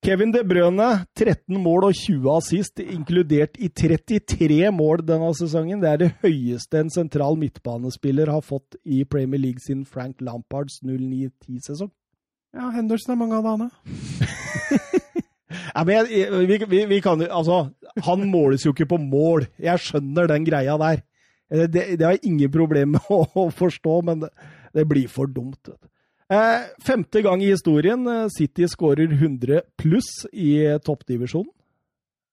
[0.00, 5.82] Kevin De Brøne, 13 mål og 20 assist, inkludert i 33 mål denne sesongen.
[5.82, 10.78] Det er det høyeste en sentral midtbanespiller har fått i Premier League siden Frank Lampards
[10.88, 11.92] 09-10-sesong.
[12.56, 13.68] Ja, Henderson er mange av dagene.
[15.74, 17.68] ja, men jeg, vi, vi, vi, kan Altså,
[18.06, 19.46] han måles jo ikke på mål.
[19.60, 21.04] Jeg skjønner den greia der.
[21.50, 24.32] Det, det har jeg ingen problem med å, å forstå, men det,
[24.76, 25.72] det, blir for dumt.
[26.30, 30.52] Eh, femte gang i historien eh, City skårer 100 pluss i
[30.86, 31.50] toppdivisjonen.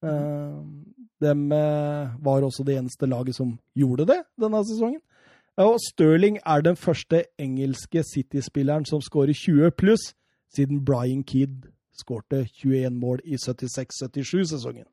[0.05, 0.59] Eh,
[1.21, 5.01] dem eh, var også det eneste laget som gjorde det denne sesongen.
[5.57, 10.11] Og Stirling er den første engelske City-spilleren som skårer 20 pluss,
[10.53, 11.65] siden Brian Kidd
[11.97, 14.85] skårte 21 mål i 76-77-sesongen.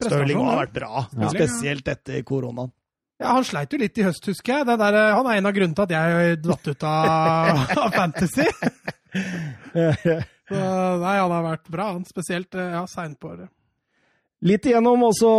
[0.00, 1.28] Stirling har vært bra, Ja.
[1.34, 2.72] spesielt etter koronaen.
[3.20, 4.66] Ja, Han sleit jo litt i høst, husker jeg.
[4.66, 8.46] Det der, han er en av grunnene til at jeg datt ut av, av Fantasy.
[10.48, 10.58] Så,
[11.02, 12.04] nei, han har vært bra, han.
[12.08, 13.50] Spesielt eh, ja, seint på året.
[14.46, 15.30] Litt igjennom også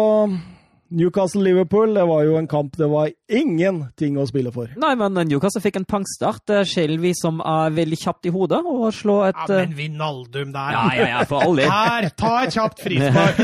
[0.89, 1.93] Newcastle-Liverpool.
[1.97, 4.71] Det var jo en kamp det var ingenting å spille for.
[4.79, 6.43] Nei, men Newcastle fikk en pangstart.
[6.53, 10.51] Eh, Shelby som er veldig kjapt i hodet, og slå et Ja, eh, Men Vinaldum
[10.55, 10.73] der.
[10.75, 11.69] Ja, ja, ja, for all del.
[11.79, 13.39] Her, ta et kjapt frispark!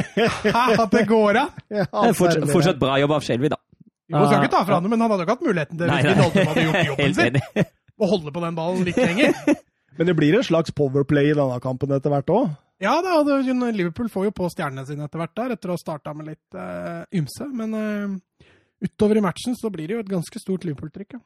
[0.50, 1.58] Her, at det går av!
[1.70, 1.86] Ja,
[2.16, 3.60] Fortsatt, fortsatt bra jobb av Shelby, da.
[4.10, 6.08] Jo, skal ikke ta fra ham, men han hadde jo ikke hatt muligheten til hvis.
[6.10, 7.68] Vinaldum hadde gjort jobben sin.
[8.00, 9.36] Å holde på den ballen litt lenger.
[10.00, 12.46] Men det blir en slags powerplay i denne kampen etter hvert òg.
[12.80, 13.20] Ja, da,
[13.70, 16.56] Liverpool får jo på stjernene sine etter hvert der, etter å ha starta med litt
[16.56, 17.48] uh, ymse.
[17.52, 18.46] Men uh,
[18.80, 21.18] utover i matchen så blir det jo et ganske stort Liverpool-trykk.
[21.18, 21.20] Ja.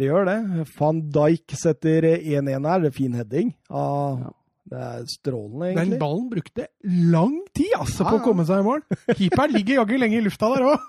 [0.00, 0.36] Det gjør det.
[0.78, 2.84] Van Dijk setter 1-1 her.
[2.84, 3.50] Det er fin heading.
[3.68, 4.30] Ah,
[4.70, 5.96] det er strålende, egentlig.
[5.96, 6.68] Den ballen brukte
[7.12, 8.84] lang tid altså, Ja, på å komme seg i mål.
[9.10, 10.86] Keeperen ligger jaggu lenge i lufta der òg.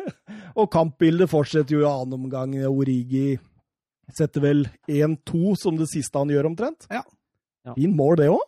[0.60, 2.56] Og kampbildet fortsetter jo i annen omgang.
[2.66, 3.36] Origi
[4.18, 6.90] setter vel 1-2 som det siste han gjør, omtrent.
[6.90, 7.04] Ja.
[7.66, 7.76] Ja.
[7.76, 8.42] Fin mål, det òg.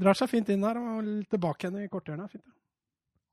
[0.00, 2.30] Drar seg fint inn der og tilbake igjen i korthjørnet.
[2.32, 2.44] Fint.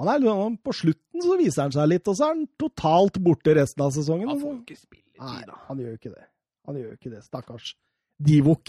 [0.02, 3.18] Han er liksom- På slutten så viser han seg litt, og så er han totalt
[3.24, 4.28] borte resten av sesongen.
[4.30, 5.56] Han får ikke spilletid, Nei, da.
[5.68, 6.26] han gjør jo ikke det.
[6.68, 7.74] Han gjør jo ikke det, stakkars.
[8.22, 8.68] Divok.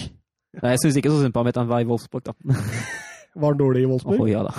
[0.62, 2.32] Nei, Jeg syns ikke så synd på ham etter han var i Wolfsburg, da.
[3.38, 4.50] Var han dårlig i Åh, Oh, ja da.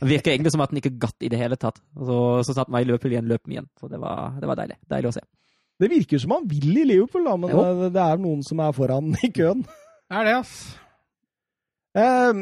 [0.00, 1.78] Det virker egentlig som at han ikke gatt i det hele tatt.
[1.96, 3.68] Så, så satt han i løpet igjen, løp igjen.
[3.80, 4.76] Så det var, det var deilig.
[4.90, 5.22] Deilig å se.
[5.80, 8.72] Det virker som han vil i Liverpool, da, men det, det er noen som er
[8.76, 9.62] foran i køen.
[9.62, 10.76] Det er det, ass.
[11.94, 12.32] Eh,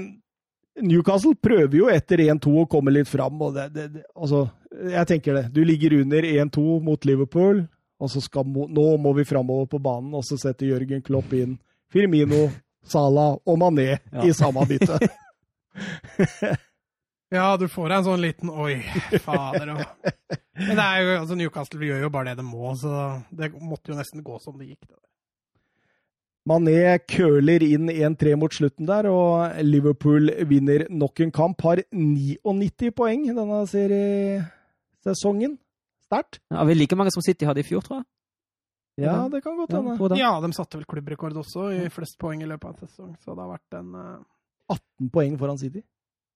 [0.83, 3.41] Newcastle prøver jo etter 1-2 å komme litt fram.
[3.45, 5.45] Og det, det, det, altså, jeg tenker det.
[5.53, 7.65] Du ligger under 1-2 mot Liverpool,
[8.03, 11.59] og så skal, nå må vi framover på banen, og så setter Jørgen Klopp inn
[11.93, 12.49] Firmino,
[12.83, 14.25] Salah og Mané Ja.
[14.27, 14.99] i samme bytte.
[17.33, 18.75] Ja, du får deg en sånn liten oi,
[19.25, 23.49] fader Men det er jo, altså Newcastle gjør jo bare det de må, så det
[23.57, 24.83] måtte jo nesten gå som det gikk.
[24.85, 24.99] Det.
[26.49, 31.61] Mané curler inn 1-3 mot slutten der, og Liverpool vinner nok en kamp.
[31.63, 35.55] Har 99 poeng denne seriesesongen.
[36.09, 36.41] Sterkt.
[36.51, 38.09] Ja, vi like mange som City hadde i fjor, tror jeg.
[39.07, 39.95] Ja, det kan godt hende.
[40.19, 40.35] Ja.
[40.35, 43.37] Ja, de satte vel klubbrekord også i flest poeng i løpet av en sesong, så
[43.37, 44.25] det har vært en uh...
[44.75, 45.81] 18 poeng foran City.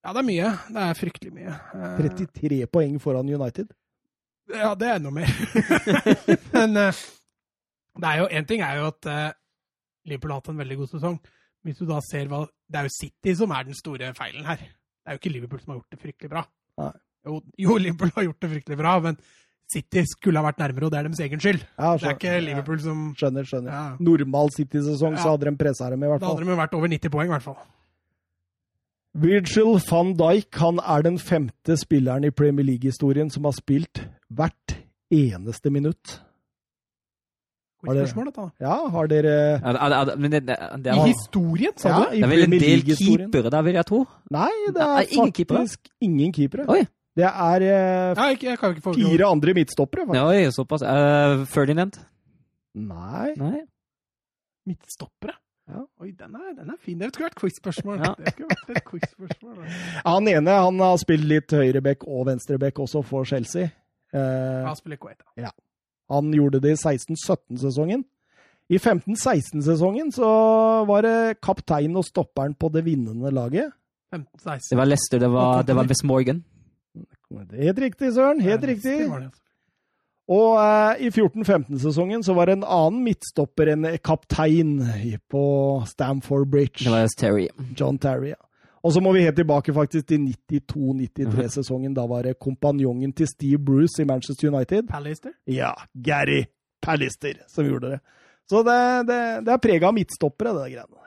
[0.05, 0.53] Ja, det er mye.
[0.71, 1.57] Det er fryktelig mye.
[1.75, 1.99] Uh...
[1.99, 3.75] 33 poeng foran United.
[4.55, 5.29] Ja, det er enda mer.
[6.55, 7.03] Men uh,
[7.99, 9.29] det er jo én ting er jo at eh,
[10.07, 11.17] Liverpool har hatt en veldig god sesong.
[11.65, 14.57] Hvis du da ser hva Det er jo City som er den store feilen her.
[14.61, 16.45] Det er jo ikke Liverpool som har gjort det fryktelig bra.
[17.27, 19.17] Jo, jo, Liverpool har gjort det fryktelig bra, men
[19.67, 21.63] City skulle ha vært nærmere, og det er deres egen skyld.
[21.75, 23.71] Ja, Det er ikke Liverpool som Skjønner, skjønner.
[23.73, 23.95] Ja.
[23.99, 26.37] Normal City-sesong, så hadde de pressa dem i hvert fall.
[26.37, 27.57] Da hadde de vært over 90 poeng, i hvert fall.
[29.17, 34.77] Virgil van Dijk han er den femte spilleren i Premier League-historien som har spilt hvert
[35.11, 36.19] eneste minutt.
[37.85, 38.41] Har dere- Quiz-spørsmål, dette.
[38.41, 38.65] da.
[38.65, 42.15] Ja, har dere er, er, er- det, men det, I historien, sa Ja, du?
[42.15, 43.99] det er vel en del keepere der, vil jeg tro.
[44.31, 45.57] Nei, det er ingen keepere?
[45.61, 46.65] faktisk ingen keepere.
[46.69, 46.83] Oi.
[47.17, 50.25] Det er eh, Ja, jeg kan ikke få fire andre midtstoppere, faktisk.
[50.25, 50.81] Oi, såpass.
[50.85, 51.97] Uh, Ferdinand?
[52.75, 53.33] Nei.
[53.37, 53.61] Nei.
[54.67, 55.33] Midtstoppere?
[55.67, 55.81] Ja.
[56.01, 56.97] Oi, den er, den er fin.
[56.99, 57.97] Det skulle vært quiz-spørsmål.
[58.05, 58.13] Ja.
[58.71, 59.65] Et quiz-spørsmål.
[60.05, 63.69] Han ene han har spilt litt høyreback og venstreback også for Chelsea.
[64.15, 65.49] Uh, han spiller Kuwait, da.
[66.09, 68.03] Han gjorde det i 16-17-sesongen.
[68.67, 70.29] I 15-16-sesongen så
[70.87, 73.71] var det kaptein og stopperen på det vinnende laget.
[74.13, 74.71] 15-16.
[74.71, 76.43] Det var Lester, det var, det var West Morgan.
[77.51, 78.41] Helt riktig, Søren.
[78.41, 79.01] Helt riktig.
[79.03, 79.43] altså.
[80.27, 84.73] Og eh, i 14-15-sesongen så var det en annen midtstopper enn kaptein
[85.31, 85.43] på
[85.87, 86.83] Stamford Bridge.
[86.83, 87.47] Det var Terry.
[87.79, 88.33] John Terry.
[88.33, 88.41] Ja.
[88.85, 91.95] Og så må vi helt tilbake faktisk til 92-93-sesongen.
[91.97, 94.87] Da var det kompanjongen til Steve Bruce i Manchester United.
[94.91, 95.33] Pallister?
[95.49, 96.43] Ja, Gary
[96.81, 97.99] Pallister som gjorde det.
[98.47, 98.77] Så det,
[99.09, 101.03] det, det er prega av midtstoppere, det greiene der.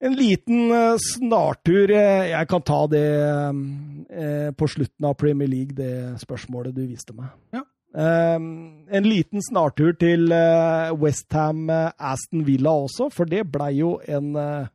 [0.00, 1.90] En liten eh, snartur.
[1.92, 3.04] eh, Jeg kan ta det
[4.10, 7.30] eh, på slutten av Premier League, det spørsmålet du viste meg.
[7.56, 7.62] Ja.
[7.90, 11.64] Um, en liten snartur til uh, Westham
[11.98, 14.68] Aston Villa også, for det blei jo en eh,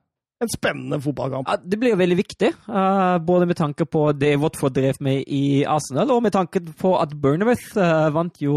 [0.43, 1.47] en spennende fotballkamp.
[1.47, 5.23] Ja, det blir jo veldig viktig, uh, både med tanke på det Watford drev med
[5.31, 8.55] i Arsenal, og med tanke på at Burnworth uh, vant, jo,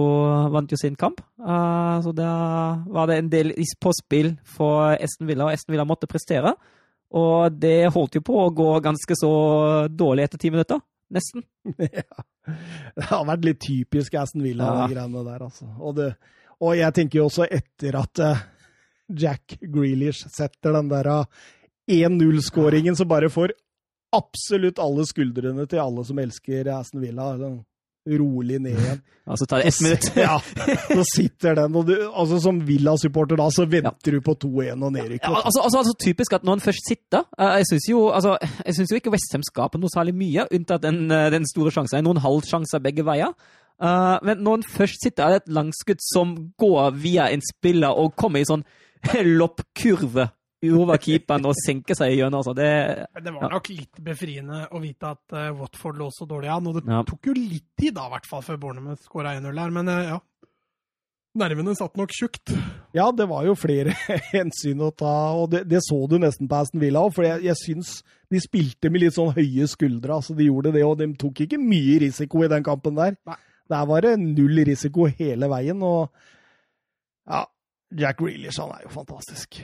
[0.52, 1.22] vant, jo, sin kamp.
[1.38, 2.32] Uh, så da
[2.86, 6.56] var det en del på spill for Esten Villa, og Esten Villa måtte prestere.
[7.14, 9.32] Og det holdt jo på å gå ganske så
[9.88, 10.82] dårlig etter ti minutter.
[11.14, 11.46] Nesten.
[11.78, 12.24] ja.
[12.98, 14.82] Det har vært litt typisk Aston Villa, ja.
[14.82, 15.70] de greiene der, altså.
[15.78, 16.10] Og, det,
[16.58, 18.24] og, jeg tenker jo også etter at
[19.08, 21.08] Jack Grealish setter den der
[21.88, 23.56] 1-0-skåringen som bare får
[24.16, 27.32] absolutt alle skuldrene til alle som elsker Aston Villa.
[27.40, 27.58] Sånn
[28.16, 29.00] rolig ned igjen.
[29.28, 30.06] Og så tar det ett minutt.
[30.16, 30.38] ja,
[30.88, 34.16] så sitter den, og du, altså Som Villa-supporter da, så venter ja.
[34.16, 35.20] du på 2-1 og nedrykk.
[35.26, 38.38] Ja, altså, altså, altså, typisk at når han først sitter uh, Jeg syns jo, altså,
[38.78, 42.04] jo, ikke Westham skaper noe særlig mye, unntatt den, uh, den store sjansen.
[42.06, 43.36] Noen halvsjanser begge veier.
[43.78, 47.92] Uh, men når han først sitter, er det et langskudd som går via en spiller
[47.92, 48.64] og kommer i sånn
[49.38, 50.30] loppkurve
[50.66, 52.40] over keeperen og senke seg i hjørnet.
[52.40, 52.54] Altså.
[52.56, 52.70] Det,
[53.22, 56.70] det, var nok litt befriende å vite at uh, Watford lå så dårlig an.
[56.70, 57.04] Og det ja.
[57.06, 59.74] tok jo litt tid, da, i hvert fall, før Bournemouth skåra 1-0 her.
[59.74, 60.18] Men uh, ja.
[61.38, 62.50] Nervene satt nok tjukt.
[62.96, 63.92] Ja, det var jo flere
[64.32, 67.12] hensyn å ta, og det, det så du nesten på Aston Villa òg.
[67.14, 67.98] For jeg, jeg syns
[68.32, 70.18] de spilte med litt sånn høye skuldre.
[70.18, 73.14] altså De gjorde det, og de tok ikke mye risiko i den kampen der.
[73.28, 73.38] Nei.
[73.68, 76.08] Der var det null risiko hele veien, og
[77.28, 77.42] ja,
[78.00, 79.60] Jack Reelish, han er jo fantastisk.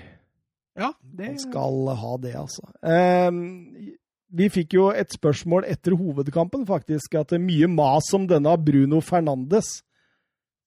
[0.79, 1.29] Ja, det...
[1.33, 2.67] Han skal ha det, altså.
[2.83, 3.95] Um,
[4.35, 8.57] vi fikk jo et spørsmål etter hovedkampen, faktisk, at det er mye mas om denne
[8.59, 9.77] Bruno Fernandes.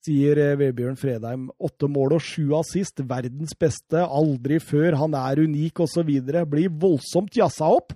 [0.07, 1.47] Sier eh, Vebjørn Fredheim.
[1.59, 3.01] Åtte mål og sju assist.
[3.09, 4.05] Verdens beste.
[4.05, 4.95] Aldri før.
[5.01, 6.11] Han er unik, osv.
[6.47, 7.91] Blir voldsomt jazza opp.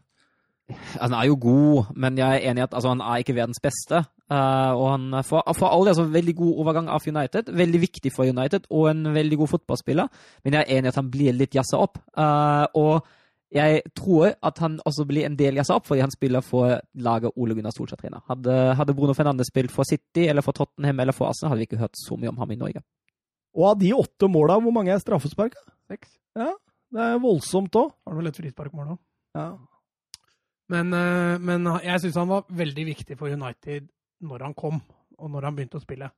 [1.00, 3.62] Han er jo god, men jeg er enig i at altså, han er ikke verdens
[3.64, 4.04] beste.
[4.32, 7.50] Uh, og han får, får alle altså, veldig god overgang av United.
[7.62, 10.08] Veldig viktig for United og en veldig god fotballspiller.
[10.44, 12.00] Men jeg er enig i at han blir litt jazza opp.
[12.16, 13.10] Uh, og
[13.52, 17.36] jeg tror at han også blir en del jazza opp fordi han spiller for laget
[17.36, 18.24] Ole Gunnar Solskjær trener.
[18.30, 21.68] Hadde, hadde, Bruno Fernandes spilt for City eller for Tottenham eller for Arsenal, hadde vi
[21.68, 22.84] ikke hørt så mye om ham i Norge.
[23.60, 25.58] Og av de åtte måla, hvor mange er straffespark?
[25.92, 26.16] Seks.
[26.40, 26.54] Ja,
[26.96, 27.92] det er voldsomt òg.
[28.08, 29.02] Har du vel et frisparkmål òg?
[29.36, 29.50] Ja.
[30.72, 33.90] Men, uh, men jeg syns han var veldig viktig for United
[34.26, 34.80] når han kom,
[35.18, 36.12] og når han begynte å spille.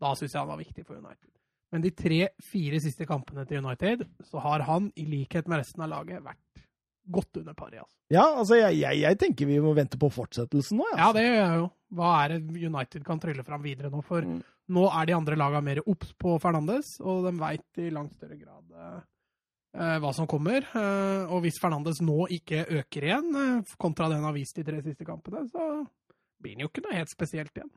[0.00, 1.28] Da syns jeg han var viktig for United.
[1.70, 5.92] Men de tre-fire siste kampene til United, så har han, i likhet med resten av
[5.92, 6.64] laget, vært
[7.10, 7.78] godt under pari.
[7.78, 7.96] Altså.
[8.10, 10.88] Ja, altså jeg, jeg, jeg, tenker vi må vente på fortsettelsen nå.
[10.90, 11.02] Altså.
[11.02, 11.68] Ja, det gjør jeg jo.
[11.98, 14.02] Hva er det United kan trylle fram videre nå?
[14.06, 14.40] For mm.
[14.76, 18.38] nå er de andre lagene mer obs på Fernandes, og de veit i langt større
[18.38, 19.00] grad eh,
[19.72, 20.64] hva som kommer.
[20.66, 24.66] Eh, og hvis Fernandes nå ikke øker igjen, eh, kontra det han har vist de
[24.66, 25.84] tre siste kampene, så
[26.42, 27.70] blir han jo ikke noe helt spesielt igjen.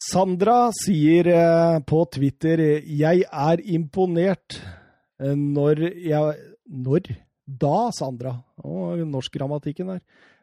[0.00, 4.60] Sandra sier eh, på Twitter 'Jeg er imponert'.
[5.20, 7.16] Eh, når jeg Når?
[7.50, 8.44] Da, Sandra.
[8.62, 10.00] Å, norskgrammatikken der.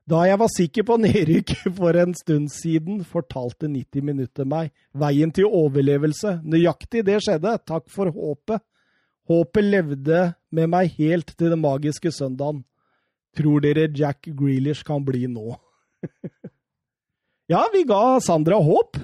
[0.07, 5.31] Da jeg var sikker på nedrykk for en stund siden, fortalte 90 minutter meg veien
[5.31, 6.41] til overlevelse.
[6.43, 7.57] Nøyaktig det skjedde.
[7.65, 8.61] Takk for håpet.
[9.27, 10.21] Håpet levde
[10.55, 12.63] med meg helt til den magiske søndagen.
[13.37, 15.55] Tror dere Jack Grealish kan bli nå?
[17.47, 18.97] Ja, vi ga Sandra håp.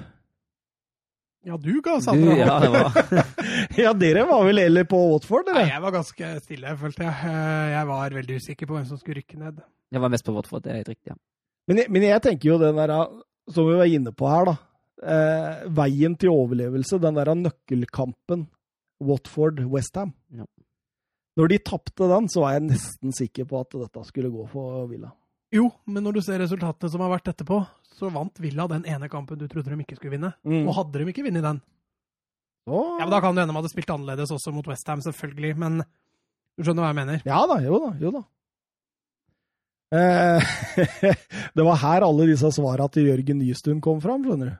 [1.48, 3.22] Ja, du ga Sandra du, ja, håp.
[3.86, 5.62] ja, dere var vel heller på Watford, Eller?
[5.62, 7.14] Nei, jeg var ganske stille, følte jeg.
[7.30, 9.62] Eh, jeg var veldig usikker på hvem som skulle rykke ned.
[9.96, 11.18] Jeg var mest på Watford, det er helt riktig, ja.
[11.72, 12.94] Men, men jeg tenker jo den der,
[13.56, 14.58] som vi var inne på her, da.
[15.16, 18.44] Eh, veien til overlevelse, den der nøkkelkampen
[19.08, 20.14] Watford-Westham.
[20.34, 20.48] Ja.
[21.40, 24.86] Når de tapte den, så var jeg nesten sikker på at dette skulle gå for
[24.92, 25.10] Villa.
[25.54, 27.60] Jo, men når du ser resultatene som har vært etterpå,
[27.94, 30.34] så vant Villa den ene kampen du trodde de ikke skulle vinne.
[30.46, 30.66] Mm.
[30.66, 31.62] Og hadde de ikke vunnet den
[32.70, 32.96] oh.
[32.98, 35.82] Ja, men Da kan det hende de hadde spilt annerledes også mot Westham, selvfølgelig, men
[36.58, 37.26] du skjønner hva jeg mener?
[37.26, 38.24] Ja da, jo da, jo da.
[39.94, 40.54] Eh,
[41.58, 44.60] det var her alle disse svara til Jørgen Nystuen kom fram, skjønner du.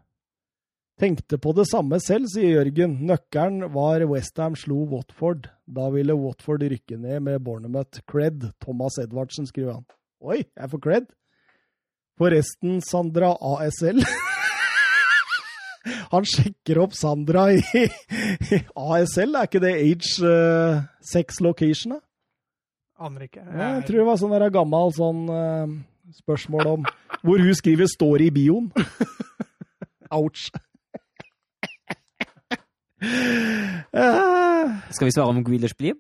[1.02, 3.00] Tenkte på det samme selv, sier Jørgen.
[3.10, 5.50] Nøkkelen var Westham slo Watford.
[5.66, 8.04] Da ville Watford rykke ned med Bournemouth.
[8.10, 8.52] Cred.
[8.62, 9.88] Thomas Edvardsen, skriver han.
[10.22, 11.10] Oi, jeg får cred.
[12.22, 14.04] Forresten, Sandra ASL.
[16.14, 17.60] Han sjekker opp Sandra i,
[18.78, 22.04] ASL, er ikke det Age uh, Sex Location, da?
[23.04, 23.42] Aner ikke.
[23.42, 25.74] Jeg, jeg tror det var sånn der gammel sånn uh,
[26.22, 26.86] spørsmål om
[27.26, 28.70] Hvor hun skriver 'står i bioen'.
[30.20, 30.52] Ouch.
[34.94, 35.98] Skal vi svare om Grealish blir?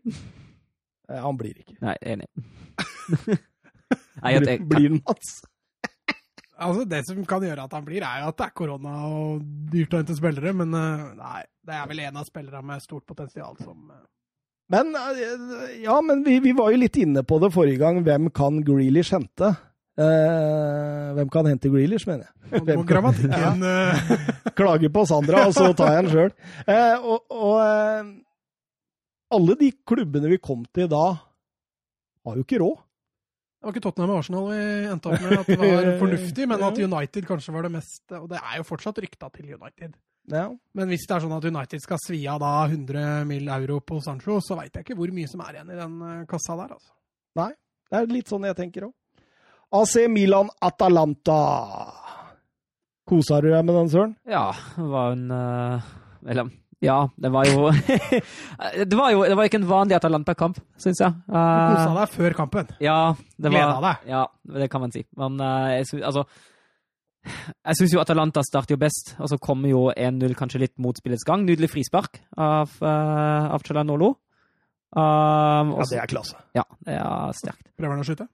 [1.12, 1.76] Han blir ikke.
[1.84, 2.30] Nei, enig.
[4.22, 5.42] Nei, jeg, blir han, Mats?
[6.64, 9.44] Altså, Det som kan gjøre at han blir, er jo at det er korona og
[9.74, 10.54] dyrt å hente spillere.
[10.56, 14.04] Men uh, nei, det er vel en av spillerne med stort potensial som uh,
[14.72, 18.02] Men, eh, ja, men vi, vi, var jo litt inne på det forrige gang.
[18.06, 19.54] Hvem kan Grealish hente?
[19.94, 22.64] Eh, hvem kan hente Grealish, mener jeg.
[22.66, 23.12] Hvem kan...
[23.30, 23.52] ja.
[24.58, 26.32] Klager på Sandra, og så tar jeg den sjøl.
[26.66, 28.10] Eh, og, og eh,
[29.38, 31.04] alle de klubbene vi kom til da,
[32.24, 32.82] har jo ikke råd.
[33.64, 36.66] Det var ikke Tottenham og Arsenal vi endte opp med at det var fornuftig, men
[36.68, 39.94] at United kanskje var det mest Og det er jo fortsatt rykta til United.
[40.34, 40.50] Ja.
[40.76, 43.48] Men hvis det er sånn at United skal svi av da 100 mill.
[43.56, 46.26] euro på Sancho, så veit jeg ikke hvor mye som er igjen i den eh,
[46.28, 46.92] kassa der, altså.
[47.40, 47.50] Nei,
[47.88, 48.94] det er litt sånn jeg tenker òg.
[49.74, 51.40] AC Milan Atalanta.
[53.10, 54.12] Kosa du deg med den, Søren?
[54.30, 55.88] Ja, det var en uh,
[56.30, 56.52] Eller
[56.84, 57.72] ja, det var jo
[58.92, 61.16] det, var jo det var ikke en vanlig Atalanta-kamp, syns jeg.
[61.26, 62.74] Uh, du kosa deg før kampen?
[62.84, 62.98] Ja,
[63.38, 64.10] det var, Gleda deg?
[64.12, 64.24] Ja,
[64.60, 65.06] det kan man si.
[65.18, 66.26] Men uh, jeg synes, altså
[67.24, 71.00] jeg syns jo Atalanta starter jo best, og så kommer jo 1-0 kanskje litt mot
[71.00, 71.48] spillets gang.
[71.48, 74.14] Nydelig frispark av, uh, av Chalanolo.
[74.94, 76.38] Um, ja, det er klasse.
[76.54, 77.72] Ja, det er sterkt.
[77.80, 78.28] Prøver han å skyte?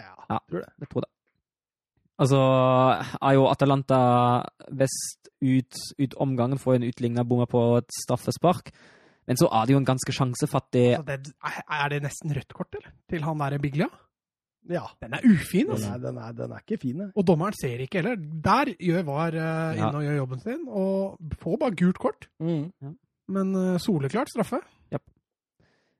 [0.00, 0.72] Ja, ja tror det.
[0.80, 1.10] Jeg tror det.
[2.24, 2.40] Altså
[3.18, 4.00] er jo Atalanta
[4.70, 8.70] best ut, ut omgangen, får en utligna bommer på et straffespark.
[9.24, 11.32] Men så er det jo en ganske sjansefattig altså det,
[11.72, 12.92] Er det nesten rødt kort, eller?
[13.10, 13.88] Til han derre Biglia?
[14.68, 14.84] Ja.
[15.00, 15.96] Den er ufin, altså.
[15.96, 17.10] Den er, den er, den er ikke fin, det.
[17.16, 18.20] Og dommeren ser ikke heller.
[18.44, 22.28] Der gjør VAR uh, inn og gjør jobben sin, og får bare gult kort.
[22.40, 22.70] Mm.
[22.82, 22.92] Ja.
[23.36, 24.60] Men uh, soleklart straffe.
[24.92, 25.00] Ja.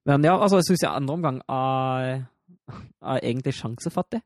[0.09, 2.25] Men ja, altså, jeg syns andre omgang er,
[2.70, 4.23] er egentlig sjansefattig.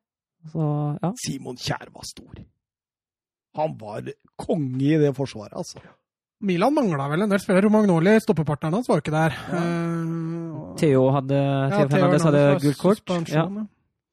[0.53, 0.65] Så,
[1.03, 1.13] ja.
[1.19, 2.43] Simon Kjær var stor.
[3.59, 5.83] Han var konge i det forsvaret, altså.
[6.47, 7.67] Milan mangla vel en del spillere.
[7.67, 9.35] Romagnoli, stoppepartneren hans, var jo ikke der.
[9.51, 9.63] Ja.
[9.65, 11.41] Uh, Theo hadde,
[11.73, 13.17] Theo ja, Fernandes hadde gult kort.
[13.33, 13.49] Ja.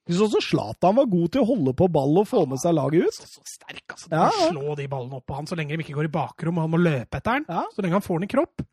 [0.06, 2.76] Jeg syns også Zlatan var god til å holde på ball og få med seg
[2.77, 3.18] laget ut.
[3.18, 4.10] Så sterk, altså.
[4.14, 4.30] Ja.
[4.49, 6.73] Slå de ballene opp på han så lenge de ikke går i bakrom og han
[6.73, 7.47] må løpe etter den.
[7.49, 7.65] Ja.
[7.73, 8.65] Så lenge han får den i kropp.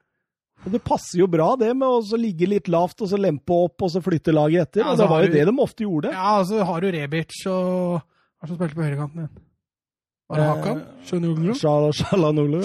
[0.62, 3.90] Det passer jo bra, det med å ligge litt lavt og så lempe opp og
[3.90, 4.84] så flytte laget etter.
[4.84, 5.34] Ja, altså, Det var jo du...
[5.34, 6.12] det de ofte gjorde.
[6.14, 9.32] Ja, altså så har du Rebic og Hva som spilte på høyrekanten igjen?
[10.32, 10.82] Var det Hakan?
[11.06, 11.52] Sjønuglu?
[11.58, 12.60] Shalanoglu.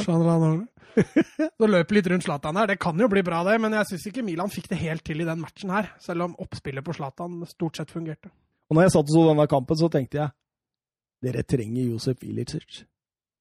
[1.59, 2.69] Så løper litt rundt Zlatan her.
[2.71, 5.21] Det kan jo bli bra, det, men jeg syns ikke Milan fikk det helt til
[5.21, 5.91] i den matchen her.
[6.01, 8.31] Selv om oppspillet på Zlatan stort sett fungerte.
[8.71, 10.33] Og når jeg satt og så denne kampen, så tenkte jeg
[11.27, 12.83] dere trenger Josef Ilicic.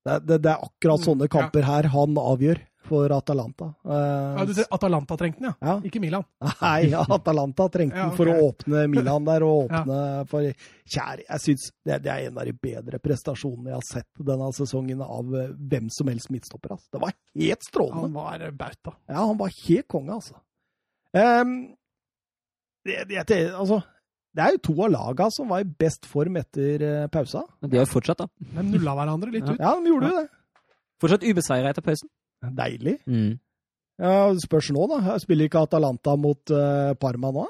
[0.07, 3.69] Det, det, det, er akkurat mm, sånne kamper her han avgjør for Atalanta.
[3.85, 3.93] Uh,
[4.39, 5.55] ja, du ser Atalanta trengte den, ja.
[5.69, 5.75] ja.
[5.89, 6.25] Ikke Milan.
[6.61, 8.19] Nei, Atalanta trengte den ja, okay.
[8.19, 9.99] for å åpne Milan der, og åpne
[10.31, 10.47] for
[10.87, 14.53] Kjære, jeg syns det, det, er en av de bedre prestasjonene jeg har sett denne
[14.55, 16.77] sesongen av uh, hvem som helst midtstopper.
[16.77, 16.89] Altså.
[16.95, 18.07] Det var helt strålende.
[18.07, 18.95] Han var bauta.
[19.11, 20.39] Ja, han var helt konge, altså.
[21.17, 21.59] Um,
[22.87, 23.81] det, det, altså
[24.37, 27.47] det er jo to av laga som var i best form etter uh, pausa.
[27.63, 28.29] Men de har jo fortsatt, da.
[28.59, 29.57] De nulla hverandre litt ut.
[29.57, 30.25] Ja, de gjorde jo ja.
[30.27, 30.65] det.
[31.01, 32.11] Fortsatt ubeseira etter pausen.
[32.43, 32.99] Deilig.
[33.07, 33.37] Mm.
[34.03, 35.17] Ja, Spørs nå, da.
[35.23, 37.47] Spiller ikke Atalanta mot uh, Parma nå?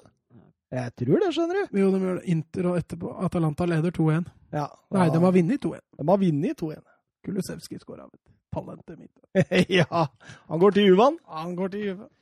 [0.76, 1.78] Jeg tror det, skjønner du.
[1.78, 2.26] Jo, de gjør det.
[2.32, 3.12] Inter og etterpå.
[3.26, 4.26] Atalanta leder 2-1.
[4.54, 5.82] Ja, Nei, de har vunnet 2-1.
[5.98, 6.82] De har vunnet 2-1.
[7.26, 8.06] Kulusevski skåra.
[8.54, 9.70] Talentet mitt.
[9.78, 10.06] ja.
[10.50, 11.18] Han går til Juvan?
[11.30, 12.12] Han går til Juvan.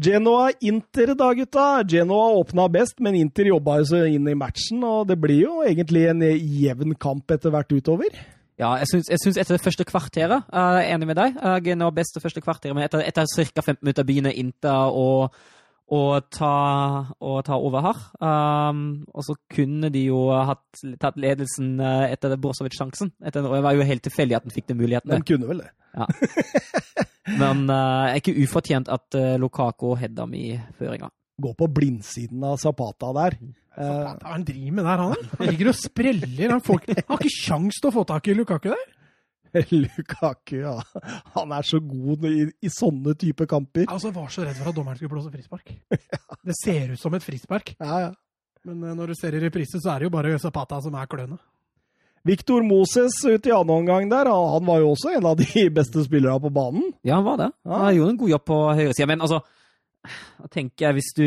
[0.00, 1.66] Genoa-Inter da, gutta.
[1.88, 4.84] Genoa åpna best, men Inter jobba jo så inn i matchen.
[4.86, 8.20] Og det blir jo egentlig en jevn kamp etter hvert utover.
[8.60, 11.38] Ja, jeg syns, etter det første kvarteret Jeg er enig med deg.
[11.38, 13.62] Jeg er nå best det første kvarteret, men etter, etter ca.
[13.64, 15.06] 15 minutter begynner Inter å,
[15.96, 16.56] å, ta,
[17.16, 18.02] å ta, over her.
[18.20, 18.82] Um,
[19.14, 23.14] og så kunne de jo hatt, tatt ledelsen eh, etter Brozovic-sjansen.
[23.32, 25.14] Det var jo helt tilfeldig at den fikk den muligheten.
[25.14, 25.72] Den kunne vel det.
[25.96, 26.10] Ja.
[27.40, 31.08] Men uh, er ikke ufortjent at uh, Lukako heada i føringa.
[31.40, 33.40] Gå på blindsiden av Zapata der.
[33.40, 33.56] Mm.
[33.70, 35.28] Zapata, hva han driver med der, han?
[35.38, 36.48] Han ligger og spreller.
[36.50, 38.88] Han, får, han har ikke kjangs til å få tak i Lukaku der.
[39.70, 40.76] Lukaku, ja.
[41.34, 43.86] Han er så god i, i sånne type kamper.
[43.90, 45.72] Altså, var så redd for at dommeren skulle blåse frispark.
[46.46, 47.74] Det ser ut som et frispark.
[47.78, 48.10] Ja, ja.
[48.66, 51.08] Men uh, når du ser i reprise, så er det jo bare Zapata som er
[51.10, 51.38] kløne.
[52.26, 56.04] Victor Moses ute i annen omgang der, han var jo også en av de beste
[56.04, 56.90] spillerne på banen.
[57.00, 57.48] Ja, han var det.
[57.64, 59.08] Han gjorde en god jobb på høyresida.
[59.08, 59.40] Men altså,
[60.52, 61.26] tenker jeg, hvis du,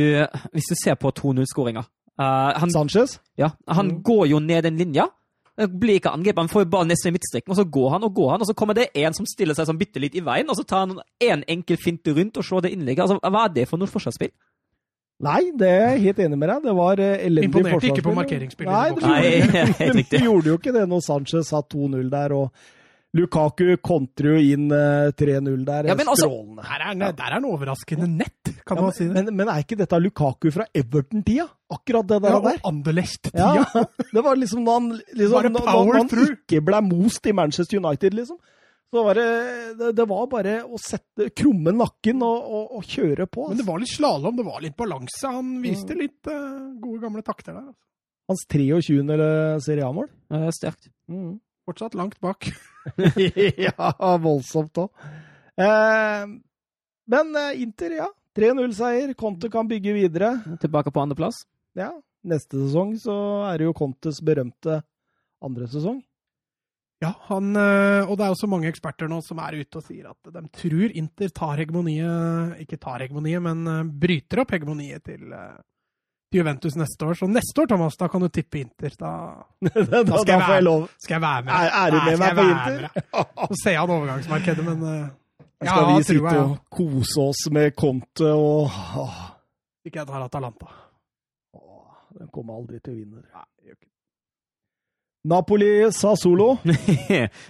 [0.53, 1.83] hvis du ser på 2-0-skåringa
[2.21, 3.19] uh, Sanchez?
[3.39, 3.99] Ja, han mm.
[4.03, 5.09] går jo ned den linja.
[5.53, 8.15] Blir ikke angrepet, han får jo bare nesten i midtstreken, og så går han og
[8.17, 10.49] går han, og så kommer det en som stiller seg sånn bitte litt i veien,
[10.49, 13.05] og så tar han en enkel finte rundt og slår det innlegget.
[13.05, 14.33] Altså, hva er det for noe forsvarsspill?
[15.23, 16.63] Nei, det er jeg helt enig med deg.
[16.65, 17.69] Det var eh, elendig forsvarsspill.
[17.69, 19.03] Imponerte ikke på markeringsspillet.
[19.05, 19.19] Nei,
[19.83, 22.33] helt gjorde, de gjorde jo ikke det når Sanchez satt 2-0 der.
[22.33, 22.49] og
[23.13, 25.89] Lukaku kontrer jo inn 3-0 eh, der.
[25.91, 26.63] Ja, men altså, Strålende.
[26.65, 29.13] Der er, der er han overraskende nett, kan ja, man si det.
[29.13, 31.45] Men, men, er ikke dette Lukaku fra Everton-tida?
[31.73, 32.33] Akkurat det der.
[32.33, 33.51] Ja, og Anderlecht-tida.
[33.59, 33.83] Ja,
[34.15, 38.41] det var liksom da han, liksom, når han ikke ble most i Manchester United, liksom.
[38.93, 39.29] Så var det,
[39.77, 43.47] det, det var bare å sette krumme nakken og, og, og kjøre på.
[43.49, 43.71] Men det Altså.
[43.71, 45.31] var litt slalåm, det var litt balanse.
[45.37, 47.71] Han viste litt uh, gode, gamle takter der.
[47.71, 47.81] altså.
[48.29, 49.17] Hans 23.
[49.65, 50.13] Serie A-mål.
[50.29, 50.93] Det er sterkt.
[51.09, 51.41] Mm.
[51.65, 52.49] Fortsatt langt bak.
[53.67, 53.91] ja,
[54.21, 55.05] voldsomt òg.
[55.59, 56.25] Eh,
[57.13, 58.09] men eh, Inter, ja.
[58.37, 59.13] 3-0-seier.
[59.17, 60.33] Conte kan bygge videre.
[60.61, 61.43] Tilbake på andreplass.
[61.77, 61.91] Ja,
[62.23, 63.13] Neste sesong så
[63.49, 64.79] er det jo Contes berømte
[65.43, 65.99] andre sesong.
[67.03, 69.83] Ja, han, eh, og det er jo så mange eksperter nå som er ute og
[69.83, 75.03] sier at de tror Inter tar hegemoniet Ikke tar hegemoniet, men eh, bryter opp hegemoniet
[75.09, 75.25] til
[76.37, 77.17] Juventus neste år.
[77.19, 78.93] Så neste år, Thomas, da kan du tippe Inter.
[78.99, 79.11] Da
[79.63, 80.87] da, da, skal jeg får jeg lov.
[81.03, 81.53] skal jeg være med.
[81.53, 82.87] Er, er du med meg på Inter?
[83.49, 85.07] Så ser jeg han overgangsmarkedet, men uh,
[85.63, 88.71] Skal vi sitte jeg, og kose oss med Conte og
[89.85, 90.69] Ikke jeg tar Atalanta.
[91.55, 93.23] åh, Den kommer aldri til å vinne.
[93.33, 93.92] Nei, gjør ikke
[95.23, 95.29] det.
[95.31, 96.49] Napoli-Sassolo.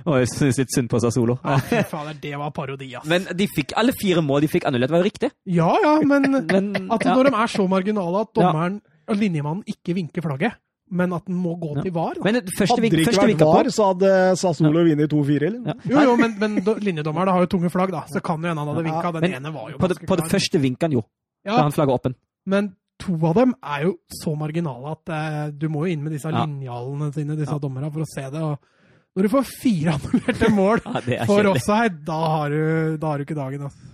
[0.06, 1.38] og jeg syns litt synd på Sassolo.
[1.44, 1.58] Ja,
[1.90, 3.08] fader, det var parodi, ass.
[3.10, 5.32] Men de fikk alle fire mål de fikk annullert, var jo riktig.
[5.50, 7.16] ja, ja, men Men at ja.
[7.16, 10.56] når de er så marginale at dommeren og linjemannen ikke vinker flagget,
[10.94, 11.82] men at den må gå Ja.
[11.88, 12.24] til VAR da.
[12.28, 15.62] Men første, Hadde det ikke første vært VAR, på så hadde Sassolo vunnet 2-4, eller?
[15.72, 15.74] ja.
[15.90, 18.04] Jo, jo, men, men do- linjedommeren har jo tunge flagg, da.
[18.14, 19.12] Så kan jo hende han hadde vinka.
[19.18, 19.40] Den ja.
[19.42, 21.04] ene var jo på, det, på det første vinka han jo,
[21.44, 22.16] da Ja, han flagga åpen.
[22.46, 23.94] men to av dem er jo
[24.24, 26.46] så marginale at eh, du må jo inn med disse Ja.
[26.46, 27.60] linjalene sine, disse Ja.
[27.62, 28.42] dommerne, for å se det.
[28.42, 28.60] Og
[29.16, 30.82] når du får fire annullerte mål
[31.12, 33.90] Ja, for offside, da har du, da har du ikke dagen, altså.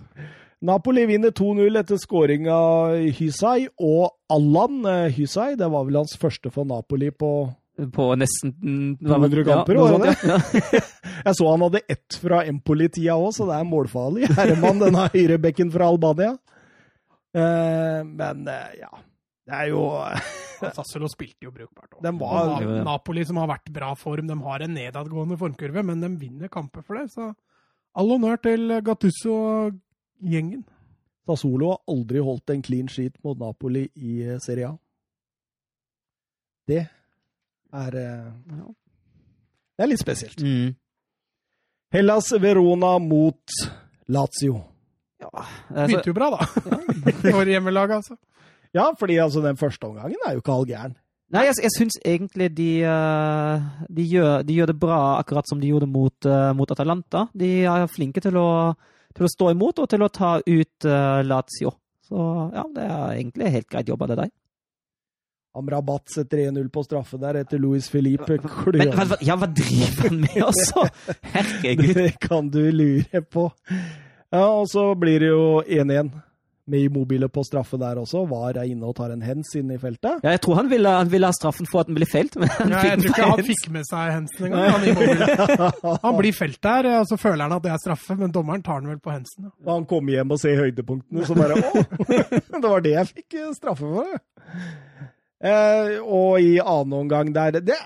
[0.62, 5.54] Napoli vinner 2-0 etter scoring av Hysai og Allan eh, Hysai.
[5.56, 7.30] Det var vel hans første for Napoli på
[7.96, 10.72] På nesten mm, 200 kamper, ja, var det det?
[10.76, 10.80] ja.
[11.24, 14.28] Jeg så han hadde ett fra Empoli-tida òg, så det er målfarlig.
[14.36, 16.34] Herman, denne høyrebekken fra Albania.
[17.36, 18.88] Eh, men eh, ja
[19.46, 19.84] Det er jo
[20.76, 21.94] Sassolo spilte jo brukbart.
[21.96, 22.08] òg.
[22.20, 22.82] Var-.
[22.84, 26.84] Napoli, som har vært bra form, de har en nedadgående formkurve, men de vinner kamper
[26.84, 27.06] for det.
[27.14, 27.30] Så
[27.96, 29.78] all honnør til Gattusso og
[30.20, 30.66] gjengen.
[31.26, 34.76] Sassolo har aldri holdt en clean sheet mot Napoli i eh, Serie A.
[36.70, 38.68] Det er ja.
[39.80, 40.42] Det er litt spesielt.
[40.44, 40.74] Mm.
[41.94, 43.56] Hellas Verona mot
[44.12, 44.58] Lazio.
[45.20, 46.48] Altså, Begynte jo bra, da.
[47.20, 48.16] For hjemmelaget, altså.
[48.74, 50.96] Ja, fordi altså, den første omgangen er jo ikke all gæren.
[51.30, 55.60] Nei, jeg, jeg syns egentlig de, eh, de, gjør, de gjør det bra akkurat som
[55.62, 57.28] de gjorde mot, eh, mot Atalanta.
[57.38, 58.48] De er flinke til å,
[59.14, 61.70] til å stå imot og til å ta ut uh, Lazio.
[62.02, 62.24] Så
[62.54, 64.32] ja, det er egentlig helt greit jobba, det der.
[65.54, 68.36] Amrabat setter 1-0 på straffe der etter Louis Felipe
[68.74, 70.84] Men hva- ja, hva driver han med, altså?
[71.34, 71.94] Herregud.
[71.98, 73.48] Det kan du lure på.
[74.30, 76.10] Ja, og så blir det jo 1-1
[76.70, 78.22] med Immobile på straffe der også.
[78.30, 80.20] Var er inne og tar en hens inne i feltet.
[80.22, 82.52] Ja, jeg tror han ville, han ville ha straffen for at den ble feilt, men
[82.54, 84.68] han Ja, jeg fikk tror ikke han fikk med seg Hensen engang.
[84.70, 88.62] Han, han blir felt der, og så føler han at det er straffe, men dommeren
[88.66, 89.48] tar den vel på Hensen.
[89.48, 89.54] Ja.
[89.66, 91.84] Og han kommer hjem og ser høydepunktene, så bare Å!
[92.60, 94.14] Det var det jeg fikk eh, straffe for.
[95.40, 97.78] Eh, og i annen omgang der det,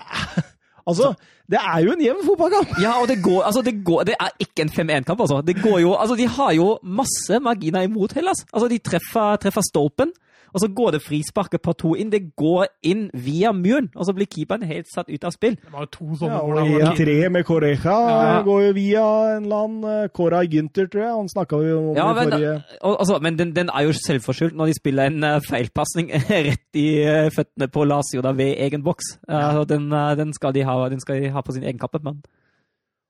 [0.85, 1.13] Altså,
[1.49, 2.75] det er jo en jevn fotballkamp!
[2.81, 5.41] Ja, og det går, altså det går Det er ikke en 5-1-kamp, altså.
[5.45, 6.15] Det går jo, altså.
[6.15, 8.45] De har jo masse marginer imot Hellas.
[8.53, 10.13] Altså, de treffer, treffer stolpen,
[10.55, 12.13] og så går det frisparket på to inn.
[12.13, 15.57] Det går inn via muren, og så blir keeperen helt satt ut av spill.
[15.59, 18.39] Det var jo to sånne Ja, og da, hvor 1-3 med Correja Ja.
[18.45, 19.05] går jo via
[19.35, 21.11] en eller annen Cora Koray Gynter, tror jeg.
[21.15, 24.71] Han snakka vi om Ja, men, forrige altså, men den, den er jo selvforskyldt når
[24.71, 26.11] de spiller en uh, feilpasning
[26.49, 29.15] rett i uh, føttene på Lazio da, ved egen boks.
[29.29, 31.79] Uh, og den, eh, den, skal de ha, den skal de ha på sin egen
[31.79, 32.01] kappe.
[32.03, 32.21] Men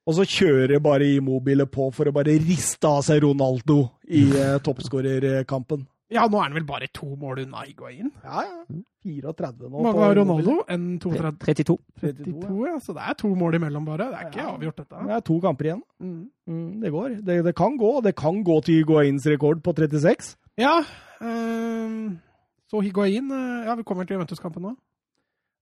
[0.05, 4.57] Og så kjører bare Immobile på for å bare riste av seg Ronaldo i uh,
[4.63, 5.88] toppskårerkampen.
[6.14, 8.11] Ja, nå er han vel bare to mål unna Higuain.
[8.23, 8.82] Ja, ja.
[9.06, 9.82] 34 nå.
[9.86, 10.53] Mange har Ronaldo?
[10.69, 11.32] En 32?
[11.41, 11.77] 32.
[12.02, 12.76] 32, ja.
[12.82, 14.07] Så det er to mål imellom, bare.
[14.11, 14.52] Det er ikke Ja.
[14.53, 15.02] avgjort, dette.
[15.07, 15.82] Det er to kamper igjen.
[15.99, 16.30] Mm.
[16.48, 17.10] Mm, det går.
[17.26, 17.91] Det, det kan gå.
[18.06, 20.36] Det kan gå til Higuains rekord på 36.
[20.57, 20.80] Ja.
[21.22, 22.19] Um,
[22.69, 24.76] så Higuain eh, Ja, vi kommer til Juventus-kampen nå.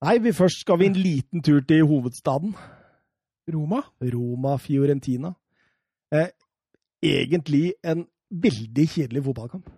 [0.04, 2.56] Nei, vi først skal vi en liten tur til hovedstaden.
[3.54, 3.82] Roma.
[4.04, 5.34] Roma-Fiorentina.
[6.12, 6.28] Eh,
[7.04, 9.70] egentlig en veldig kjedelig fotballkamp.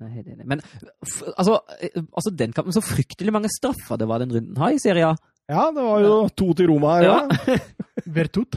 [0.00, 0.46] Jeg er helt enig.
[0.48, 0.62] Men
[1.04, 4.72] f altså, eh, altså den kampen, så fryktelig mange straffer det var den runden her
[4.76, 5.18] i serien.
[5.50, 6.94] Ja, det var jo to til Roma.
[7.04, 7.18] Ja.
[8.16, 8.56] Vertut.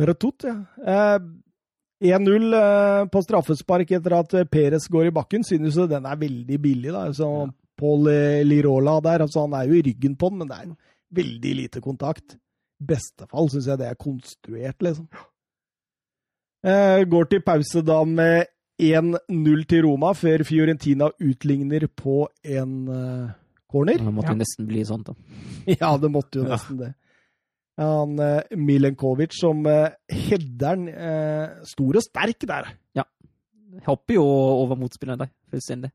[0.00, 0.56] Vertut, ja.
[0.84, 1.18] Eh,
[2.10, 5.44] 1-0 eh, på straffespark etter at eh, Perez går i bakken.
[5.44, 6.92] Synes jo den er veldig billig.
[6.96, 7.06] da.
[7.16, 7.48] Så Ja.
[7.80, 10.72] Paul eh, Lirola der, altså han er jo i ryggen på den, men det er
[11.16, 12.34] veldig lite kontakt.
[12.80, 15.06] I beste fall syns jeg det er konstruert, liksom.
[16.60, 18.50] Eh, går til pause da med
[18.80, 23.30] 1-0 til Roma, før Fiorentina utligner på en uh,
[23.70, 24.00] corner.
[24.00, 24.34] Det måtte Ja.
[24.34, 25.14] jo nesten bli sånn, da.
[25.80, 26.56] Ja, det måtte jo Ja.
[26.56, 26.90] nesten det.
[27.80, 32.72] Han uh, Milenkovic som uh, header'n uh, stor og sterk der.
[32.98, 33.04] Ja.
[33.86, 35.92] Hopper jo over motspilleren der, fullstendig.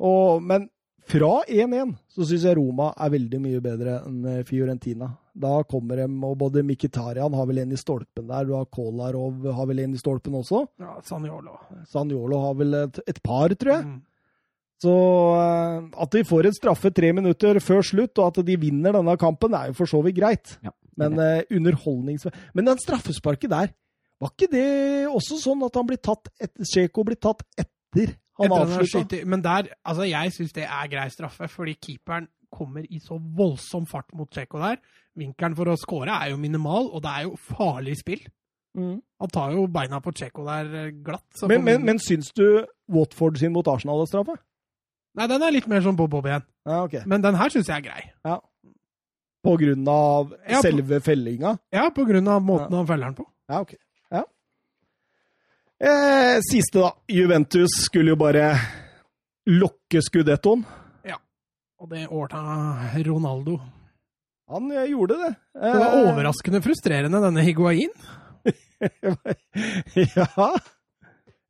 [0.00, 0.68] Og, men
[1.10, 5.10] fra 1-1 så syns jeg Roma er veldig mye bedre enn eh, Fiorentina.
[5.34, 9.44] Da kommer de, og både Mkhitarian har vel en i stolpen der, du har Kolarov
[9.54, 10.64] har vel en i stolpen også.
[10.82, 11.54] Ja, Sanjolo.
[11.90, 13.86] Sanjolo har vel et, et par, tror jeg.
[13.86, 13.98] Mm.
[14.80, 14.94] Så
[15.36, 19.16] eh, at de får en straffe tre minutter før slutt, og at de vinner denne
[19.20, 20.56] kampen, er jo for så vidt greit.
[20.64, 20.72] Ja.
[21.00, 22.26] Men uh, underholdnings...
[22.56, 23.70] Men den straffesparket der,
[24.20, 24.66] var ikke det
[25.08, 29.22] også sånn at han blir tatt et, Sjeko blir tatt etter han avslutta?
[29.24, 33.86] Men der, altså jeg syns det er grei straffe, fordi keeperen kommer i så voldsom
[33.86, 34.76] fart mot Tsjekko der.
[35.18, 38.22] Vinkelen for å score er jo minimal, og det er jo farlig spill.
[38.78, 39.00] Mm.
[39.20, 41.26] Han tar jo beina på Tsjekko der eh, glatt.
[41.34, 44.36] så Men, men, men syns du Watford sin mot Arsenal er straffe?
[45.18, 46.44] Nei, den er litt mer sånn bob-bob igjen.
[46.68, 47.02] Ja, okay.
[47.10, 48.36] Men den her syns jeg er grei.
[49.42, 51.56] På grunn av Ja, på- selve fellinga?
[51.74, 53.26] Ja, på grunn av måten han feller den på.
[53.50, 53.74] Ja, ok.
[54.14, 54.22] Ja.
[55.80, 56.92] Eh, siste, da.
[57.08, 58.52] Juventus skulle jo bare
[59.50, 60.62] lokke skudettoen.
[61.80, 63.56] Og det ordna Ronaldo.
[64.50, 65.30] Han gjorde det.
[65.54, 67.92] Det var overraskende frustrerende, denne Higuain.
[70.16, 70.50] ja.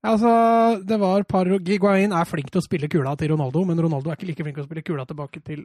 [0.00, 0.32] Altså,
[0.86, 4.16] det var par Higuain er flink til å spille kula til Ronaldo, men Ronaldo er
[4.18, 5.64] ikke like flink til å spille kula tilbake til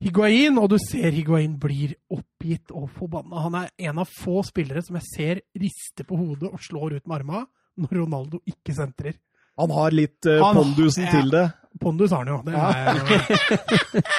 [0.00, 3.42] Higuain, og du ser Higuain blir oppgitt og forbanna.
[3.46, 7.06] Han er en av få spillere som jeg ser riste på hodet og slår ut
[7.10, 7.42] med arma
[7.80, 9.18] når Ronaldo ikke sentrer.
[9.60, 11.50] Han har litt Han- pondusen til det.
[11.78, 12.38] Pondus har han jo.
[12.42, 14.10] Det, er,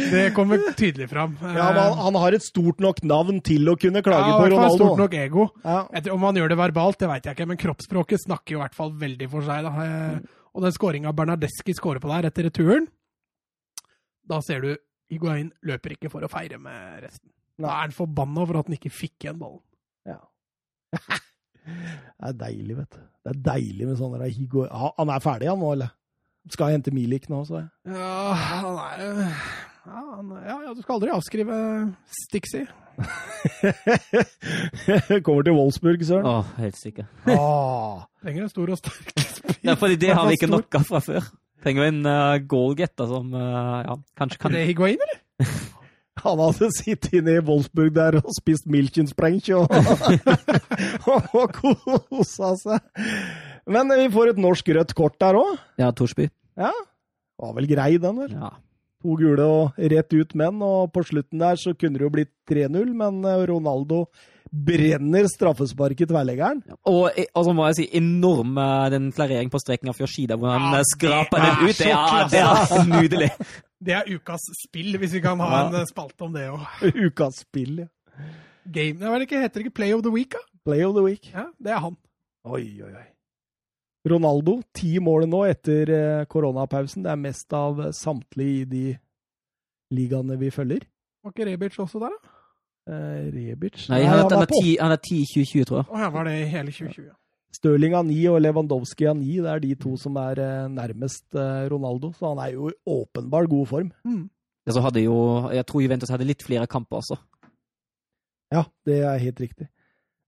[0.12, 1.34] det kommer tydelig fram.
[1.42, 4.46] Ja, men han, han har et stort nok navn til å kunne klage Ja, på
[4.52, 4.76] Ronaldo.
[4.78, 5.48] Stort nok ego.
[5.64, 5.80] Ja.
[5.98, 8.62] Etter, om han gjør det verbalt, det veit jeg ikke, men kroppsspråket snakker jo i
[8.62, 9.66] hvert fall veldig for seg.
[9.66, 9.72] Da.
[9.86, 12.86] Eh, Og den skåringa Bernardeschi skårer på der etter returen,
[14.30, 14.70] da ser du
[15.10, 17.30] Higuain løper ikke for å feire med resten.
[17.60, 19.62] Da er han forbanna for at han ikke fikk igjen ballen.
[20.06, 20.20] Ja.
[21.70, 23.00] det er deilig, vet du.
[23.20, 24.66] Det er deilig med sånne der Higo...
[24.98, 25.90] Han er ferdig, han nå, eller?
[26.50, 27.68] Skal jeg hente Milik nå, så jeg.
[27.92, 29.10] Ja, han er jo
[29.90, 30.00] ja,
[30.44, 31.56] ja, ja, du skal aldri avskrive
[32.12, 32.60] Stixi.
[35.24, 36.28] Kommer til Wolfsburg, søren.
[36.28, 37.08] Å, helt sikker.
[37.32, 38.04] Ah.
[38.20, 39.40] Trenger en stor og sterk spiss.
[39.64, 40.60] Ja, fordi det har vi ikke Stor.
[40.60, 41.30] nok av fra før.
[41.64, 45.18] Trenger vi en uh, goalgetter som uh, ja, kanskje Kan Er det Higuain, eller?
[46.20, 49.70] Han hadde sittet inne i Wolfsburg der og spist Milchenspreng og,
[51.32, 53.04] og kosa seg.
[53.70, 55.54] Men vi får et norsk rødt kort der òg.
[55.80, 56.28] Ja, Torsby.
[56.60, 56.72] Ja.
[57.40, 58.34] Var vel grei, den, vel.
[58.36, 58.50] Ja.
[59.00, 62.34] To gule og rett ut menn, og på slutten der så kunne det jo blitt
[62.50, 64.02] 3-0, men eh, Ronaldo
[64.50, 66.60] brenner straffesparket tverrleggeren.
[66.90, 70.52] Og, og så må jeg si enorm uh, den klarering på streken av Fjoshida, hvor
[70.52, 71.78] han Ja, skraper den ut.
[71.78, 73.30] Det er, det er nydelig.
[73.80, 75.60] Det er ukas spill, hvis vi kan ha Ja.
[75.68, 76.66] en eh, spalte om det òg.
[77.06, 77.88] Ukas spill, ja.
[78.70, 80.42] Game, ja, hva det ikke, heter det ikke Play of the Week, da?
[80.68, 81.30] Play of the week.
[81.32, 81.96] Ja, det er han.
[82.44, 83.06] Oi, oi, oi.
[84.10, 87.02] Ronaldo, ti mål nå etter eh, koronapausen.
[87.04, 88.84] Det er mest av samtlige i de
[89.96, 90.84] ligaene vi følger.
[91.24, 92.36] Var ikke Rebic også der, da?
[92.90, 95.88] Eh, Rebic Nei, han, er 10, han er 10 2020, tror jeg.
[95.92, 97.10] Å, ja, var det i hele 2020.
[97.52, 99.38] Stirling har ni og Lewandowski har ni.
[99.42, 102.76] Det er de to som er eh, nærmest eh, Ronaldo, så han er jo i
[102.86, 103.90] åpenbar god form.
[104.06, 104.22] Mm.
[104.68, 105.16] Ja, Så hadde jo,
[105.50, 107.18] jeg tror Juventus hadde litt flere kamper også.
[108.54, 109.66] Ja, det er helt riktig.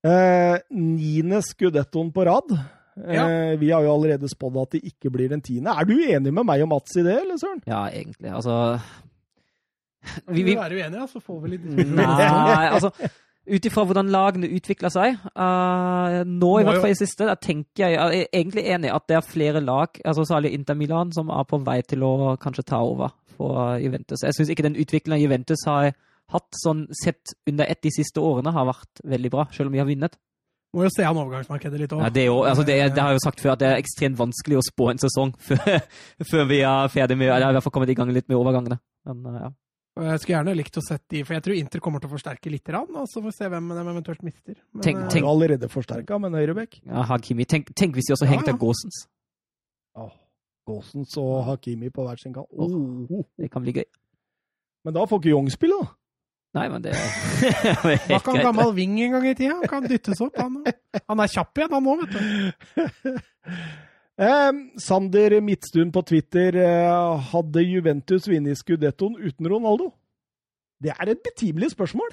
[0.06, 2.50] Eh, niende skudettoen på rad.
[2.52, 3.22] Eh, Ja.
[3.56, 5.72] Vi har jo allerede spådd at det ikke blir den tiende.
[5.72, 7.62] Er du enig med meg og Mats i det, eller søren?
[7.64, 8.28] Ja, egentlig.
[8.34, 8.56] Altså
[10.28, 12.90] Vi, vi være da, så får vi litt Nei, altså
[13.50, 17.84] ut ifra hvordan lagene utvikler seg uh, Nå, i hvert fall i siste, da tenker
[17.86, 21.12] jeg jeg er egentlig enig i at det er flere lag, altså særlig Inter Milan,
[21.14, 24.22] som er på vei til å kanskje ta over for Juventus.
[24.22, 25.90] Jeg syns ikke den utviklingen Juventus har
[26.32, 29.82] hatt sånn sett under ett de siste årene, har vært veldig bra, selv om vi
[29.82, 30.16] har vunnet.
[30.72, 32.00] Må jo se an overgangsmarkedet litt òg.
[32.00, 34.56] Ja, det, altså det, det har jeg jo sagt før, at det er ekstremt vanskelig
[34.56, 35.82] å spå en sesong før,
[36.30, 38.78] før vi er ferdig med Eller i hvert fall kommet i gang litt med overgangene.
[39.10, 39.50] Men eh, ja.
[39.92, 42.14] Og Jeg skulle gjerne likt å sett de, for jeg tror Inter kommer til å
[42.14, 44.54] forsterke litt, grann, og så får vi se hvem de eventuelt mister.
[44.72, 46.78] Men, Tenk- eh, tenk- er jo allerede forsterka med en høyrebekk.
[46.86, 47.44] Ja, Hakimi.
[47.44, 48.56] Tenk, tenk hvis de også Ja, hengte ja.
[48.56, 49.02] Gåsens.
[49.94, 50.08] Oh,
[50.66, 52.48] Gåsens og Hakimi på hver sin kant.
[52.56, 53.24] Oh.
[53.36, 53.84] Det kan bli gøy.
[54.86, 55.92] Men da får ikke Young spille, da.
[56.54, 56.92] Nei, men det
[57.84, 59.54] Var kan ikke han gammel wing en gang i tida?
[59.60, 60.72] Han kan dyttes opp, han òg.
[61.08, 63.20] Han er kjapp igjen, han òg, vet du.
[64.20, 69.88] Eh, Sander Midtstuen på Twitter eh, hadde Juventus vunnet Scudettoen uten Ronaldo.
[70.82, 72.10] Det er et betimelig spørsmål.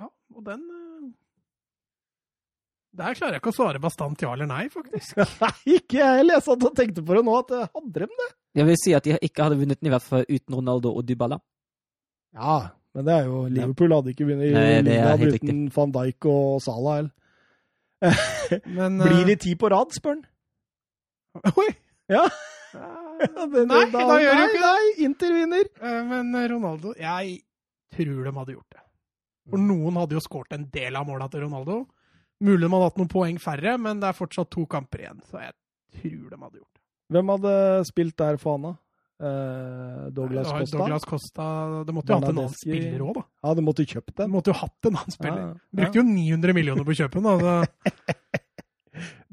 [0.00, 1.06] Ja, og den eh,
[3.00, 5.22] Der klarer jeg ikke å svare bastant ja eller nei, faktisk.
[5.44, 6.36] Nei, ikke jeg heller.
[6.36, 8.28] Jeg satt og tenkte på det nå, at eh, hadde de det?
[8.60, 11.06] Jeg vil si at de ikke hadde vunnet den i hvert fall uten Ronaldo og
[11.08, 11.38] Dybala.
[12.36, 12.58] Ja,
[12.94, 16.98] Men det er jo Liverpool hadde ikke vunnet er uten van Dijk og Salah.
[17.04, 18.20] Eller.
[18.66, 20.26] Men, Blir de det ti på rad, spør han.
[21.60, 21.68] Oi!
[22.10, 22.24] Ja.
[22.74, 24.64] Eh, Nei, da gjør det jo ikke det.
[24.64, 25.68] Nei, Inter vinner.
[25.82, 27.40] Eh, Men Ronaldo Jeg
[27.94, 28.84] tror de hadde gjort det.
[29.50, 31.80] For noen hadde jo skåret en del av måla til Ronaldo.
[32.40, 35.18] Mulig de hadde hatt noen poeng færre, men det er fortsatt to kamper igjen.
[35.26, 35.56] Så jeg
[35.98, 36.84] tror de hadde gjort det.
[37.10, 37.54] Hvem hadde
[37.90, 38.70] spilt der for Anna?
[39.20, 40.78] Eh, Douglas Det Costa?
[40.78, 41.46] Douglas Costa
[41.84, 43.24] Det måtte jo hatt en annen spiller òg, da.
[43.44, 44.30] Ja, det måtte jo kjøpt De den.
[44.32, 45.42] måtte jo hatt en annen spiller.
[45.42, 45.74] Ja, ja.
[45.82, 47.28] Brukte jo 900 millioner på kjøpen.
[47.28, 47.58] Altså.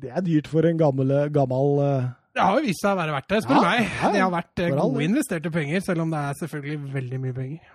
[0.07, 3.15] Det er dyrt for en gammel, gammel eh, Det har jo vist seg å være
[3.17, 3.95] verdt det, spør du Ja, meg.
[4.13, 7.73] Det har vært eh, gode investerte penger, selv om det er selvfølgelig veldig mye penger.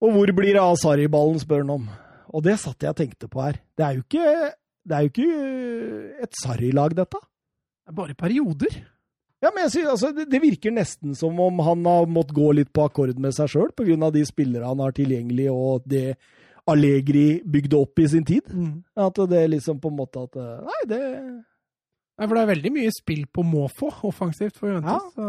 [0.00, 1.84] Og hvor blir det av Sarri-ballen, spør han om.
[2.34, 3.60] Og det satt jeg og tenkte på her.
[3.78, 4.32] Det er jo ikke,
[4.90, 7.20] det er jo ikke eh, et Sarri-lag, dette.
[7.20, 8.80] Det er bare perioder.
[9.40, 12.50] Ja, men jeg synes, altså, det, det virker nesten som om han har måttet gå
[12.58, 14.10] litt på akkord med seg sjøl, pga.
[14.12, 16.18] de spillere han har tilgjengelig, og det
[16.70, 18.50] Allegri bygde opp i sin tid.
[18.98, 21.00] At det liksom på en måte at eh, Nei, det
[22.20, 24.92] Nei, for det er veldig mye spill på måfå offensivt for Juventus.
[24.92, 25.12] Ja.
[25.14, 25.28] Så,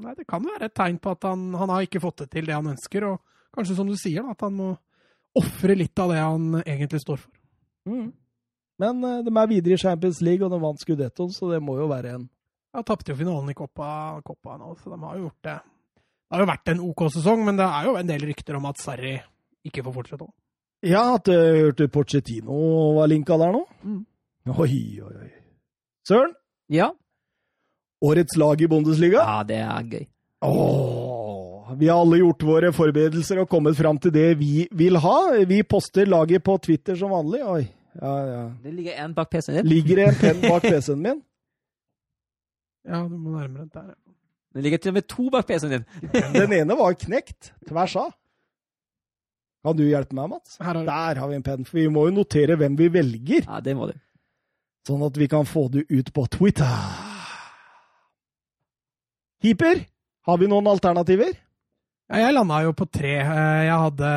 [0.00, 2.46] nei, det kan være et tegn på at han, han har ikke fått det til
[2.48, 3.18] det han ønsker, og
[3.52, 4.70] kanskje som du sier, da, at han må
[5.36, 7.32] ofre litt av det han egentlig står for.
[7.90, 8.10] mm.
[8.80, 11.76] Men eh, de er videre i Champions League, og de vant Scudettoen, så det må
[11.78, 12.24] jo være en
[12.72, 13.90] Ja, tapte jo finalen i Coppa,
[14.24, 15.58] Coppa nå, så de har jo gjort det.
[16.00, 18.70] Det har jo vært en OK sesong, men det er jo en del rykter om
[18.70, 19.18] at Sarri
[19.68, 20.24] ikke får fortsette.
[20.24, 20.41] også.
[20.82, 22.56] Ja, at du hørte Pochettino
[22.98, 23.60] var linka der nå.
[23.86, 24.00] Mm.
[24.58, 25.30] Oi, oi, oi.
[26.08, 26.32] Søren,
[26.72, 26.88] Ja.
[28.02, 29.20] årets lag i Bundesliga?
[29.22, 30.06] ja, det er gøy.
[30.42, 35.18] Åh, vi har alle gjort våre forberedelser og kommet fram til det vi vil ha.
[35.46, 37.42] Vi poster laget på Twitter som vanlig.
[37.46, 37.62] Oi,
[38.00, 38.42] ja, ja.
[38.64, 39.70] Det ligger en bak PC-en din.
[39.70, 41.22] Ligger det en penn bak PC-en min?
[42.88, 43.94] Ja, du må nærmere der.
[44.52, 45.86] Det ligger til og med to bak PC-en din.
[46.34, 48.10] Den ene var knekt, tvers av.
[49.62, 50.56] Kan du hjelpe meg, Mats?
[50.58, 53.44] Her har Der har vi en penn, for vi må jo notere hvem vi velger,
[53.46, 53.94] Ja, det må du.
[54.88, 56.66] sånn at vi kan få det ut på Twitter.
[59.42, 59.84] Keeper,
[60.26, 61.32] har vi noen alternativer?
[62.12, 63.14] Ja, jeg landa jo på tre.
[63.22, 64.08] Eh, Jeg hadde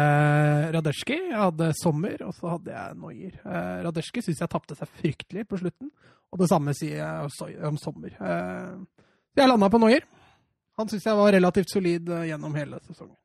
[0.75, 3.37] Radeschki, jeg hadde Sommer, og så hadde jeg Noyer.
[3.45, 5.91] Radeschki Radetsjki syns jeg tapte seg fryktelig på slutten,
[6.33, 8.09] og det samme sier jeg også om Sommer.
[8.19, 9.05] Eh,
[9.37, 10.03] jeg landa på Noyer.
[10.77, 13.15] Han syns jeg var relativt solid eh, gjennom hele sesongen.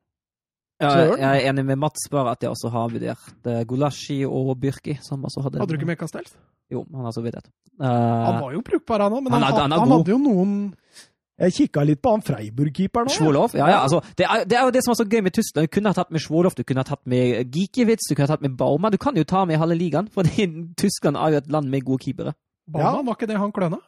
[0.81, 4.55] Ja, jeg er enig med Mats, bare at jeg også har vurdert uh, Gulashi og
[4.61, 4.97] Byrki.
[5.05, 6.33] Som også hadde Hadde du ikke med Castells?
[6.71, 7.21] Jo, han har så.
[7.21, 7.49] Han
[7.81, 10.51] Uh, var jo brukbar, han òg, men Han han, han han hadde jo noen
[11.41, 13.15] Jeg kikka litt på han Freiburg-keeperen òg.
[13.15, 13.47] Schwolow?
[13.57, 15.65] Ja, ja, altså, det, er, det er jo det som er så gøy med Tyskland.
[15.65, 18.35] Du kunne ha tatt med Svolov, du kunne ha tatt med Gikiewicz, du kunne ha
[18.35, 18.91] tatt med Bauma.
[18.93, 20.27] Du kan jo ta med halve ligaen, for
[20.77, 22.35] Tyskland er jo et land med gode keepere.
[22.75, 23.81] Ja, var ikke det han kløna?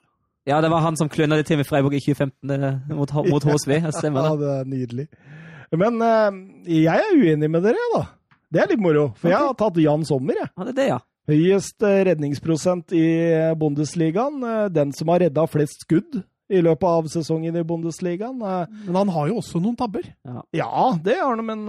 [0.50, 3.46] Ja, det var han som kløna det til med Freiburg i 2015 eh, mot, mot
[3.48, 3.78] HSV.
[3.86, 4.42] Det stemmer Ja, det.
[4.42, 5.08] det er nydelig.
[5.80, 6.36] Men eh,
[6.84, 8.04] jeg er uenig med dere, da.
[8.54, 10.52] Det er litt moro, for jeg har tatt Jan Sommer, jeg.
[10.54, 11.00] Ja, det er det, ja.
[11.32, 14.44] Høyest eh, redningsprosent i eh, Bundesligaen.
[14.76, 16.22] Den som har redda flest skudd
[16.54, 18.38] i løpet av sesongen i Bundesligaen.
[18.38, 20.06] Men han har jo også noen tabber.
[20.54, 21.64] Ja, det har han, men,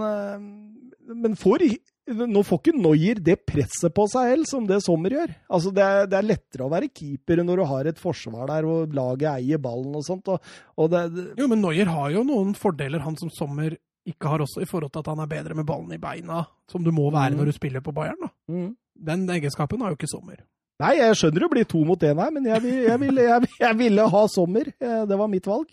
[1.07, 1.63] men får,
[2.05, 5.31] nå får ikke Noyer det presset på seg heller som det Sommer gjør.
[5.47, 8.67] Altså, det er, det er lettere å være keeper når du har et forsvar der
[8.69, 10.29] og laget eier ballen og sånt.
[10.29, 14.27] Og, og det, det, Jo, men Noyer har jo noen fordeler han som Sommer ikke
[14.29, 16.91] har også, i forhold til at han er bedre med ballen i beina, som du
[16.91, 17.37] må være Mm.
[17.37, 18.29] når du spiller på Bayern.
[18.49, 18.75] mm.
[19.05, 20.37] Den egenskapen har jo ikke Sommer.
[20.79, 23.47] Nei, jeg skjønner det blir to mot én her, men jeg, vil, jeg, ville, jeg,
[23.59, 24.67] jeg ville ha sommer.
[24.79, 25.67] Eh, Det var mitt valg.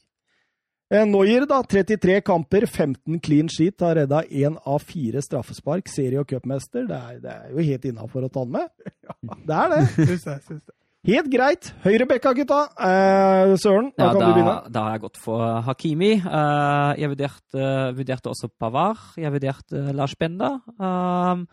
[0.93, 1.63] Noyer, da.
[1.63, 3.81] 33 kamper, 15 clean sheet.
[3.81, 5.89] Har redda én av fire straffespark.
[5.89, 6.85] Serie- og cupmester.
[6.87, 8.69] Det det er jo helt innafor å ta den med.
[9.49, 9.81] Det er det.
[9.97, 10.77] Syns jeg, syns jeg.
[11.03, 11.73] Helt greit.
[11.83, 12.61] Høyrebekka, gutta.
[12.79, 14.71] Eh, Søren, da Ja, kan da, du begynne.
[14.71, 16.13] da har jeg gått for Hakimi.
[16.23, 17.65] Eh, jeg vurderte,
[17.97, 18.99] vurderte også Pavard.
[19.19, 20.61] Jeg vurderte Lars Benda.
[20.79, 21.49] Um,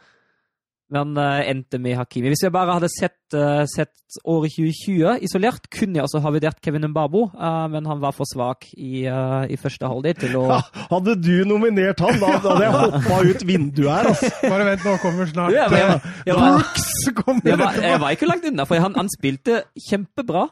[0.93, 2.31] men uh, endte med Hakimi.
[2.33, 6.57] Hvis jeg bare hadde sett, uh, sett året 2020 isolert, kunne jeg også ha vurdert
[6.65, 10.59] Kevin Mbabo, uh, men han var for svak i, i første halvdel til å Ja,
[10.89, 14.11] hadde du nominert han, da hadde jeg hoppa ut vinduet her.
[14.13, 14.31] Altså.
[14.45, 16.89] Bare vent, nå kommer snart Ja, jeg, jeg, var, Brooks
[17.21, 20.47] kommer jeg, var, jeg var ikke langt unna, for han, han spilte kjempebra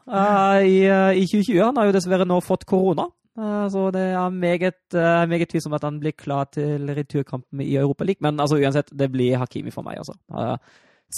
[0.61, 1.61] i, i 2020.
[1.63, 3.09] Han har jo dessverre nå fått korona.
[3.37, 7.75] Eh, Så det er meget, uh, meget tvilsomt at han blir klar til returkampen i
[7.75, 8.21] Europa League.
[8.21, 10.15] Men altså, uansett, det blir Hakimi for meg, altså.
[10.33, 10.57] Eh,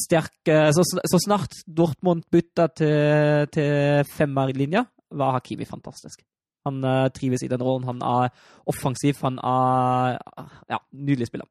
[0.06, 6.22] Sterk, eh, så, så snart Dortmund bytta til, til femmerlinja, var Hakimi fantastisk.
[6.68, 7.88] Han eh, trives i den rollen.
[7.88, 8.30] Han er
[8.68, 9.16] offensiv.
[9.24, 10.20] Han er
[10.70, 11.48] ja, nydelig spiller.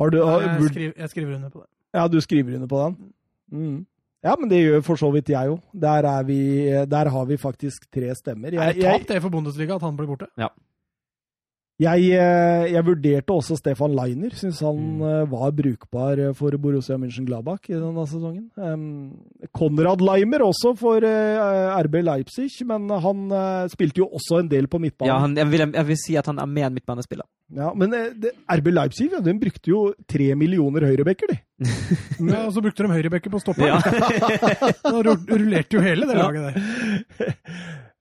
[0.00, 1.68] Har du, har, Jeg skriver, jeg skriver under på det.
[1.94, 3.12] ja, du skriver under på den?
[3.52, 3.86] Mm.
[4.24, 5.58] Ja, men det gjør for så vidt jeg òg.
[5.76, 6.22] Der, er
[6.88, 8.54] der har vi faktisk tre stemmer.
[8.54, 10.30] Er Jeg, det jeg, tap det for Bundesliga at han blir borte?
[11.82, 14.30] Jeg, eh, jeg vurderte også Stefan Leiner.
[14.38, 15.00] Syns han Mm.
[15.02, 18.44] eh, var brukbar eh, for Borussia München-Gladbach i denne sesongen.
[18.54, 19.16] Um,
[19.52, 23.26] Konrad Leimer også for RB Leipzig, men han
[23.74, 25.10] spilte jo også en del på midtbanen.
[25.10, 27.26] Ja, han, jeg, vil, jeg vil si at han er med en midtbanespiller.
[27.54, 31.40] Ja, men det, RB Leipzig ja, den brukte jo tre millioner høyrebacker, de.
[32.22, 33.74] Ja, og så brukte de høyrebekker på stopperen.
[33.74, 33.82] Ja.
[34.84, 37.34] Da rullerte jo hele det laget der.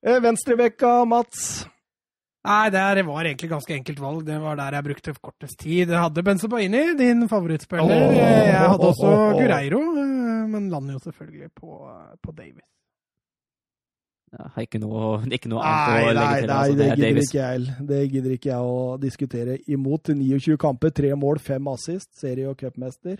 [0.05, 1.65] Eh, Venstrebekka, Mats.
[2.43, 4.25] Nei, det var egentlig ganske enkelt valg.
[4.27, 5.87] Det var der jeg brukte kortest tid.
[5.87, 7.87] Jeg hadde Benzebaini, din favorittspiller.
[7.87, 11.77] Oh, Jeg hadde også Gureiro, eh, men lander jo selvfølgelig på,
[12.21, 12.67] på Davies.
[14.33, 16.47] Ja, ikke noe, ikke noe Nei, annet å legge til.
[16.49, 17.73] nei, altså, det det, gidder ikke jeg.
[17.93, 20.09] Det gidder ikke jeg å diskutere imot.
[20.17, 23.19] 29 kamper, tre mål, fem assist, serie- og cupmester.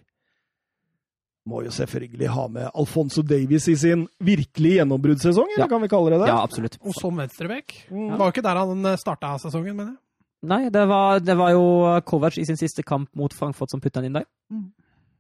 [1.45, 5.67] Må jo selvfølgelig ha med Alfonso Davies i sin virkelig gjennombruddssesong, eller Ja.
[5.67, 6.27] kan vi kalle det det?
[6.31, 6.77] Ja, absolutt.
[6.85, 7.73] Og som venstreback.
[7.91, 8.17] Mm.
[8.17, 9.99] Var jo ikke der han starta sesongen, mener jeg.
[10.43, 13.99] Nei, det var, det var jo Kovac i sin siste kamp mot Frankfurt som putta
[14.01, 14.25] han inn der.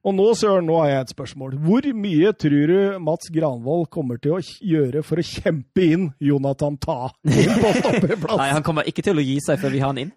[0.03, 1.53] Og nå, Søren, nå har jeg et spørsmål.
[1.63, 6.75] Hvor mye tror du Mats Granvold kommer til å gjøre for å kjempe inn Jonathan
[6.83, 10.01] Ta inn på Nei, han kommer ikke til å gi seg før vi har han
[10.03, 10.11] inn.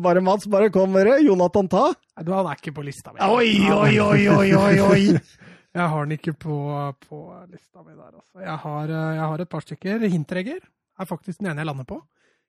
[0.06, 1.18] bare Mats, bare kom med det.
[1.26, 1.84] Jonathan Ta.
[2.24, 3.20] Du, han er ikke på lista mi.
[3.20, 5.04] Oi, oi, oi, oi, oi, oi!
[5.74, 6.56] Jeg har den ikke på,
[7.04, 7.20] på
[7.50, 8.38] lista mi der, altså.
[8.38, 10.04] Jeg har, eh, jeg har et par stykker.
[10.06, 11.98] Hintregger er faktisk den ene jeg lander på.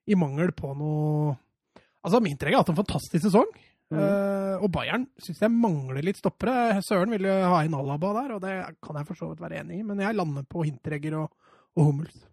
[0.06, 1.34] I mangel på noe
[2.06, 3.50] Altså, Hintregger har hatt en fantastisk sesong.
[3.94, 4.00] Mm.
[4.02, 6.80] Eh, og Bayern syns jeg mangler litt stoppere.
[6.86, 9.80] Søren ville ha inn Alaba der, og det kan jeg for så vidt være enig
[9.82, 9.84] i.
[9.86, 11.30] Men jeg lander på Hinteregger og,
[11.78, 12.24] og Hummels.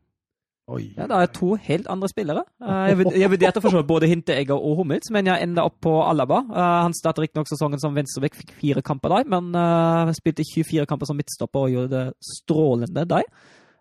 [0.72, 0.92] Oi.
[0.96, 2.44] Ja, Det er to helt andre spillere.
[2.62, 5.64] Eh, Jeg vurd- jeg vurderte for så vidt både Hinteegger og Hummels, men jeg enda
[5.66, 6.38] opp på Alaba.
[6.48, 10.86] Eh, Han startet riktignok sesongen som venstrebekk, fikk fire kamper der, men uh, spilte 24
[10.86, 13.24] kamper som midtstopper og gjorde det strålende der.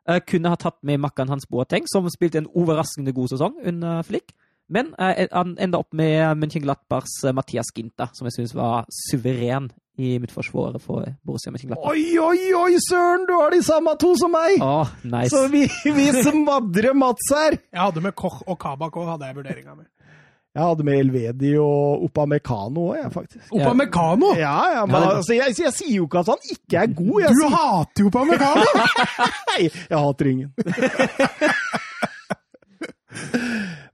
[0.09, 4.01] Uh, Kunne ha tatt med makkeren hans Boateng, som spilte en overraskende god sesong under
[4.03, 4.33] Flick.
[4.69, 9.71] Men eh, han enda opp med München-Glattbachs eh, Mathias Ginta, som jeg syns var suveren
[10.01, 11.91] i midtforsvaret for Borussia Mönchenglattbar.
[11.91, 13.25] Oi, oi, oi, søren!
[13.27, 14.61] Du har de samme to som meg!
[14.63, 15.29] Åh, nice.
[15.33, 17.57] Så vi, vi smadrer Mats her!
[17.59, 19.83] Jeg hadde med Koch og Kabak òg, hadde jeg vurderinga mi.
[20.55, 23.51] Jeg hadde med Elvedi og Upamecano òg, jeg, faktisk.
[23.55, 24.33] Opamekano?
[24.39, 27.15] Ja, ja, men altså, jeg, jeg sier jo ikke at han ikke er god.
[27.21, 28.65] Jeg, Du sier, hater jo Opamekano!
[29.51, 30.51] Nei, jeg hater ingen.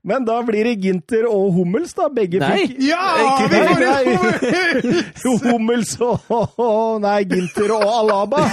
[0.08, 2.06] Men da blir det Ginter og Hummels, da.
[2.14, 2.52] Begge Nei.
[2.62, 3.02] fikk Ja!
[3.24, 4.40] Ikke- Vi får Nei, Hummels!
[5.20, 5.42] nei.
[5.52, 8.44] Hummels og Nei, Ginter og Alaba.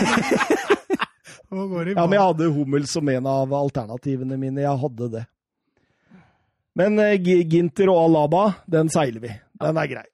[1.55, 4.65] Ja, men jeg hadde Hummels som en av alternativene mine.
[4.65, 5.23] Jeg hadde det.
[6.75, 9.31] Men uh, Ginter og Alaba, den seiler vi.
[9.63, 10.07] Den er grei.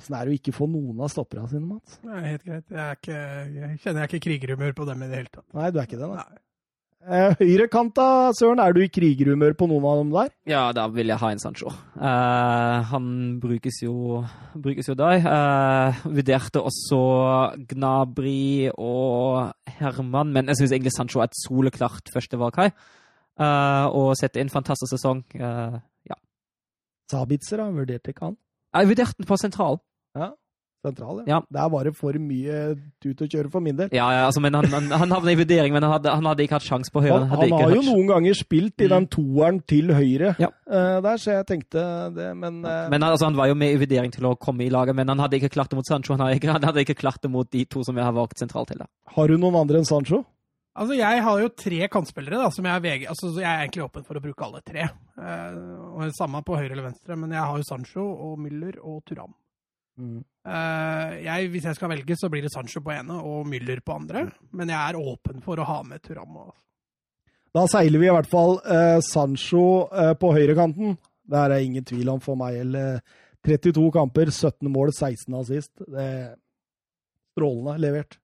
[0.00, 1.98] Åssen er det å ikke få noen av stopperne sine, Mats?
[2.00, 2.64] Det er helt greit.
[2.72, 3.18] Jeg, er ikke,
[3.52, 5.44] jeg kjenner jeg er ikke krigerhumør på dem i det hele tatt.
[5.58, 6.24] Nei, du er ikke det, nei.
[6.24, 6.40] Nei.
[7.00, 8.04] Eh, Høyrekanta,
[8.36, 10.32] Søren, er du i krigerhumør på noen av dem der?
[10.50, 11.70] Ja, da vil jeg ha en Sancho.
[11.96, 13.06] Eh, han
[13.40, 14.20] brukes jo,
[14.52, 15.24] brukes jo der.
[15.24, 17.00] Eh, vurderte også
[17.72, 22.74] Gnabry og Herman, men jeg syns egentlig Sancho er et soleklart førstevalg her.
[23.40, 25.24] Eh, og setter en fantastisk sesong.
[25.40, 25.80] Eh,
[26.12, 26.20] ja.
[27.10, 27.70] Sabitzer, da?
[27.80, 28.36] Vurderte ikke han?
[28.76, 29.80] Jeg vurderte den på sentral.
[30.80, 31.42] Sentral, Ja.
[31.52, 32.60] Det er bare for mye
[33.04, 33.90] tut og kjøre for min del.
[33.92, 36.46] Ja, ja, altså, men han, han, han havna i vurdering, men han hadde, han hadde
[36.46, 37.18] ikke hatt sjanse på høyre.
[37.18, 38.94] Han, hadde han ikke har jo noen ganger spilt i Mm.
[38.94, 40.48] den toeren til høyre Ja.
[40.70, 41.84] uh, der, så jeg tenkte
[42.16, 44.70] det, men, uh, Men altså, Han var jo med i vurdering til å komme i
[44.72, 46.14] laget, men han hadde ikke klart det mot Sancho.
[46.16, 48.38] Han hadde ikke, han hadde ikke klart det mot de to som jeg har valgt
[48.40, 48.78] sentralt til.
[48.78, 48.86] da.
[49.16, 50.24] har du noen andre enn Sancho?
[50.80, 53.84] Altså, Jeg har jo tre kantspillere da, som jeg er VG, altså, jeg er egentlig
[53.84, 54.88] åpen for å bruke alle tre.
[55.18, 59.02] Uh, og Samme på høyre eller venstre, men jeg har jo Sancho og Müller og
[59.04, 59.34] Turam.
[60.00, 63.96] Eh, jeg, hvis jeg skal velge, så blir det Sancho på ene og Müller på
[63.98, 64.26] andre.
[64.56, 66.38] Men jeg er åpen for å ha med Turam.
[67.54, 70.96] Da seiler vi i hvert fall eh, Sancho eh, på høyrekanten.
[71.30, 72.60] Det er ingen tvil om for meg.
[72.64, 73.02] Eller
[73.46, 75.72] 32 kamper, 17 mål, 16 assist.
[75.86, 76.26] Det er
[77.34, 78.18] strålende levert.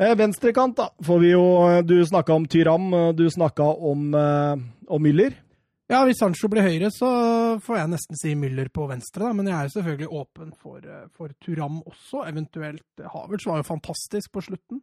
[0.00, 0.88] Eh, Venstrekant, da.
[1.04, 1.44] Får vi jo
[1.84, 4.56] Du snakka om Tyram, eh, du snakka om, eh,
[4.88, 5.34] om Müller.
[5.90, 7.08] Ja, hvis Sancho blir høyre, så
[7.64, 9.32] får jeg nesten si Müller på venstre, da.
[9.34, 12.22] Men jeg er jo selvfølgelig åpen for, eh, for Turam også.
[12.28, 14.82] Eventuelt Havertz var jo fantastisk på slutten.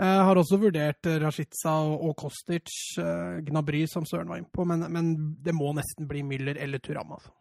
[0.00, 2.72] Jeg har også vurdert eh, Rashica og, Kostic,
[3.02, 5.12] eh, Gnabry, som Søren var inne på, men, men
[5.44, 7.34] det må nesten bli Müller eller Turam, altså.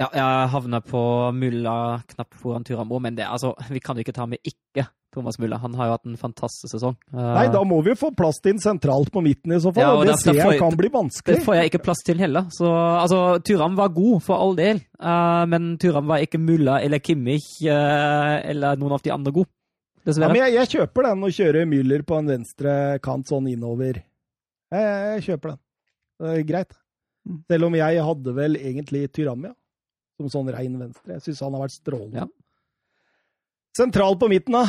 [0.00, 1.02] Ja, jeg havna på
[1.36, 5.38] Mulla knapt foran Turambo, men det, altså, vi kan jo ikke ta med ikke Thomas
[5.42, 5.58] Müller.
[5.62, 6.94] Han har jo hatt en fantastisk sesong.
[7.12, 9.72] Eh, Nei, da må vi jo få plass til den sentralt på midten i så
[9.74, 9.82] fall.
[9.82, 11.38] Ja, og det ser jeg, jeg kan bli vanskelig.
[11.38, 12.46] Det får jeg ikke plass til heller.
[12.54, 14.82] Så altså, Turam var god, for all del.
[15.00, 19.50] Uh, men Turam var ikke Müller eller Kimmich uh, eller noen av de andre gode.
[20.06, 22.74] Ja, men jeg, jeg kjøper den og kjører Müller på en venstre
[23.04, 24.00] kant sånn innover.
[24.70, 25.60] Jeg, jeg, jeg kjøper den.
[26.20, 26.78] Det er greit.
[27.28, 27.40] Mm.
[27.52, 29.52] Selv om jeg hadde vel egentlig Tyramia
[30.20, 31.16] som sånn rein venstre.
[31.16, 32.24] Jeg syns han har vært strålende.
[32.24, 32.28] Ja.
[33.76, 34.64] Sentral på midten, da.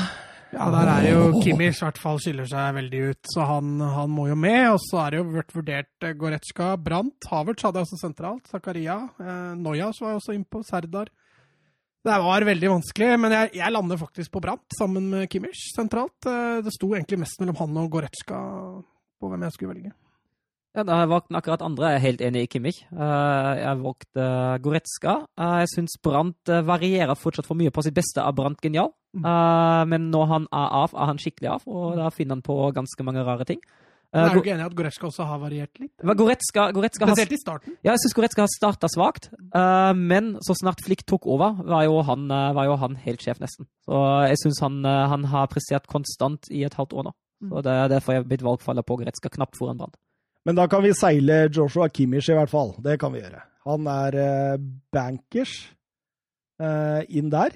[0.52, 4.12] Ja, der er jo Kimmich i hvert fall skiller seg veldig ut, så han, han
[4.12, 4.66] må jo med.
[4.74, 8.52] Og så er det jo vært vurdert eh, Goretzka, Brandt, Havertz hadde jeg også sentralt,
[8.52, 8.98] Zakaria.
[9.22, 11.12] Eh, Noyas var jo også innpå, Serdar.
[12.02, 16.18] Det var veldig vanskelig, men jeg, jeg lander faktisk på Brandt sammen med Kimmich sentralt.
[16.28, 18.42] Eh, det sto egentlig mest mellom han og Goretzka
[19.22, 19.96] på hvem jeg skulle velge.
[20.72, 21.90] Ja, da har jeg valgt akkurat andre.
[21.92, 22.78] Jeg er helt enig i Kimmich.
[22.94, 25.16] Eh, Jeg har valgt eh, Goretzka.
[25.38, 28.94] Eh, Jeg syns Brandt eh, varierer fortsatt for mye på sitt beste av Brandt genial.
[29.12, 29.26] Mm.
[29.92, 33.04] Men når han er av, er han skikkelig av, og da finner han på ganske
[33.04, 33.60] mange rare ting.
[34.14, 35.92] Men er du ikke enig i at Goretzka også har variert litt?
[36.00, 37.76] Goretzka, Goretzka har, Spesielt i starten.
[37.84, 39.28] ja, jeg syns Goretzka har starta svakt,
[40.00, 43.68] men så snart Flick tok over, var jo han, var jo han helt sjef, nesten.
[43.88, 44.00] Så
[44.32, 47.14] jeg syns han, han har prestert konstant i et halvt år nå.
[47.52, 49.96] Så det er derfor jeg har blitt valgfaller på Goretzka knapt foran Brandt.
[50.46, 52.74] Men da kan vi seile Joshua Kimmich i hvert fall.
[52.82, 53.44] Det kan vi gjøre.
[53.70, 54.58] Han er eh,
[54.94, 55.54] bankers
[56.62, 57.54] eh, inn der.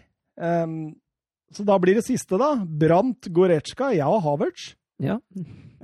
[1.55, 2.53] Så da blir det siste, da.
[2.65, 4.73] Brandt, Goretzka, jeg og Havertz.
[5.01, 5.17] Ja.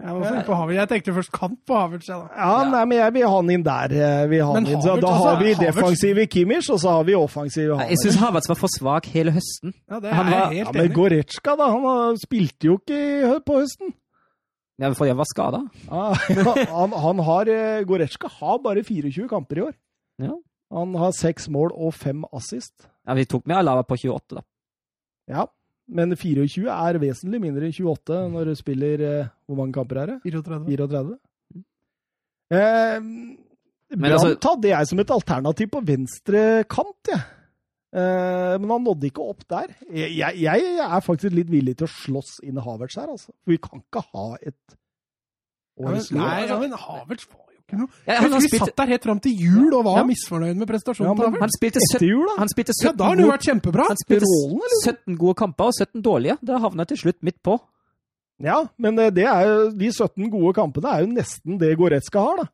[0.02, 0.78] Jeg, var på Havertz.
[0.78, 2.07] jeg tenkte først kant på Havertz.
[2.10, 2.30] Ja, da.
[2.36, 2.69] Ja.
[2.72, 3.94] Nei, men jeg vil ha han inn der.
[3.94, 4.80] eh, han inn.
[4.82, 8.06] Da altså, har vi defensiv defensive Kimmich, og så har vi offensive Jeg Havertz.
[8.06, 9.73] syns Havertz var for svak hele høsten.
[9.90, 10.95] Ja, det er Han var- jeg Ja, men enig.
[10.95, 11.68] Goretzka, da.
[11.72, 13.94] Han spilte jo ikke på høsten.
[14.81, 15.61] Ja, for jeg var skada.
[15.91, 16.13] Ja,
[16.73, 19.75] han, han har eh, Goretzka har bare 24 kamper i år.
[20.21, 20.35] Ja.
[20.73, 22.87] Han har seks mål og fem assist.
[23.05, 24.45] Ja, vi tok med Alava på 28, da.
[25.31, 25.45] Ja,
[25.91, 30.13] men 24 er vesentlig mindre enn 28 når du spiller eh, Hvor mange kamper er
[30.13, 30.17] det?
[30.25, 30.63] 34.
[30.71, 31.17] 34?
[32.51, 32.97] Eh,
[33.91, 37.19] Brann altså- hadde jeg som et alternativ på venstre kant, jeg.
[37.19, 37.37] Eh,
[37.93, 39.73] men han nådde ikke opp der.
[39.91, 43.34] Jeg, jeg, jeg er faktisk litt villig til å slåss inn Havertz her, altså.
[43.43, 46.19] For vi kan ikke ha et Ja, men, årets lur.
[46.22, 46.59] nei, ja, altså.
[46.61, 48.91] men Havertz var jo ikke noe Ja, han, han, husker har vi spilt, satt der
[48.93, 50.05] helt fram til jul og var Ja.
[50.07, 51.41] misfornøyd med prestasjonen Ja, til Havertz.
[51.43, 52.35] han spilte Etter 17, jul, da?
[52.39, 53.88] han spilte Ja, da har han jo vært kjempebra.
[53.91, 54.95] han spilte liksom.
[55.11, 56.38] 17 gode kamper og 17 dårlige.
[56.41, 57.57] Det havna til slutt midt på.
[58.41, 62.23] Ja, men eh, det er jo, de 17 gode kampene er jo nesten det Goretzka
[62.23, 62.47] har, da.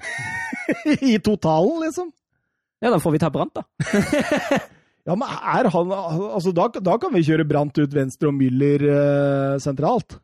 [1.10, 2.10] I totalen, liksom.
[2.82, 3.64] Ja, da får vi ta Brant, da.
[5.08, 8.82] Ja, men er han Altså, da, da kan vi kjøre Brandt ut venstre og Müller
[8.84, 10.18] eh, sentralt.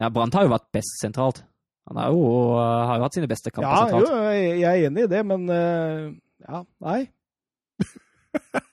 [0.00, 1.42] Ja, Brandt har jo vært best sentralt.
[1.90, 2.20] Han har jo,
[2.54, 4.36] uh, har jo hatt sine beste kamper Ja, jo, sentralt.
[4.36, 6.12] jeg jeg er enig i det, men uh,
[6.46, 7.00] Ja, nei.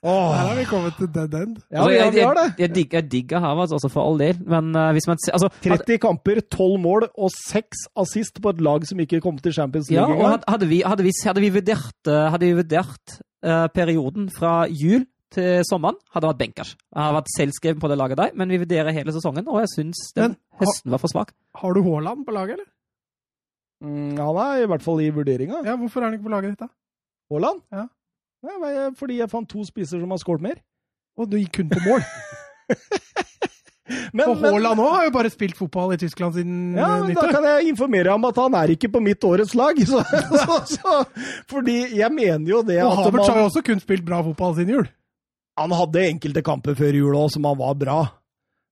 [0.06, 1.56] Her har vi kommet til dead end.
[1.72, 2.44] Ja, Altså, jeg, har det.
[2.46, 5.34] Jeg, jeg, digger, jeg digger Havertz også, for all del, men uh, hvis man ser
[5.34, 9.52] altså, 30 kamper, 12 mål og 6 assist på et lag som ikke kom til
[9.56, 10.30] Champions Ja, League og engang.
[10.38, 14.54] had- hadde vi, hadde vi, hadde vi vurdert, eh, hadde vi vurdert uh, perioden fra
[14.70, 15.02] jul
[15.34, 16.72] til sommeren, hadde vært benkers.
[16.94, 19.72] Jeg har vært selvskreven på det laget der, men vi vurderer hele sesongen, og jeg
[19.74, 21.34] syns den Men, høsten var for svak.
[21.60, 22.70] Har du Haaland på laget, eller?
[23.84, 25.62] Mm, han er i hvert fall i vurderinga.
[25.66, 26.72] Ja, Hvorfor er han ikke på laget ditt, da?
[27.30, 27.62] Haaland?
[27.72, 27.86] Ja.
[28.48, 30.60] Nei, fordi jeg fant to spisser som har skåret mer.
[31.18, 32.04] Og du gikk kun på mål.
[34.12, 37.30] Men, for Haaland òg har jo bare spilt fotball i Tyskland siden Ja, men nyttår.
[37.30, 39.80] Da kan jeg informere om at han er ikke på mitt årets lag.
[39.88, 40.02] Så,
[40.42, 40.96] så, så,
[41.48, 44.56] fordi jeg mener jo det Og at Havertz har jo også kun spilt bra fotball
[44.58, 44.88] siden jul.
[45.58, 47.98] Han hadde enkelte kamper før jul òg som han var bra.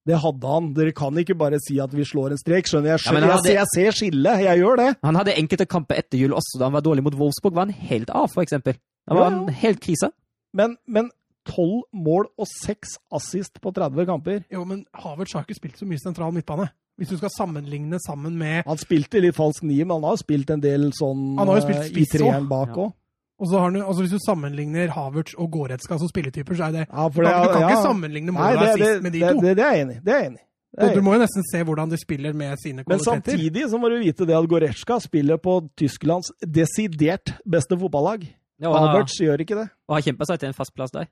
[0.06, 0.68] Det hadde han.
[0.76, 2.68] Dere kan ikke bare si at vi slår en strek.
[2.70, 3.00] Skjønner jeg?
[3.02, 4.42] Ja, men Skjønner, han jeg, ser, jeg ser skillet.
[4.46, 4.88] Jeg gjør det.
[5.02, 7.74] Han hadde enkelte kamper etter jul også, da han var dårlig mot Wolfsburg, var han
[7.90, 8.78] helt av, for eksempel.
[9.10, 9.42] Han var Ja, ja.
[9.42, 10.12] en helt krise.
[10.56, 11.10] Men, men
[11.50, 14.44] 12 mål og 6 assist på 30 kamper.
[14.50, 16.68] Jo, men Havertz har ikke spilt så mye sentral midtbane.
[16.96, 20.48] Hvis du skal sammenligne sammen med Han spilte litt falsk nier, men han har spilt
[20.54, 22.70] en del sånn Han har jo spilt eh, i treeren også.
[22.72, 22.86] òg.
[22.86, 22.92] Ja.
[23.38, 26.64] Og så har han, jo- altså Hvis du sammenligner Havertz og Goretzka som spilletyper, så
[26.68, 29.12] er det Ja, Du kan, du kan ikke sammenligne mål og det, det, assist med
[29.12, 29.40] de det, to.
[29.44, 30.00] det, det er jeg enig i.
[30.06, 30.42] Det er jeg enig i.
[30.76, 33.12] Det er du må jo nesten se hvordan de spiller med sine kvaliteter.
[33.12, 38.26] Men samtidig så må du vite det at Goretzka spiller på Tysklands desidert beste fotballag.
[38.60, 39.68] Ja, Havertz gjør ikke det.
[39.88, 41.06] og har kjempa seg til en fast plass der.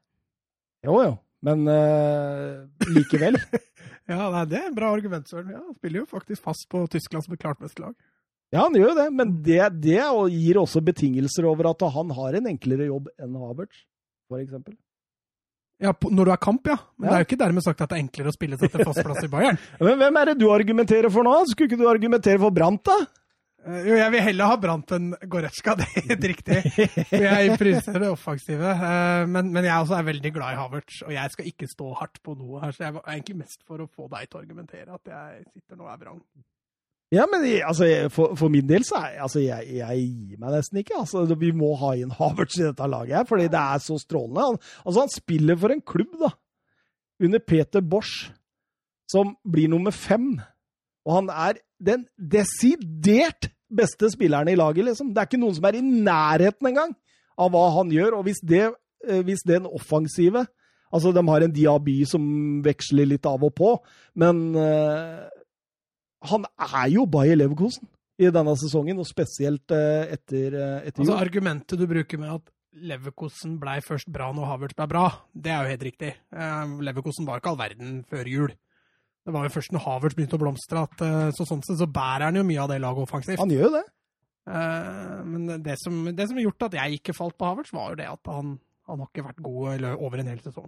[0.85, 1.15] Jo, jo.
[1.45, 2.65] Men uh,
[2.97, 3.37] likevel.
[4.09, 5.49] Ja, nei, Det er en bra argument, Søren.
[5.55, 7.95] Ja, spiller jo faktisk fast på Tyskland som et klart beste lag.
[8.55, 9.98] Ja, han gjør jo det, men det, det
[10.31, 13.81] gir også betingelser over at han har en enklere jobb enn Havertz,
[14.31, 14.76] for eksempel.
[15.82, 16.76] Ja, på, Når du er kamp, ja.
[16.97, 17.10] Men Ja.
[17.10, 19.02] det er jo ikke dermed sagt at det er enklere å spille seg til fast
[19.02, 19.59] plass i Bayern.
[19.82, 21.35] Men hvem er det du argumenterer for nå?
[21.51, 23.01] Skulle ikke du argumentere for Brant, da?
[23.66, 26.60] Eh, Jo, jeg vil heller ha Brant enn Goretzka, det er helt riktig.
[27.10, 28.70] Jeg priser det offensive.
[28.70, 31.90] Eh, Men, men jeg også er veldig glad i Havertz, og jeg skal ikke stå
[31.98, 32.70] hardt på noe her.
[32.78, 35.81] Så jeg er egentlig mest for å få deg til å argumentere at jeg sitter
[35.82, 36.22] nå og er vrang.
[37.12, 40.81] Ja, men altså, for, for min del så er altså, jeg, jeg gir meg nesten
[40.81, 40.97] ikke.
[41.02, 44.47] Altså, vi må ha inn Havertz i dette laget her, fordi det er så strålende.
[44.48, 46.32] Han, altså, han spiller for en klubb, da,
[47.22, 48.32] under Peter Bosch,
[49.10, 50.32] som blir nummer fem.
[51.05, 55.12] Og han er den desidert beste spillerne i laget, liksom.
[55.12, 56.94] Det er ikke noen som er i nærheten engang
[57.39, 58.18] av hva han gjør.
[58.18, 58.68] Og hvis, det,
[59.06, 60.47] eh, hvis den offensive
[60.94, 62.22] Altså, de har en Diaby som
[62.62, 63.70] veksler litt av og på,
[64.22, 65.24] men uh,
[66.31, 67.89] han er jo Bayer Leverkosen
[68.21, 70.59] i denne sesongen, og spesielt uh, etter, jul.
[70.87, 75.07] etter altså, Argumentet du bruker med at Leverkosen blei først bra når Havertz ble bra,
[75.31, 76.09] det er jo helt riktig.
[76.83, 78.55] Leverkosen var ikke all verden før jul.
[79.23, 81.05] Det var jo først når Havertz begynte å blomstre, at
[81.39, 83.39] så sånn sett så bærer han jo mye av det laget offensivt.
[83.39, 83.85] Han gjør jo det.
[85.31, 88.01] Men det som, det som har gjort at jeg ikke falt på Havertz, var jo
[88.03, 88.57] det at han,
[88.91, 90.67] han har ikke vært god over en hel sesong.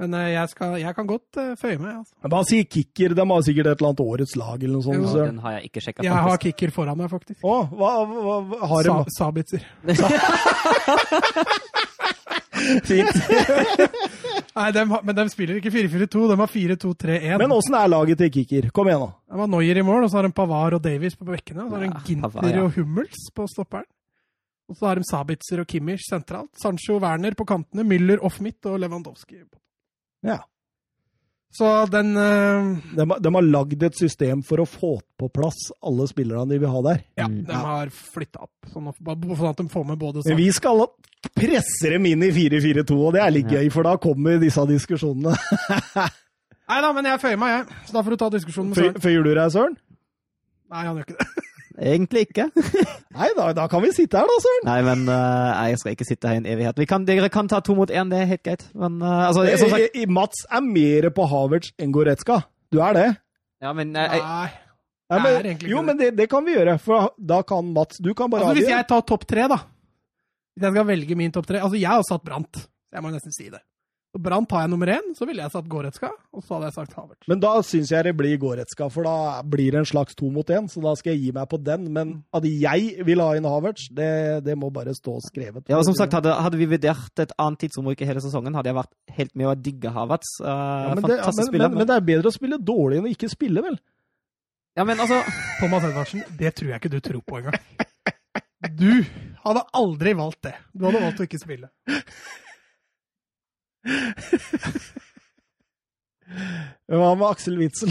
[0.00, 2.00] Men eh, jeg, skal, jeg, kan godt uh, føye meg.
[2.00, 2.16] Altså.
[2.32, 3.14] Hva sier kicker?
[3.14, 5.04] De har sikkert et eller annet årets lag eller noe sånt.
[5.06, 6.06] Ja, den har jeg ikke sjekka.
[6.06, 7.38] Jeg har kicker foran meg, faktisk.
[7.46, 9.62] Å, hva, hva, hva har Sa, Sabitzer.
[12.84, 13.16] Fint.
[14.56, 17.38] Nei, de, men de spiller ikke 4-4-2, de har 4-2-3-1.
[17.42, 18.70] Men åssen er laget til kicker?
[18.74, 19.10] Kom igjen, da.
[19.30, 21.66] De har Noyer i mål, og så har de Pavar og Davies på bekkene.
[21.66, 22.62] Og så har de ja, Ginter Pavar, ja.
[22.66, 23.86] og Hummels på stopperen.
[24.70, 26.50] Og så har de Sabitzer og Kimmich sentralt.
[26.58, 29.58] Sancho Werner på kantene, Müller off midt og Lewandowski på
[30.24, 30.40] ja.
[31.54, 36.08] Så den uh, de, de, har lagd et system for å få på plass alle
[36.10, 37.04] spillerne de vil ha der.
[37.20, 37.44] Ja, mm.
[37.46, 40.82] de har flytta opp, sånn at de får med både Men vi skal
[41.30, 45.36] presse dem inn i 4-4-2, og det er litt gøy, for da kommer disse diskusjonene.
[46.64, 47.80] Nei da, men jeg føyer meg, jeg.
[47.86, 49.00] Så da får du ta diskusjonen med Søren.
[49.04, 49.78] Føyer du deg, Søren?
[50.74, 51.50] Nei, han gjør ikke det.
[51.74, 52.48] Egentlig ikke.
[53.18, 54.66] Nei, da, da, kan vi sitte her, da, Søren.
[54.68, 56.82] Nei, men uh, jeg skal ikke sitte her i en evighet.
[56.90, 58.66] Kan, dere kan ta to mot én, det er helt greit.
[58.78, 59.98] Men, uh, altså, jeg, sagt...
[60.14, 62.44] Mats er mer på Havertz enn Goretzka.
[62.74, 63.08] Du er det?
[63.64, 64.22] Ja, men uh, jeg...
[64.22, 64.52] Nei.
[65.14, 66.78] Men, jo, men det, det, kan vi gjøre.
[66.82, 69.58] For da kan Mats Du kan bare altså, Hvis jeg tar topp tre, da.
[70.56, 72.62] Hvis jeg skal velge min topp tre Altså, jeg har satt Brant.
[72.94, 73.60] Jeg må nesten si det.
[74.14, 76.74] Og Brann tar jeg nummer én, så ville jeg satt Goretzka, og så hadde jeg
[76.76, 77.26] sagt Havertz.
[77.30, 80.52] Men da syns jeg det blir Goretzka, for da blir det en slags to mot
[80.54, 81.88] én, så da skal jeg gi meg på den.
[81.96, 84.12] Men at jeg vil ha inn Havertz, det,
[84.46, 85.66] det må bare stå skrevet.
[85.66, 88.70] Ja, og som sagt, hadde, hadde vi vurdert et annet tidsrom i hele sesongen, hadde
[88.70, 90.36] jeg vært helt med å digge Havertz.
[90.38, 93.10] Uh, ja, men, det, ja, men, men, men, det er bedre å spille dårlig enn
[93.10, 93.80] å ikke spille, vel?
[94.78, 95.18] Ja, men altså
[95.58, 97.58] Thomas Edvardsen, det tror jeg ikke du tror på engang.
[98.78, 99.04] Du
[99.42, 100.54] hadde aldri valgt det.
[100.72, 101.68] Du hadde valgt å ikke spille.
[106.88, 107.90] Hva med Aksel Witzel?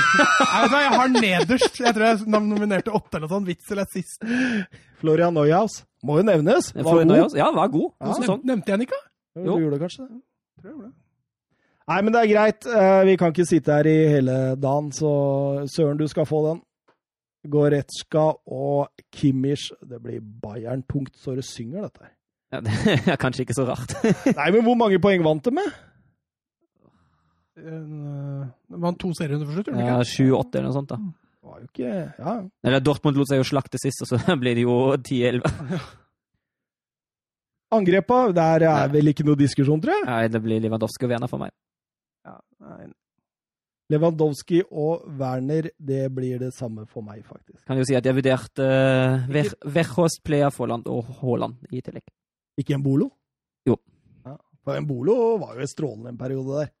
[0.72, 1.80] jeg har nederst.
[1.80, 3.46] Jeg tror jeg nominerte åtte eller sånn.
[3.48, 4.24] Witzel er sist.
[5.00, 5.82] Florian Neuhaus.
[6.06, 6.72] Må jo nevnes.
[6.76, 7.06] Var god.
[7.10, 7.36] Neuhaus.
[7.38, 7.90] Ja, var god.
[8.00, 8.18] Ja.
[8.26, 8.42] Sånn.
[8.48, 9.00] Nevnte jeg den ikke?
[9.38, 9.56] Jo.
[9.56, 10.20] Du gjorde kanskje det.
[11.90, 12.66] Nei, men det er greit.
[12.68, 15.12] Eh, vi kan ikke sitte her i hele dagen, så
[15.72, 16.62] Søren, du skal få den.
[17.50, 19.72] Goretzka og Kimmich.
[19.82, 22.14] Det blir Bayern tungt så det synger, dette her.
[22.52, 22.74] Ja, det
[23.14, 23.94] er kanskje ikke så rart.
[24.38, 25.72] Nei, men hvor mange poeng vant de med?
[27.62, 30.92] De vant to serier under slutt, Ja, sju-åtte eller noe sånt.
[30.92, 30.98] da.
[31.42, 31.90] Det var jo ikke
[32.22, 32.36] Ja.
[32.64, 35.82] Eller Dortmund lot seg jo slakte sist, og så blir det jo 10-11.
[37.72, 40.04] Angrepa, der er vel ikke noe diskusjon, tror jeg?
[40.08, 41.54] Nei, det blir Lewandowski og Werner for meg.
[42.28, 42.34] Ja,
[42.66, 42.90] nei.
[43.92, 47.60] Lewandowski og Werner, det blir det samme for meg, faktisk.
[47.68, 52.04] Kan jo si at jeg vurderte uh, Ver Verhos, Plea, Forland og Haaland i tillegg.
[52.60, 53.08] Ikke en Bolo?
[53.68, 53.78] Jo.
[54.26, 56.72] Ja, for en Bolo var jo strålende en periode der.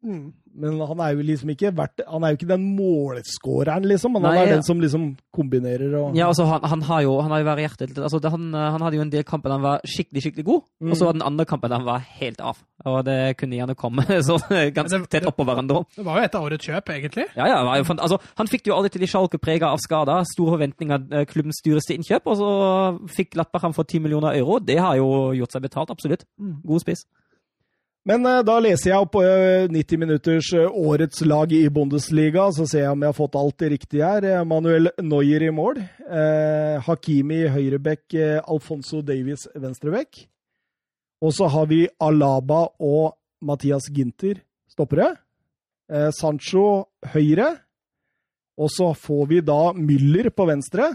[0.00, 0.32] Mm.
[0.60, 4.16] Men han er jo liksom ikke verdt, han er jo ikke den målskåreren, liksom.
[4.16, 5.04] Men Nei, han er den som liksom
[5.34, 8.00] kombinerer og Ja, altså, han, han har jo han har jo variert litt.
[8.00, 10.90] Altså, han, han, hadde jo en del kamper der han var skikkelig, skikkelig god, mm.
[10.90, 12.58] og så var den andre kampen der han var helt av.
[12.90, 14.40] Og det kunne gjerne komme så
[14.74, 15.84] ganske tett oppå hverandre.
[15.94, 17.28] Det var jo et av årets kjøp, egentlig.
[17.36, 17.62] Ja, ja.
[17.78, 21.26] Jo, altså, han fikk jo aldri til de Schalke prega av skader, store forventninger, eh,
[21.30, 22.50] klubbens dyreste innkjøp, og så
[23.14, 24.58] fikk Lapper ham for 10 millioner euro.
[24.64, 26.26] Det har jo gjort seg betalt, absolutt.
[26.40, 26.58] Mm.
[26.66, 27.06] God spiss.
[28.08, 32.64] Men uh, da leser jeg opp uh, 90 minutters uh, årets lag i Bundesliga, så
[32.68, 34.44] ser jeg om jeg har fått alt det riktige her.
[34.48, 35.82] Manuel Neuer i mål.
[36.86, 38.16] Hakimi høyrebekk,
[38.48, 40.24] Alfonso Davies venstrebekk.
[41.20, 44.40] Og så har vi Alaba og Mathias Ginter
[44.70, 45.12] stoppere.
[46.16, 46.64] Sancho
[47.12, 47.50] høyre.
[48.60, 50.88] Og så får vi da Müller på venstre.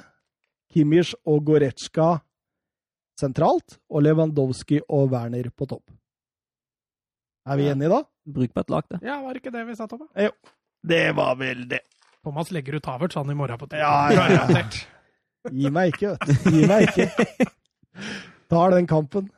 [0.74, 2.16] Kimmich og Goretzka
[3.22, 3.78] sentralt.
[3.94, 5.86] Og Lewandowski og Werner på topp.
[7.46, 8.02] Er vi enige da?
[8.36, 9.00] Brukbart lag, det.
[9.06, 10.08] Ja, var det ikke det vi satt om?
[10.18, 10.32] Jo,
[10.90, 11.84] det var vel det.
[12.26, 13.80] Thomas legger ut Havertz han i morgen på TV.
[13.84, 14.66] Ja, ja, ja.
[15.54, 16.56] Gi meg ikke, vet du.
[16.56, 17.50] Gi meg ikke.
[18.50, 19.30] Tar den kampen.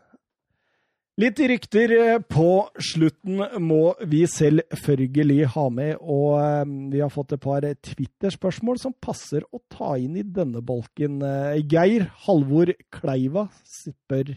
[1.18, 7.34] Litt rykter eh, på slutten må vi selvfølgelig ha med, og eh, vi har fått
[7.34, 11.18] et par Twitter-spørsmål som passer å ta inn i denne bolken.
[11.26, 14.36] Eh, Geir Halvor Kleiva spør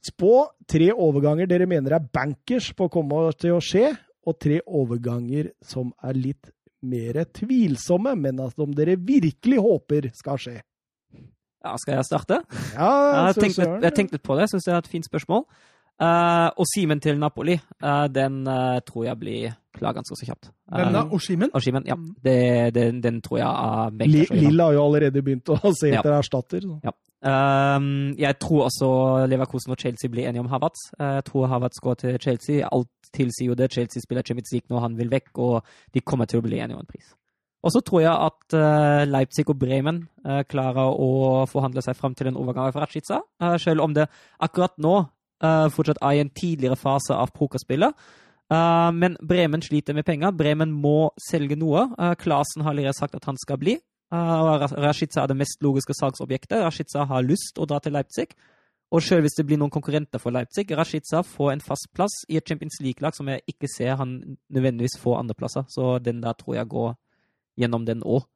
[0.00, 3.90] Spå tre overganger dere mener er bankers på å komme til å skje,
[4.26, 6.50] og tre overganger som er litt
[6.80, 10.56] mer tvilsomme, men at dere virkelig håper skal skje?
[11.60, 12.40] Ja, skal jeg starte?
[12.72, 14.46] Ja, Jeg har tenkt litt, jeg har tenkt litt på det.
[14.46, 15.44] Jeg syns det er et fint spørsmål.
[16.00, 20.48] Eh, og Simen til Napoli, uh, den uh, tror jeg blir klar ganske så kjapt.
[20.72, 21.02] Hvem da?
[21.12, 21.50] Oshimen?
[21.54, 21.94] Oshimen, ja.
[21.94, 22.14] Mm.
[22.24, 25.90] Det, den, den tror jeg er Li- benker seg har jo allerede begynt å se
[25.92, 26.00] Ja.
[26.00, 26.60] etter erstatter.
[26.64, 26.94] så.
[27.20, 28.88] Um, jeg tror også
[29.28, 30.86] Leverkusen og Chelsea blir enige om Havertz.
[30.98, 32.64] Eh, Jeg tror Havertz går til Chelsea.
[32.72, 33.68] Alt tilsier jo det.
[33.72, 35.62] Chelsea spiller Champions League når han vil vekk, og
[35.94, 37.12] de kommer til å bli enige om en pris.
[37.62, 38.56] Og så tror jeg at
[39.06, 40.08] Leipzig og Bremen
[40.48, 44.08] klarer å forhandle seg fram til en overgang fra Rashica, eh, selv om det
[44.40, 45.02] akkurat nå
[45.40, 47.96] fortsatt er i en tidligere fase av pokerspillet.
[48.50, 50.34] Eh, men Bremen sliter med penger.
[50.34, 51.86] Bremen må selge noe.
[51.98, 53.76] Uh, Klasen har allerede sagt at han skal bli.
[54.10, 56.58] Uh, Rashica er det mest logiske salgsobjektet.
[56.64, 58.32] Rashica har lyst å dra til Leipzig.
[58.90, 62.40] Og selv hvis det blir noen konkurrenter for Leipzig, Rashica får en fast plass i
[62.40, 64.16] et Champions League-lag som jeg ikke ser han
[64.50, 65.68] nødvendigvis får andreplasser.
[65.70, 66.96] Så den der tror jeg går
[67.60, 68.26] gjennom den òg.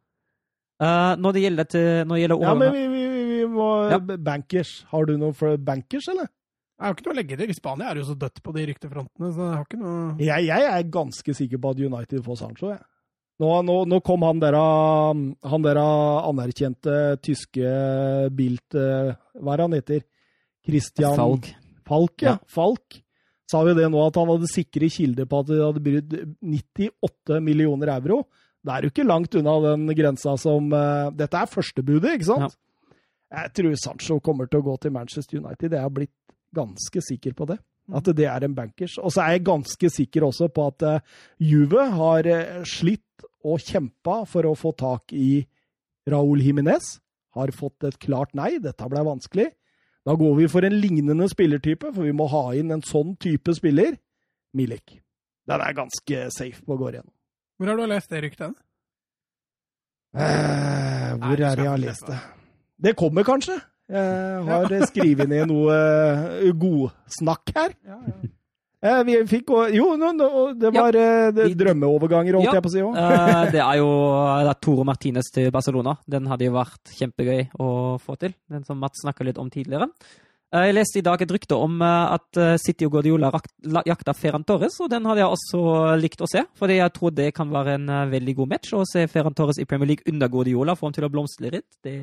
[0.78, 3.02] når det gjelder, til, når det gjelder Ja, men vi, vi,
[3.32, 3.98] vi må Ja.
[3.98, 4.86] Bankers.
[4.93, 6.31] Har du noe for bankers, eller?
[6.85, 7.52] Jeg har ikke noe å legge til.
[7.56, 10.65] Spania er jo så dødt på de ryktefrontene, så jeg har ikke noe Jeg, jeg
[10.69, 12.82] er ganske sikker på at United får Sancho, jeg.
[13.40, 17.70] Nå, nå, nå kom han der han der anerkjente tyske
[18.36, 20.05] Bilt eh, Hva er han heter?
[20.65, 21.48] Christian Falk.
[21.89, 22.35] Falk, ja.
[22.36, 22.52] Ja.
[22.52, 23.01] Falk.
[23.51, 27.40] Sa jo det nå at han hadde sikre kilder på at de hadde brydd 98
[27.44, 28.27] millioner euro.
[28.65, 32.61] Det er jo ikke langt unna den grensa som uh, Dette er førstebudet, ikke sant?
[33.35, 35.73] Jeg tror Sancho kommer til å gå til Manchester United.
[35.73, 36.15] Det har blitt
[36.55, 37.59] ganske sikker på det.
[37.93, 38.97] At det er en bankers.
[38.98, 43.60] Og så er jeg ganske sikker også på at eh, Juve har eh, slitt og
[43.60, 45.44] kjempa for å få tak i
[46.09, 46.97] Raúl Jiminez.
[47.36, 48.55] Har fått et klart nei.
[48.62, 49.51] Dette ble vanskelig.
[50.05, 53.52] Da går vi for en lignende spillertype, for vi må ha inn en sånn type
[53.56, 53.97] spiller.
[54.56, 55.01] Milik.
[55.48, 57.12] Den er ganske safe på å gå igjennom.
[57.59, 58.56] Hvor har du lest det ryktet?
[60.14, 62.18] Eh, hvor Nei, er det jeg har lest det?
[62.85, 63.59] Det kommer kanskje.
[63.90, 67.74] Jeg har skrevet ned noe eh, godsnakk her.
[67.85, 68.31] Ja, ja.
[68.85, 70.28] Eh, Vi fikk Jo, no, no,
[70.61, 72.56] det var eh, drømmeoverganger, holdt Ja.
[72.59, 72.97] jeg på å si òg.
[73.01, 73.89] Eh, det er jo
[74.44, 75.97] det er Tore Martinez til Barcelona.
[76.09, 77.70] Den hadde jo vært kjempegøy å
[78.01, 78.35] få til.
[78.52, 79.89] Den som Mats snakka litt om tidligere.
[80.55, 83.32] Eh, jeg leste i dag et rykte om eh, at eh, City og Guardiola
[83.89, 86.44] jakta Ferran Torres, og den hadde jeg også likt å se.
[86.61, 88.73] Fordi jeg tror det kan være en eh, veldig god match.
[88.77, 91.69] Å se Ferran Torres i Premier League under Guardiola, få ham til å blomstre litt,
[91.85, 91.97] det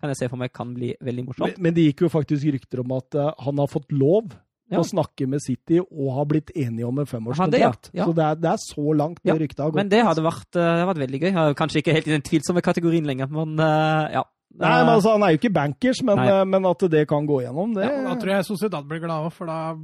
[0.00, 1.58] kan jeg se for meg kan bli veldig morsomt.
[1.58, 4.34] men det gikk jo faktisk rykter om at uh, han har fått lov
[4.68, 4.80] Ja.
[4.80, 7.90] å snakke med City og har blitt enige om en femårskontrakt.
[7.94, 8.00] ja.
[8.02, 8.04] Ja.
[8.08, 9.78] Så det er, det er så langt det Ja, ryktet har gått.
[9.78, 11.28] Men det hadde vært, eh, det hadde vært veldig gøy.
[11.30, 14.24] Jeg er Kanskje ikke helt i den tvilsomme kategorien lenger, men eh, ja.
[14.56, 17.74] Nei, men altså, Han er jo ikke bankers, men, men at det kan gå gjennom,
[17.76, 19.74] det Ja, da tror jeg Sociedad blir glad òg, for da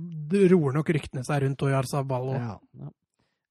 [0.50, 2.28] roer nok ryktene seg rundt Oyarzabal.
[2.32, 2.90] og Ja.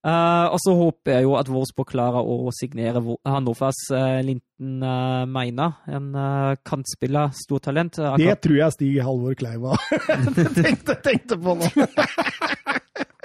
[0.02, 4.80] Eh, og så håper jeg jo at Wolfsburg klarer å signere Wo- Hannovers uh, Linton
[4.82, 5.68] uh, Meina.
[5.86, 8.00] En uh, kantspiller, stortalent.
[8.02, 9.76] Uh, Det tror jeg Stig Halvor Kleiva
[10.58, 11.70] tenkte, tenkte på nå.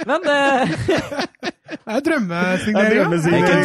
[0.08, 0.76] Men uh,
[1.68, 3.00] Det er drømmesignering.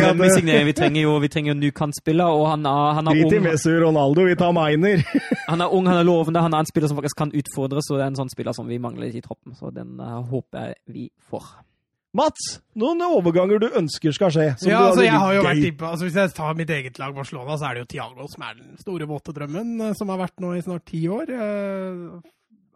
[0.01, 0.65] er er.
[0.67, 3.41] Vi trenger jo vi trenger en ny kantspiller, og han er, han er Drit i.
[3.45, 5.05] Messi Ronaldo, vi tar Meiner.
[5.53, 7.99] Han er ung, han er lovende, han er en spiller som faktisk kan utfordres, så
[7.99, 9.53] det er en sånn spiller som vi mangler i troppen.
[9.59, 11.45] Så den uh, håper jeg vi får.
[12.15, 14.45] Mats, noen overganger du ønsker skal skje?
[14.69, 17.15] Ja, altså, jeg har jo vært inne på, altså, Hvis jeg tar mitt eget lag
[17.17, 20.21] Barcelona, så er det jo Thiago som er den store våte drømmen, eh, som har
[20.21, 21.33] vært nå i snart ti år.
[21.33, 22.21] Eh,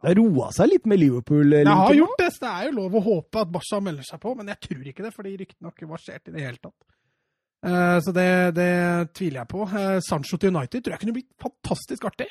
[0.00, 1.68] Det har roa seg litt med Liverpool-linken.
[1.68, 4.34] Det har gjort det, det er jo lov å håpe at Barca melder seg på,
[4.36, 6.78] men jeg tror ikke det, fordi ryktene har ikke versert i det hele tatt.
[7.66, 8.72] Eh, Så det, det
[9.16, 9.68] tviler jeg på.
[9.68, 12.28] Eh, Sancho til United tror jeg kunne blitt fantastisk artig.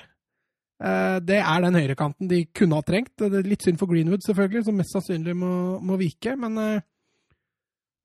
[0.81, 3.13] Eh, Det er den høyrekanten de kunne ha trengt.
[3.17, 6.33] Det er litt synd for Greenwood, selvfølgelig, som mest sannsynlig må, må vike.
[6.37, 6.81] Men, eh,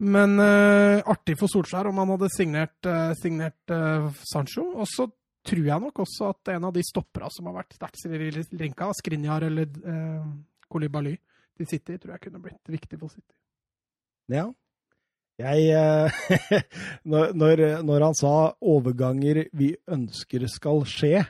[0.00, 4.64] men uh, artig for Solskjær om han hadde signert, uh, signert uh, Sancho.
[4.80, 5.04] Og så
[5.44, 9.44] tror jeg nok også at en av de stoppera som har vært sterkt linka, Skrinjar
[9.50, 10.24] eller uh,
[10.72, 11.12] Kolibaly
[11.58, 13.34] til City, tror jeg kunne blitt viktig for City.
[14.32, 14.48] Ja.
[15.40, 15.72] Jeg
[17.10, 17.32] når,
[17.80, 21.22] når, han sa overganger vi ønsker skal skje,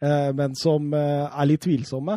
[0.00, 2.16] men som er litt tvilsomme,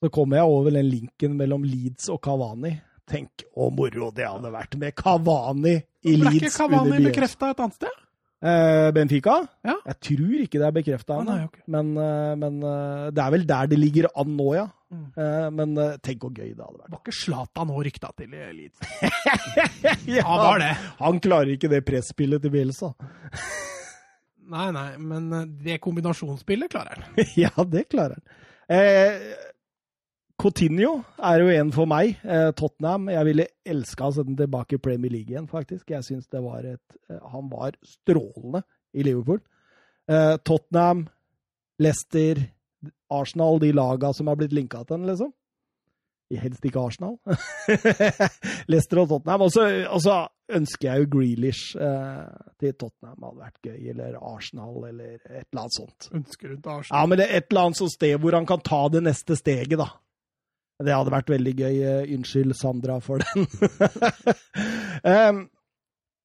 [0.00, 2.72] så kommer jeg over den linken mellom Leeds og Kavani.
[3.06, 7.52] Tenk å moro det hadde vært med Kavani i Ble Leeds Cavani ikke Kavani bekrefta
[7.52, 8.02] et annet sted?
[8.46, 9.36] Eh, Benfica?
[9.64, 9.76] Ja.
[9.86, 11.62] Jeg tror ikke det er bekrefta Ah, okay.
[11.72, 14.66] Men, eh, men eh, det er vel der det ligger an nå, ja.
[14.92, 15.06] Mm.
[15.16, 16.90] Eh, men eh, tenk hvor gøy det hadde vært.
[16.92, 18.82] Var ikke Zlatan nå rykta til i Leeds?
[20.16, 20.72] Ja, Han var det.
[21.00, 22.92] Han klarer ikke det presspillet til Bielsa.
[24.46, 25.30] Nei, nei, men
[25.62, 27.24] det kombinasjonsspillet klarer han.
[27.44, 28.42] ja, det klarer han.
[28.66, 29.30] Eh,
[30.36, 32.18] Coutinho er jo en for meg.
[32.24, 33.08] Eh, Tottenham.
[33.12, 35.88] Jeg ville elska å sette den tilbake i Premier League igjen, faktisk.
[35.94, 39.40] Jeg synes det var et eh, Han var strålende i Liverpool.
[40.10, 41.06] Eh, Tottenham,
[41.80, 42.42] Leicester,
[43.12, 45.32] Arsenal, de laga som har blitt linka til den, liksom.
[46.36, 47.16] Helst ikke Arsenal.
[48.70, 49.44] Leicester og Tottenham.
[49.46, 49.52] Og
[50.02, 50.16] så
[50.52, 52.24] ønsker jeg jo Grealish eh,
[52.60, 53.22] til Tottenham.
[53.22, 53.92] Hadde vært gøy.
[53.94, 56.08] Eller Arsenal, eller et eller annet sånt.
[56.12, 56.98] Ønsker du til Arsenal?
[56.98, 59.38] Ja, men det er et eller annet sånt sted hvor han kan ta det neste
[59.38, 59.94] steget, da.
[60.84, 61.76] Det hadde vært veldig gøy.
[61.88, 63.46] Eh, unnskyld, Sandra, for den.
[65.12, 65.38] um,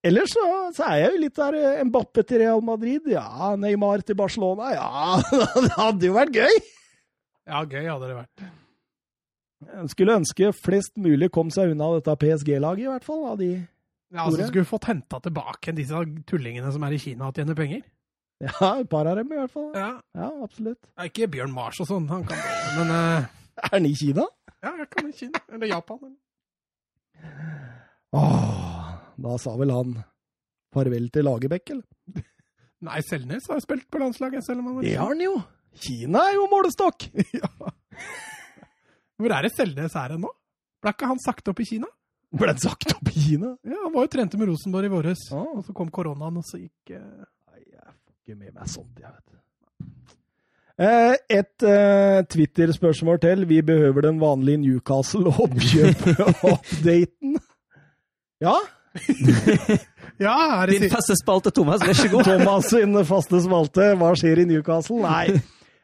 [0.03, 3.07] ellers så, så, er jeg jo litt der en Mbappe til Real Madrid.
[3.14, 4.73] Ja, Neymar til Barcelona.
[4.76, 5.22] Ja,
[5.64, 6.60] det hadde jo vært gøy!
[7.48, 8.49] Ja, gøy hadde det vært.
[9.72, 13.23] Jeg skulle ønske flest mulig kom seg unna dette PSG-laget, i hvert fall.
[13.32, 13.53] av de
[14.11, 17.86] ja, altså Skulle fått henta tilbake disse tullingene som er i Kina og tjener penger.
[18.41, 19.69] Ja, et par av dem i hvert fall.
[19.78, 20.82] Ja, ja absolutt.
[20.98, 22.41] Ja, ikke Bjørn Mars og sånn, han kan
[22.80, 23.30] men uh...
[23.61, 24.23] Er han i Kina?
[24.61, 25.41] Ja, jeg kan i Kina.
[25.49, 25.99] Eller Japan.
[26.05, 26.19] Eller.
[28.11, 28.91] Åh,
[29.23, 29.95] da sa vel han
[30.73, 32.25] farvel til Lagerbäck, eller?
[32.81, 34.45] Nei, Selnes har spilt på landslaget.
[34.45, 35.35] selv om han Det har han jo!
[35.81, 37.07] Kina er jo målestokk!
[37.39, 37.49] ja.
[39.21, 40.31] Hvor er det Selnes er hen nå?
[40.81, 41.89] Ble ikke han sagt opp i Kina?
[42.33, 43.53] Ble han sagt opp i Kina?
[43.67, 45.45] Ja, Han var jo trente med Rosenborg i våres, ah.
[45.57, 47.21] og så kom koronaen, og så gikk uh...
[47.51, 49.35] Nei, jeg får ikke med meg sånt, jeg vet.
[49.35, 49.43] Eh,
[50.81, 53.49] et uh, Twitter-spørsmål til.
[53.49, 57.39] Vi behøver den vanlige Newcastle-oppkjøp-updaten.
[58.45, 58.55] ja?
[60.25, 61.81] ja, er det Din faste spalte, Thomas.
[61.85, 62.23] Vær så god.
[62.29, 63.95] Thomas sin faste spalte.
[63.99, 65.01] Hva skjer i Newcastle?
[65.05, 65.27] Nei.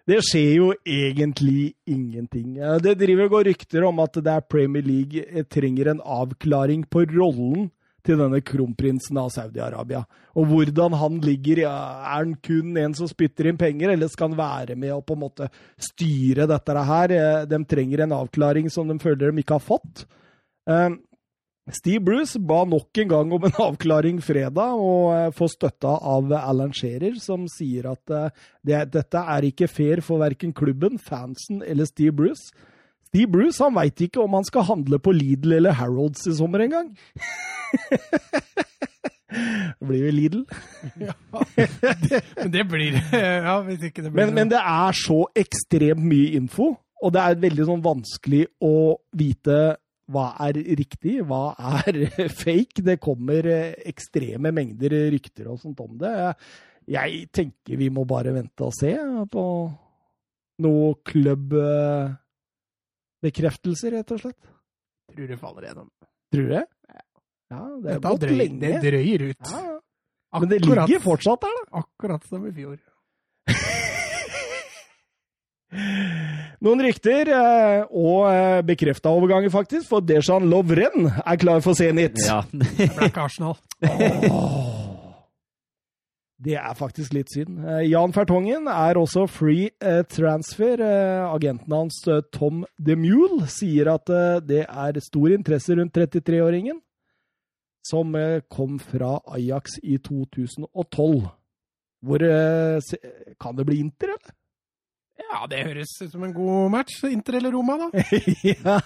[0.07, 2.55] Det skjer jo egentlig ingenting.
[2.83, 6.85] Det driver og går rykter om at det er Premier League eh, trenger en avklaring
[6.87, 7.69] på rollen
[8.07, 10.03] til denne kronprinsen av Saudi-Arabia.
[10.38, 11.63] Og hvordan han ligger.
[11.67, 15.17] Er han kun en som spytter inn penger, eller skal han være med og på
[15.17, 15.49] en måte
[15.81, 17.15] styre dette her?
[17.17, 20.05] Eh, de trenger en avklaring som de føler de ikke har fått.
[20.69, 20.89] Eh,
[21.75, 26.31] Steve Bruce ba nok en gang om en avklaring fredag, og eh, får støtta av
[26.39, 28.15] Alan Shearer, som sier at
[28.63, 32.53] det, dette er ikke fair for verken klubben, fansen eller Steve Bruce.
[33.07, 36.65] Steve Bruce han veit ikke om han skal handle på Lidl eller Harrods i sommer
[36.65, 36.91] engang.
[39.31, 40.43] det blir jo Lidl.
[40.99, 41.15] ja,
[41.55, 46.03] det, men det blir ja, hvis ikke det blir men, men det er så ekstremt
[46.03, 48.77] mye info, og det er veldig sånn vanskelig å
[49.17, 49.77] vite
[50.07, 51.51] hva er riktig, hva
[51.84, 51.99] er
[52.43, 52.84] fake?
[52.85, 56.13] Det kommer eh, ekstreme mengder rykter og sånt om det.
[56.88, 58.93] Jeg tenker vi må bare vente og se
[59.31, 59.43] på
[60.63, 60.93] noe
[63.22, 64.38] klubbbekreftelser, rett og slett.
[65.14, 65.89] Tror det faller gjennom.
[66.34, 66.65] Tror du det?
[67.49, 68.60] Ja, det er gått drøy, lenge.
[68.60, 69.52] Det drøyer ut.
[69.52, 69.80] Ja.
[70.39, 71.61] Men det ligger fortsatt der, da.
[71.80, 72.77] Akkurat som i fjor.
[76.64, 82.19] Noen rykter, eh, og eh, bekrefta overganger, faktisk, for Dejan Lovren er klar for Zenit.
[82.27, 82.44] Ja.
[82.52, 83.56] Black Arsenal.
[86.38, 87.64] Det er faktisk litt synd.
[87.65, 89.72] Eh, Jan Fertongen er også free
[90.14, 90.84] transfer.
[91.31, 91.97] Agenten hans,
[92.35, 94.11] Tom DeMule, sier at
[94.45, 96.77] det er stor interesse rundt 33-åringen,
[97.88, 98.14] som
[98.53, 101.26] kom fra Ajax i 2012.
[102.05, 102.27] Hvor
[103.41, 104.35] Kan det bli Inter, eller?
[105.18, 106.99] Ja, det høres ut som en god match.
[107.09, 108.03] Inter eller Roma, da.
[108.53, 108.80] ja.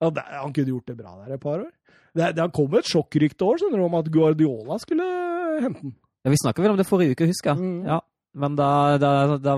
[0.00, 1.72] han kunne gjort det bra der et par år.
[2.16, 5.06] Det, det kom et sjokkrykte år skjønner du, om at Guardiola skulle
[5.62, 5.92] hente den.
[6.24, 7.64] Ja, Vi snakka vel om det forrige uke, husker jeg.
[7.64, 7.84] Mm.
[7.88, 8.00] Ja.
[8.32, 9.54] Men da, da, da,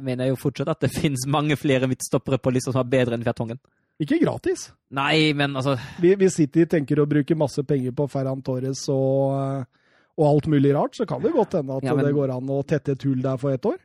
[0.00, 3.18] mener jeg jo fortsatt at det finnes mange flere midtstoppere på lista som er bedre
[3.18, 3.60] enn Fjertongen.
[4.02, 4.70] Ikke gratis.
[4.96, 9.68] Nei, men altså Vi, vi City tenker å bruke masse penger på Ferran Torres og,
[10.16, 12.08] og alt mulig rart, så kan det godt hende at ja, men...
[12.08, 13.78] det går an å tette et hull der for ett år.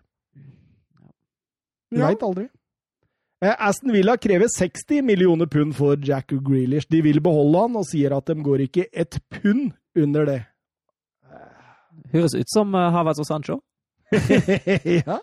[1.92, 2.08] Du ja.
[2.08, 2.48] veit aldri.
[3.44, 6.90] Eh, Aston Villa krever 60 millioner pund for Jack Grealish.
[6.90, 10.40] De vil beholde han, og sier at de går ikke et pund under det.
[12.14, 13.60] Høres ut som uh, Havertz og Sancho.
[15.00, 15.18] ja.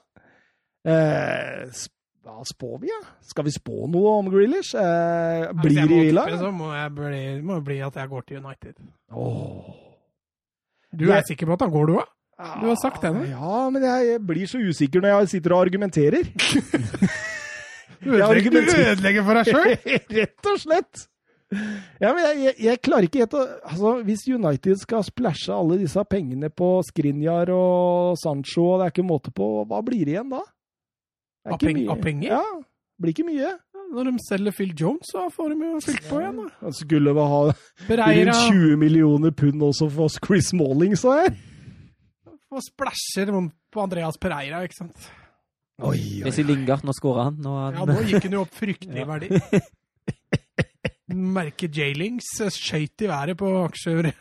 [0.85, 1.85] Eh,
[2.25, 2.99] hva spår vi, da?
[2.99, 3.15] Ja?
[3.25, 4.75] Skal vi spå noe om Grealish?
[4.77, 6.27] Eh, blir det i Villa?
[6.41, 8.77] Så må det bli, må bli at jeg går til United.
[9.13, 9.73] Oh.
[10.93, 11.31] Du er jeg...
[11.33, 12.11] sikker på at han går, du òg?
[12.35, 13.23] Du har sagt det nå.
[13.31, 16.27] Ja, men jeg blir så usikker når jeg sitter og argumenterer.
[18.05, 19.77] du ødelegger, for deg sjøl?
[20.19, 21.05] Rett og slett.
[22.03, 25.79] Ja, men jeg, jeg, jeg klarer ikke helt å altså, Hvis United skal splæsje alle
[25.83, 30.17] disse pengene på Skrinjar og Sancho, og det er ikke måte på, hva blir det
[30.17, 30.43] igjen da?
[31.45, 32.37] Av, peng, av penger?
[32.37, 32.43] Ja,
[33.01, 33.55] blir ikke mye.
[33.95, 36.39] Når de selger Phil Jones, så får de jo fylt på igjen.
[36.41, 36.71] da.
[36.75, 41.35] Skulle vel ha rundt 20 millioner pund også for Chris Malling, så jeg
[42.55, 43.33] og splæsjer
[43.73, 45.09] på Andreas Pereira, ikke sant?
[45.83, 47.41] Oi, oi, Jesse Lingard, nå skårer han.
[47.43, 49.31] Nå er Ja, nå gikk han jo opp fryktelig verdi.
[51.13, 54.13] Merket J-Links skøyt i været på aksjer.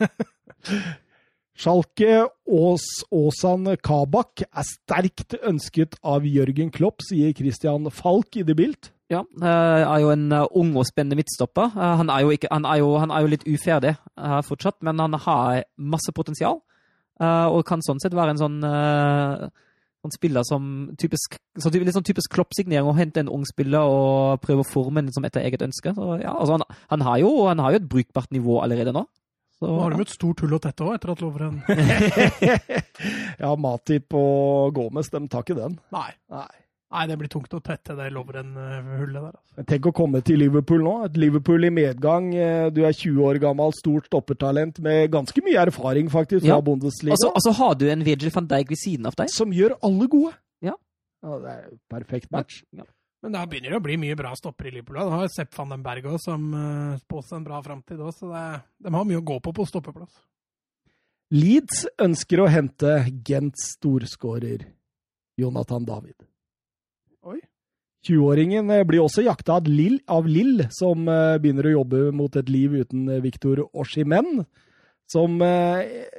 [1.54, 2.84] Schalke Ås
[3.14, 8.90] Åsan Kabak er sterkt ønsket av Jørgen Klopp, sier Christian Falk i The Bilt.
[9.12, 11.70] Ja, eh, er jo en eh, ung og spennende midtstopper.
[11.76, 14.80] Eh, Han er jo, ikke, han er jo, han er jo litt uferdig eh, fortsatt,
[14.82, 16.58] men han har masse potensial.
[17.20, 18.58] eh, Og kan sånn sett være en sånn,
[20.04, 20.70] eh, sånn spiller som
[21.00, 22.86] typisk, så litt sånn typisk Klopp-signering.
[22.86, 25.94] Å hente en ung spiller og prøve å forme den liksom etter eget ønske.
[25.96, 29.06] Så, ja, altså han, han, har jo, han har jo et brukbart nivå allerede nå.
[29.58, 31.60] Så, Nå har de jo et stort hull å tette òg, etter at Lovren
[33.42, 35.78] ja, Matip og Gomez, de tar ikke den.
[35.94, 36.10] Nei.
[36.34, 36.50] Nei.
[36.94, 39.32] Nei, det blir tungt å tette det Lovren-hullet der.
[39.34, 39.64] Altså.
[39.66, 40.92] Tenk å komme til Liverpool nå.
[41.08, 42.28] Et Liverpool i medgang.
[42.38, 46.60] Eh, Du er 20 år gammel, stort stoppertalent med ganske mye erfaring faktisk fra Ja.
[46.62, 47.16] Bundesliga.
[47.16, 49.28] Altså, altså har du en Virgil van Dijk ved siden av deg.
[49.34, 50.34] Som gjør alle gode.
[50.62, 50.76] Ja.
[51.24, 52.62] Ja, det er perfekt match.
[53.24, 55.00] Men da begynner det å bli mye bra stopper i Liverpool.
[55.00, 58.28] Da har Sepp van den Berg òg, som uh, spås en bra framtid òg, så
[58.30, 60.12] det, de har mye å gå på på stoppeplass.
[61.32, 64.66] Leeds ønsker å hente Gents storskårer
[65.40, 66.14] Jonathan David.
[68.04, 68.12] Oi.
[68.12, 72.36] 20-åringen eh, blir også jakta av Lill, av Lill, som eh, begynner å jobbe mot
[72.36, 74.44] et liv uten eh, Victor Oshimen,
[75.10, 75.36] som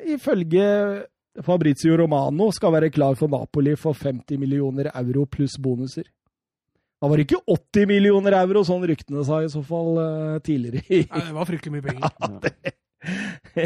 [0.05, 0.65] ifølge
[1.41, 6.05] Fabrizio Romano skal være klar for Napoli for 50 millioner euro pluss bonuser.
[7.01, 9.97] Da var det ikke 80 millioner euro, sånn ryktene sa i så fall
[10.45, 10.85] tidligere.
[11.01, 12.77] Nei, det var fryktelig mye penger.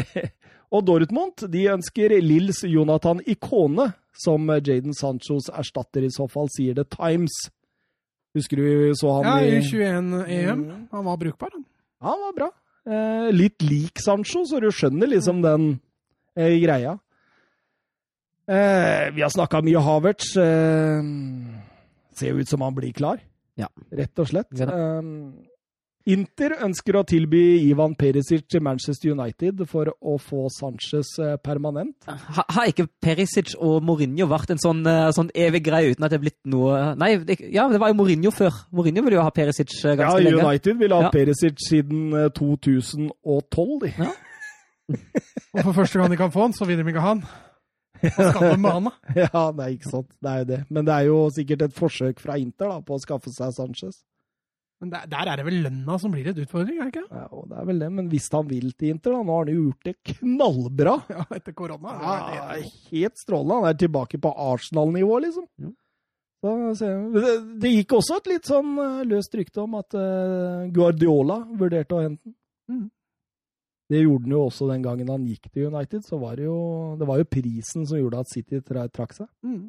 [0.74, 3.90] og Dortmund de ønsker Lills Jonathan Ikone
[4.24, 7.36] som Jaden Sanchos erstatter, i så fall, sier The Times.
[8.36, 10.60] Husker du så han Ja, i i 21-EM.
[10.64, 10.88] Mm.
[10.92, 11.64] Han var brukbar, han.
[12.00, 12.50] Ja, han var bra.
[12.90, 15.66] Eh, litt lik Sancho, så du skjønner liksom den
[16.38, 16.94] eh, greia.
[18.50, 20.32] Eh, vi har snakka mye Havertz.
[20.40, 21.02] Eh,
[22.18, 23.20] ser jo ut som han blir klar,
[23.58, 23.68] Ja.
[23.92, 24.50] rett og slett.
[24.58, 24.66] Ja.
[24.66, 25.02] Eh,
[26.08, 31.10] Inter ønsker å tilby Ivan Perisic til Manchester United for å få Sanchez
[31.44, 31.92] permanent.
[32.00, 32.08] permanent.
[32.36, 36.10] Ha, har ikke Perisic og Mourinho vært en sånn, eh, sånn evig greie uten at
[36.10, 38.62] det er blitt noe Nei, det, ja, det var jo Mourinho før.
[38.72, 40.40] Mourinho ville jo ha Perisic eh, Ja, ganske lenge.
[40.46, 41.12] United ville ha Ja.
[41.12, 43.92] Perisic siden eh, 2012, de.
[43.98, 44.10] Ja.
[45.54, 47.22] Og for første gang de kan få han, så vinner de ikke han.
[48.00, 50.08] Ja, nei, ikke sant.
[50.22, 50.60] Det er jo det.
[50.72, 54.00] Men det er jo sikkert et forsøk fra Inter da, på å skaffe seg Sanchez.
[54.80, 57.08] Men der, der er det vel lønna som blir et utfordring, er det ikke?
[57.12, 59.52] Ja, det er vel det, men hvis han vil til Inter, da, nå har han
[59.52, 60.94] jo gjort det knallbra.
[61.12, 61.92] Ja, etter korona.
[62.00, 63.58] Ja, det er helt- strålende.
[63.60, 65.44] Han er tilbake på Arsenal-nivå, liksom.
[65.60, 65.74] Mm.
[66.40, 70.62] Så, se- det, det gikk også et litt sånn eh, løst rykte om at uh,
[70.72, 72.34] Guardiola vurderte å hente den.
[72.72, 72.86] Mm.
[73.90, 76.06] Det gjorde han jo også den gangen han gikk til United.
[76.06, 76.56] Så var det jo,
[76.96, 79.28] det var jo prisen som gjorde at City trakk seg.
[79.44, 79.66] Mm.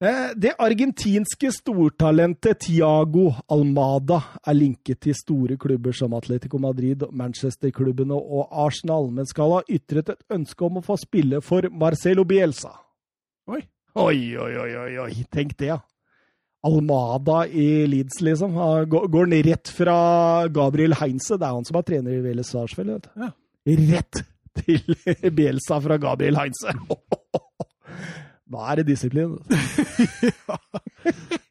[0.00, 8.16] Eh, Det argentinske stortalentet Tiago Almada er linket til store klubber som Atletico Madrid, Manchester-klubbene
[8.16, 12.72] og Arsenal, men skal ha ytret et ønske om å få spille for Marcelo Bielsa.
[13.50, 13.60] Oi.
[14.00, 15.24] Oi, oi, oi, oi, oi.
[15.34, 15.80] tenk det, ja.
[16.64, 18.54] Almada i Leeds, liksom.
[18.56, 22.52] Han Går ned rett fra Gabriel Heinze, det er han som er trener i Vélez
[22.54, 23.26] Sarsfeld, vet du.
[23.26, 23.32] Ja.
[23.92, 24.22] Rett
[24.64, 26.72] til Bielsa fra Gabriel Heinze.
[28.50, 29.36] Da er det disiplin.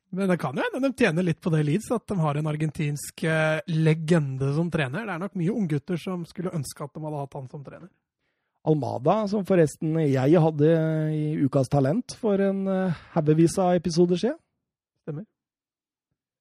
[0.09, 2.49] Men det kan jo hende de tjener litt på det Leeds, at de har en
[2.49, 5.05] argentinsk eh, legende som trener.
[5.05, 7.89] Det er nok mye unggutter som skulle ønske at de hadde hatt han som trener.
[8.67, 10.71] Almada, som forresten jeg hadde
[11.15, 14.39] i Ukas Talent for en uh, haugevis av episoder siden.
[15.05, 15.23] Stemmer.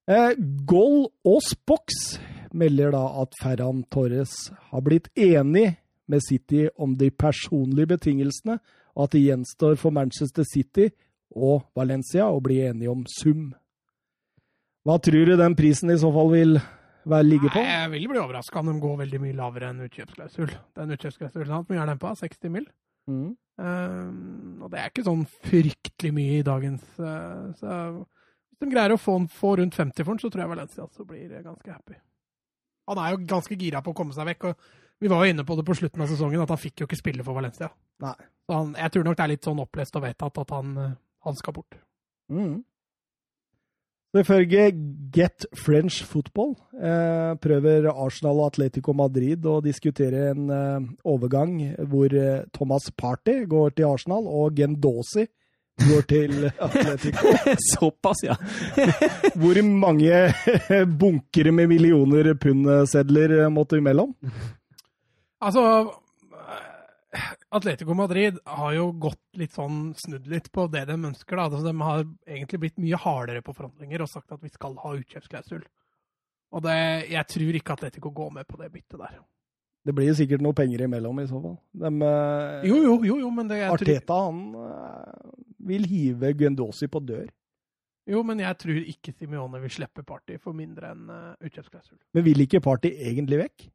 [0.08, 0.32] Eh,
[0.66, 2.16] Goal og Spox
[2.56, 4.32] melder da at Ferran Torres
[4.72, 5.76] har blitt enig
[6.08, 8.56] med City om de personlige betingelsene,
[8.98, 10.88] og at det gjenstår for Manchester City
[11.38, 13.52] og Valencia å bli enige om sum.
[14.86, 16.58] Hva tror du den prisen i så fall vil
[17.08, 17.60] være ligge på?
[17.60, 20.50] Nei, jeg vil bli overraska om de går veldig mye lavere enn utkjøpsklausul.
[20.78, 22.14] Den utkjøpsklausulen han, hvor mye er den på?
[22.24, 22.66] 60 mill.?
[23.08, 23.30] Mm.
[23.58, 28.92] Um, og det er ikke sånn fryktelig mye i dagens uh, Så hvis de greier
[28.94, 31.96] å få, få rundt 50 for den, så tror jeg Valencia blir ganske happy.
[32.88, 34.50] Han er jo ganske gira på å komme seg vekk.
[34.50, 34.68] og
[34.98, 36.98] Vi var jo inne på det på slutten av sesongen, at han fikk jo ikke
[36.98, 37.70] spille for Valencia.
[38.02, 38.16] Nei.
[38.48, 40.96] Så han, jeg tror nok det er litt sånn opplest og vedtatt at han, eh,
[41.28, 41.78] han skal bort.
[42.32, 42.58] Mm.
[44.16, 44.70] Ifølge
[45.12, 51.58] Get French Football eh, prøver Arsenal og Atletico Madrid å diskutere en eh, overgang
[51.90, 55.26] hvor eh, Thomas Party går til Arsenal og Gendosi
[55.84, 57.34] går til Atletico.
[57.68, 58.34] Såpass, ja.
[59.38, 60.24] Hvor mange
[61.04, 64.16] bunkere med millioner pundsedler måtte imellom?
[65.44, 65.64] Altså
[66.34, 71.36] eh, Atletico Madrid har jo gått litt sånn snudd litt på det de ønsker.
[71.36, 71.48] da.
[71.48, 74.94] Altså, de har egentlig blitt mye hardere på forhandlinger og sagt at vi skal ha
[74.98, 75.64] utkjøpsklausul.
[76.56, 76.78] Og det,
[77.12, 79.18] jeg tror ikke Atletico går med på det byttet der.
[79.88, 81.56] Det blir sikkert noe penger imellom i så fall.
[81.72, 85.34] De, eh, Jo, jo, jo, jo men det jeg tror, Arteta han eh,
[85.70, 87.28] vil hive Gundosi på dør.
[88.08, 91.98] Jo, men jeg tror ikke Simione vil slippe Party for mindre enn uh, utkjøpsklausul.
[92.16, 93.66] Men vil ikke Party egentlig vekk?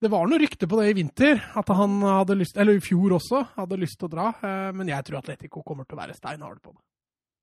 [0.00, 3.16] Det var noe rykte på det i vinter, at han hadde lyst, eller i fjor
[3.16, 4.28] også, hadde lyst til å dra.
[4.42, 6.80] eh, Men jeg tror Atletico kommer til å være steinhard på det.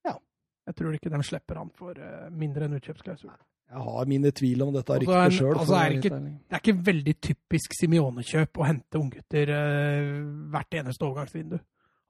[0.06, 0.16] Ja.
[0.68, 3.32] Jeg tror ikke de slipper han for eh, mindre enn utkjøpsklausul.
[3.66, 5.56] Jeg har mine tvil om dette ryktet en- sjøl.
[5.58, 10.24] altså, er det ikke- Det er ikke veldig typisk Simione-kjøp å hente unggutter eh,
[10.54, 11.60] hvert eneste overgangsvindu.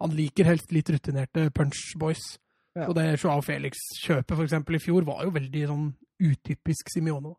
[0.01, 2.37] Han liker helst litt rutinerte punch boys.
[2.75, 2.87] Ja.
[2.89, 7.33] Og det Joao Felix-kjøpet for eksempel i fjor var jo veldig sånn utypisk Simione.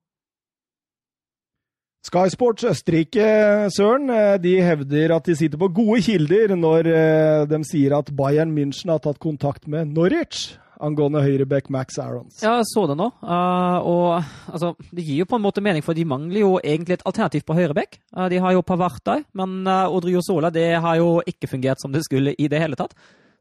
[2.07, 3.27] Sky Sports Østerrike,
[3.75, 8.13] Søren, eh, de hevder at de sitter på gode kilder når eh, de sier at
[8.15, 12.37] Bayern München har tatt kontakt med Norwich angående høyreback Max Arons.
[12.45, 13.09] Ja, jeg så det nå.
[13.25, 14.11] Uh, og
[14.53, 17.47] altså, det gir jo på en måte mening, for de mangler jo egentlig et alternativ
[17.49, 17.97] på høyrebekk.
[18.13, 21.97] Uh, de har jo Pavard der, men Odrio Sola det har jo ikke fungert som
[21.97, 22.93] det skulle i det hele tatt.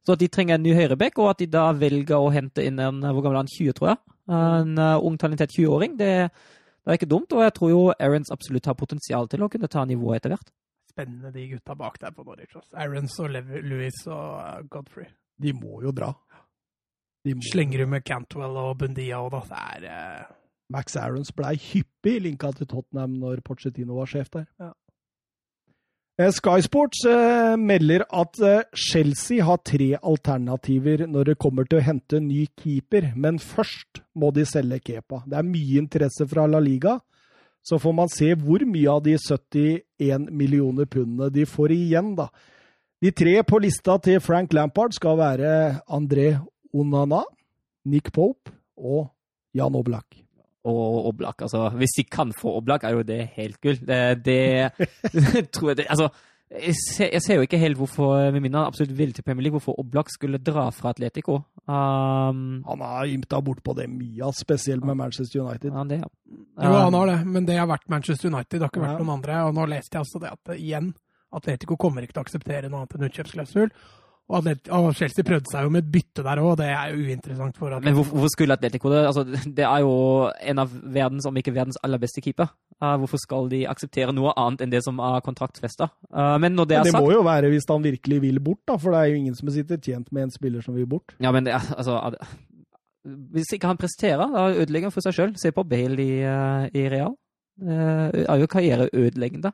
[0.07, 2.79] Så at de trenger en ny høyrebekk, og at de da velger å hente inn
[2.79, 4.01] en hvor gammel er han, 20, tror jeg.
[4.39, 5.99] En ung, talentert 20-åring.
[5.99, 6.13] Det,
[6.85, 9.69] det er ikke dumt, og jeg tror jo Aarons absolutt har potensial til å kunne
[9.71, 10.51] ta nivået etter hvert.
[10.91, 12.53] Spennende de gutta bak der på Norwich.
[12.77, 15.09] Aarons og Lev Lewis og eh, Godfrey.
[15.41, 16.11] De må jo dra.
[17.25, 17.41] De må.
[17.49, 20.35] Slenger du med Cantwell og Bundia og da, det er eh,
[20.71, 24.45] Max Aarons blei hyppig linka til Tottenham når Pochettino var sjef der.
[24.61, 24.71] Ja.
[26.17, 31.81] Eh, Sky Sports eh, melder at eh, Chelsea har tre alternativer når det kommer til
[31.81, 35.25] å hente ny keeper, men først må de selge Kepa.
[35.27, 37.01] Det er mye interesse fra La Liga,
[37.59, 42.29] så får man se hvor mye av de 71 millioner pundene de får igjen, da.
[43.03, 45.49] De tre på lista til Frank Lampard skal være
[45.91, 46.37] André
[46.71, 47.25] Onana,
[47.83, 49.09] Nick Pope og
[49.51, 50.24] Jan Oblak.
[50.65, 51.41] Og Oblak.
[51.45, 53.77] Altså, hvis de kan få Oblak, er jo det helt gull.
[53.85, 54.71] Det, det
[55.53, 56.09] tror jeg det, Altså,
[56.55, 59.43] jeg ser, jeg ser jo ikke helt hvorfor, med mindre han absolutt vil til Premier
[59.47, 61.39] League, hvorfor Oblak skulle dra fra Atletico.
[61.65, 65.71] Um, Han har ymta bortpå det mye, spesielt med Manchester United.
[65.73, 66.11] ja, det, ja.
[66.69, 69.03] Jo, han har det, men det har vært Manchester United, det har ikke vært Ja.
[69.03, 69.39] noen andre.
[69.49, 70.93] Og nå leste jeg også det at eh, igjen,
[71.35, 73.71] Atletico kommer ikke til å akseptere noe annet enn utkjøpsklausul.
[74.25, 77.03] Og, Atlet og Chelsea prøvde seg jo med et bytte der òg, det er jo
[77.05, 77.95] uinteressant for Men Atletico.
[77.99, 79.01] hvorfor, hvorfor skulle Atletico det?
[79.05, 79.23] Altså,
[79.59, 79.91] det er jo
[80.49, 82.49] en av verdens, om ikke verdens aller beste keeper.
[82.81, 85.91] Uh, hvorfor skal de akseptere noe annet enn det som er kontraktfesta?
[86.09, 88.63] Uh, men når det Men er det må jo være hvis han virkelig vil bort,
[88.67, 91.13] da, for det er jo ingen som sitter tjent med en spiller som vil bort.
[91.21, 92.01] Ja, men det, er- altså
[93.05, 95.35] Hvis ikke han presterer, da ødelegger han for seg sjøl.
[95.37, 97.13] Se på Bale i, uh, i Real.
[97.61, 99.51] Det er jo karriereødeleggende.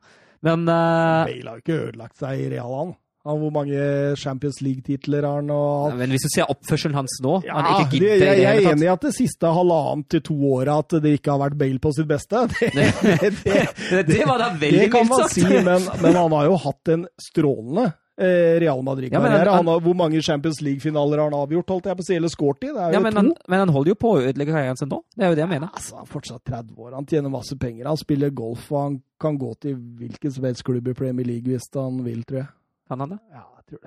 [0.48, 2.94] Men uh, Bale har jo ikke ødelagt seg i Real, han.
[3.28, 3.78] Han hvor mange
[4.18, 5.52] Champions League-titler har han?
[5.54, 5.98] og alt?
[6.00, 8.72] Men hvis du ser oppførselen hans nå Ja, han ikke gidder jeg, det jeg er
[8.74, 11.82] enig i at det siste halvannet til to åra at det ikke har vært Bale
[11.84, 12.46] på sitt beste.
[12.62, 13.34] Det, det,
[13.92, 16.92] det, Det, var da veldig det kan man si, men, men han har jo hatt
[16.94, 17.92] en strålende
[18.22, 19.50] eh, Real Madrid-karriere.
[19.50, 22.68] Han hvor mange Champions League-finaler har han avgjort, holdt jeg på å si, eller skåret
[22.68, 22.72] i?
[22.74, 25.02] Ja, men, han, men han holder jo på å ødelegge karrieren sin nå.
[25.16, 25.74] Det er jo det jeg mener.
[25.74, 27.92] Altså, han er fortsatt 30 år, han tjener masse penger.
[27.92, 31.52] Han spiller golf, og han kan gå til hvilken som helst klubb i Premier League
[31.52, 32.52] hvis han vil, tror jeg.
[33.00, 33.20] Han det?
[33.32, 33.80] Ja, jeg tror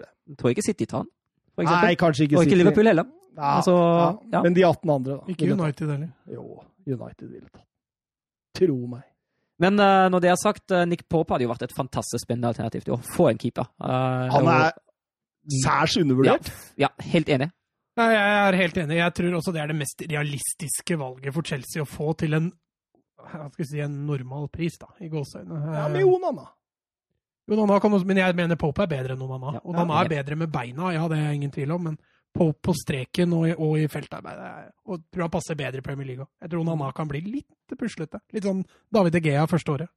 [0.00, 0.08] det.
[0.28, 1.08] Jeg tror ikke City tar han,
[1.54, 1.88] for eksempel.
[1.88, 2.62] Nei, kanskje ikke Og ikke City.
[2.62, 3.04] Liverpool heller.
[3.36, 4.10] Ja, Altså, ja.
[4.32, 4.42] ja.
[4.42, 5.32] Men de 18 andre, da.
[5.32, 5.52] Ikke.
[5.52, 6.08] United heller.
[6.30, 7.66] Jo, United ville tatt.
[8.54, 9.02] Tro meg.
[9.58, 12.48] Men uh, når det er sagt, uh, Nick Pope hadde jo vært et fantastisk spennende
[12.52, 13.66] alternativ til å få en keeper.
[13.82, 14.72] Uh, Han og- er
[15.62, 16.50] særs undervurdert.
[16.78, 17.50] Ja, helt enig.
[17.96, 18.96] Nei, jeg er helt enig.
[18.98, 22.52] Jeg tror også det er det mest realistiske valget for Chelsea å få til en
[23.24, 25.74] hva skal jeg si, en normal pris, da, i gåseøynene.
[25.74, 26.44] Ja, med Onana.
[27.50, 29.54] Onana kan også, men jeg mener Pope er bedre enn Onana.
[29.58, 29.60] Ja.
[29.64, 30.04] Onana Ja.
[30.04, 31.98] er bedre med beina, ja, det er ingen tvil om, men
[32.34, 35.80] Pope på streken og i, og i feltarbeid er- og tror han passer bedre i
[35.82, 36.26] Premier League.
[36.42, 38.18] Jeg tror Onana kan bli litt puslete.
[38.32, 39.88] Litt sånn David Egea første året.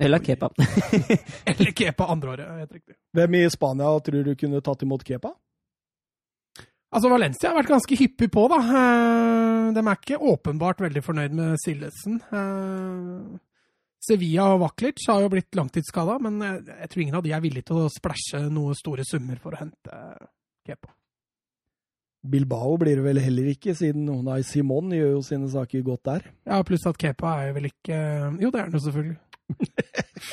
[0.00, 0.48] Eller Kepa.
[1.46, 2.94] Eller Kepa andre året, helt riktig.
[3.14, 5.32] Hvem i Spania tror du kunne tatt imot Kepa?
[6.90, 8.58] Altså, Valencia har vært ganske hyppig på, da.
[8.64, 12.20] Eh, De er ikke åpenbart veldig fornøyd med Sillesen.
[13.98, 17.32] Eh, Sevilla og Vaklic har jo blitt langtidsskada, men jeg, jeg tror ingen av de
[17.34, 20.00] er villige til å splæsje noen store summer for å hente
[20.66, 20.94] Kepa.
[22.28, 26.26] Bilbao blir det vel heller ikke, siden Unai Simon gjør jo sine saker godt der.
[26.48, 27.98] Ja, pluss at Kepa er jo vel ikke
[28.42, 29.18] Jo, det er han jo selvfølgelig.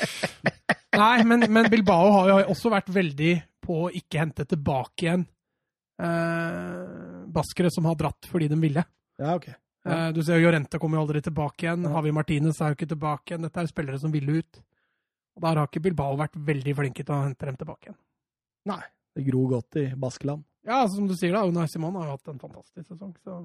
[0.95, 3.35] Nei, men, men Bilbao har jo også vært veldig
[3.65, 5.25] på å ikke hente tilbake igjen
[6.01, 8.83] eh, baskere som har dratt fordi de ville.
[9.21, 9.49] Ja, ok.
[9.85, 11.83] Eh, Du ser jo Jorente kommer jo aldri tilbake igjen.
[11.85, 11.91] Ja.
[11.97, 13.45] Javi Martinez er jo ikke tilbake igjen.
[13.45, 14.61] Dette er spillere som ville ut.
[15.35, 17.99] Og Der har ikke Bilbao vært veldig flinke til å hente dem tilbake igjen.
[18.65, 18.81] Nei.
[19.15, 20.43] Det gror godt i Baskeland.
[20.65, 23.13] Ja, som du sier, da, Unai Simon har jo hatt en fantastisk sesong.
[23.23, 23.43] så...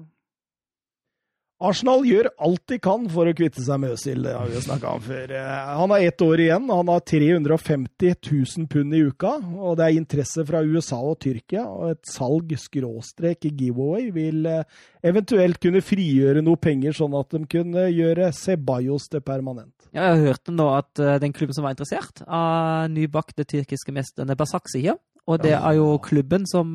[1.61, 4.61] Arsenal gjør alt de kan for å kvitte seg med Øzil, det har vi jo
[4.65, 5.33] snakka om før.
[5.37, 9.33] Eh, Han har ett år igjen, han har 350 000 pund i uka.
[9.61, 14.63] Og det er interesse fra USA og Tyrkia, og et salg skråstrek giveaway vil eh,
[15.05, 19.75] eventuelt kunne frigjøre noe penger, sånn at de kunne gjøre Ceballos til permanent.
[19.93, 24.37] Ja, jeg hørte nå at eh, den klubben som var interessert, av nybakte tyrkiske mesterne
[24.39, 24.97] Basaksehir.
[25.29, 26.73] Og det er jo klubben som,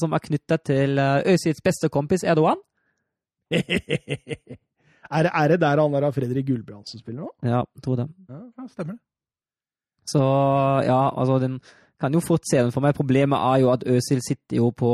[0.00, 2.56] som er knytta til Øzils beste kompis Erdogan.
[5.14, 7.34] er, det, er det der han der av Fredrik Gulbrandsen spiller nå?
[7.46, 8.08] Ja, tror det.
[8.28, 8.40] Ja,
[8.72, 9.02] stemmer det.
[10.08, 10.22] Så
[10.88, 11.60] ja, altså den
[12.00, 12.94] kan jo fort se den for meg.
[12.96, 14.90] Problemet er jo at Øzil sitter jo på,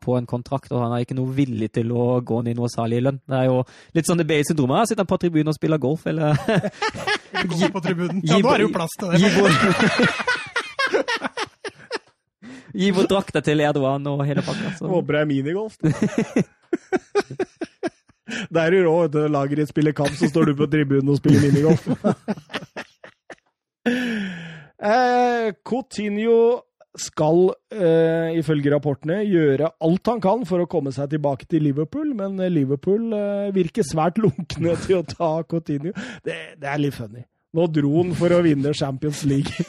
[0.00, 2.70] på en kontrakt, og han er ikke noe villig til å gå ned i noe
[2.72, 3.20] særlig lønn.
[3.28, 3.58] Det er jo
[3.96, 4.88] litt sånn det Bale-syndromet.
[4.88, 6.32] Sitter han på tribunen og spiller golf, eller
[7.52, 8.22] Gå på tribunen.
[8.24, 9.20] Ja, nå er det jo plass til det.
[9.20, 9.56] Gi bort
[12.76, 14.74] Gi bort drakta til Erdogan og hele pakka.
[14.88, 15.76] Håper det er minigolf.
[18.26, 19.20] Det er jo rå, vet du.
[19.30, 21.86] Lager et spiller kamp, så står du på tribunen og spiller minigolf.
[24.90, 26.40] eh, Coutinho
[26.96, 32.14] skal, eh, ifølge rapportene, gjøre alt han kan for å komme seg tilbake til Liverpool,
[32.16, 35.92] men Liverpool eh, virker svært lunkne til å ta Coutinho.
[36.24, 37.26] Det, det er litt funny.
[37.56, 39.64] Nå dro han for å vinne Champions League.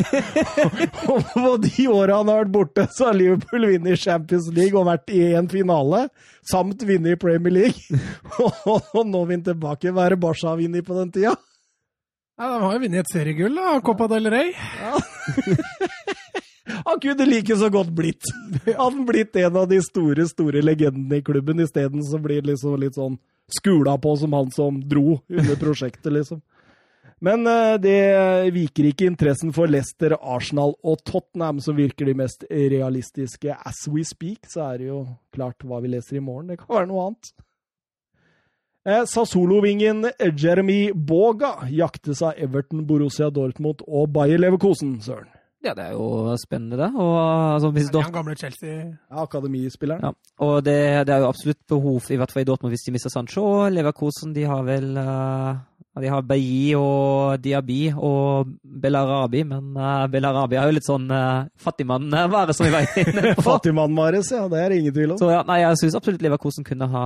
[1.11, 4.89] og på de åra han har vært borte, så har Liverpool vunnet Champions League og
[4.89, 6.01] vært i en finale,
[6.51, 7.99] samt vunnet i Premier League.
[8.97, 9.93] og nå vinner tilbake.
[9.95, 11.38] Hva er det Barca har vunnet på den tida?
[12.38, 13.80] Ja, de har jo vunnet et seriegull, da.
[13.88, 14.51] Copa del Rey.
[16.88, 18.27] Han kunne like så godt blitt.
[18.76, 22.76] Han blitt en av de store, store legendene i klubben, isteden så blir det liksom
[22.84, 23.15] litt sånn
[23.47, 26.43] skula på som han som dro under prosjektet, liksom.
[27.23, 27.99] Men eh, det
[28.53, 33.56] viker ikke interessen for Leicester, Arsenal og Tottenham, som virker de mest realistiske.
[33.57, 35.02] As we speak, så er det jo
[35.34, 36.52] klart hva vi leser i morgen.
[36.52, 37.31] Det kan være noe annet.
[38.88, 40.06] Eh, Sassolo-vingen
[40.38, 45.34] Jeremy Boga jaktes av Everton, Borussia Dortmund og Bayer Leverkosen, søren.
[45.65, 46.91] Ja, det er jo spennende, det.
[46.94, 48.76] Og, altså, hvis er han gamle Chelsea.
[49.10, 50.06] Ja, akademispilleren.
[50.06, 50.11] Ja,
[50.45, 50.77] og det,
[51.10, 53.44] det er jo absolutt behov, i hvert fall i Dortmund, hvis de mister Sancho.
[53.44, 55.57] Og Leverkosen, de har vel uh,
[56.02, 61.48] De har Bailly og Diaby og Belarabi, men uh, Belarabi er jo litt sånn uh,
[61.64, 63.45] fattigmann-vare, som vi var inne på.
[63.48, 64.45] Fattigmann Mares, ja.
[64.52, 65.22] Det er det ingen tvil om.
[65.22, 67.06] Så ja, nei, jeg syns absolutt Leverkosen kunne ha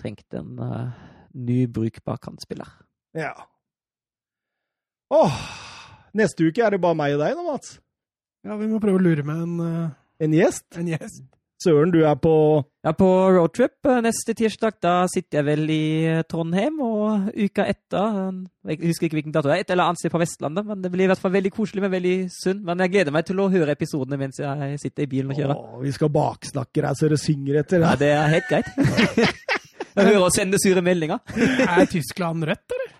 [0.00, 0.90] trengt en uh,
[1.36, 2.68] ny, brukbar kantspiller.
[3.16, 3.32] Ja.
[5.14, 5.40] Åh,
[6.18, 7.78] neste uke er det bare meg og deg nå, Mats.
[8.46, 10.66] Ja, vi må prøve å lure med en, uh, En gjest.
[10.78, 11.24] en gjest.
[11.62, 12.32] Søren, du er på
[12.84, 15.86] Ja, på roadtrip uh, neste tirsdag, da sitter jeg vel i
[16.18, 18.18] uh, Trondheim, og uka etter
[18.68, 20.92] Jeg husker ikke hvilken dato det er, et eller annet sted på Vestlandet, men det
[20.92, 22.60] blir i hvert fall veldig koselig, men veldig sunn.
[22.66, 25.56] Men jeg gleder meg til å høre episodene mens jeg sitter i bilen og kjører.
[25.56, 27.86] Åh, Vi skal baksnakke deg så det synger etter.
[27.86, 28.70] Ja, det er helt greit.
[29.96, 31.24] jeg hører og sender sure meldinger.
[31.66, 32.92] Er Tyskland rødt, eller?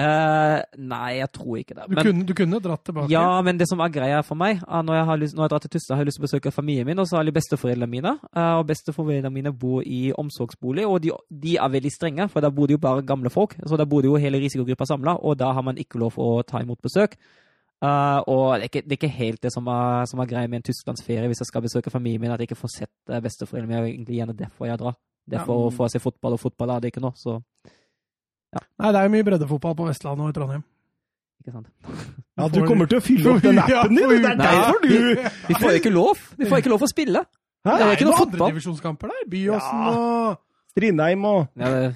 [0.00, 1.84] Eh, nei, jeg tror ikke det.
[1.90, 3.10] Du, kunne, du kunne dratt tilbake.
[3.12, 5.64] ja, men det som er greia for meg, når jeg har lyst, når jeg drar
[5.64, 7.90] til Tuster, har jeg lyst til å besøke familien min, og så har jeg besteforeldrene
[7.92, 8.14] mine.
[8.32, 12.50] eh, og besteforeldrene mine bor i omsorgsbolig, og de, de er veldig strenge, for der
[12.50, 13.54] bor det jo bare gamle folk.
[13.66, 16.40] Så der bor det jo hele risikogruppa samla, og da har man ikke lov å
[16.42, 17.18] ta imot besøk.
[17.82, 20.46] Uh, og det er, ikke, det er ikke helt det som er, som er greia
[20.46, 23.68] med en tysklandsferie hvis jeg skal besøke familien min, at jeg ikke får sett besteforeldrene
[23.68, 23.80] mine.
[23.82, 24.96] Det er egentlig gjerne derfor jeg drar.
[25.26, 25.46] Det ja.
[25.46, 27.40] for å få se fotball, og fotball er det ikke nå, så
[28.52, 30.64] Nei, det er jo mye breddefotball på Vestlandet og i Trondheim.
[31.42, 31.68] ikke sant.
[32.40, 34.08] Ja, du kommer til å fylle opp den appen din!
[34.24, 34.94] Det er derfor du
[35.50, 36.20] Vi får jo ikke lov!
[36.40, 37.20] Vi får ikke lov å spille!
[37.62, 37.74] Hæ?
[37.78, 38.40] Det er ikke noe fotball.
[38.48, 39.26] andredivisjonskamper der.
[39.30, 39.92] Byåsen Ja.
[39.92, 41.92] og Strindheim og, Ja, det,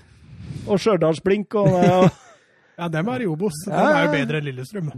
[0.68, 1.96] og Stjørdalsblink og ja,
[2.78, 3.56] Ja, dem er i Obos.
[3.66, 4.90] Ja, De er jo bedre enn Lillestrøm.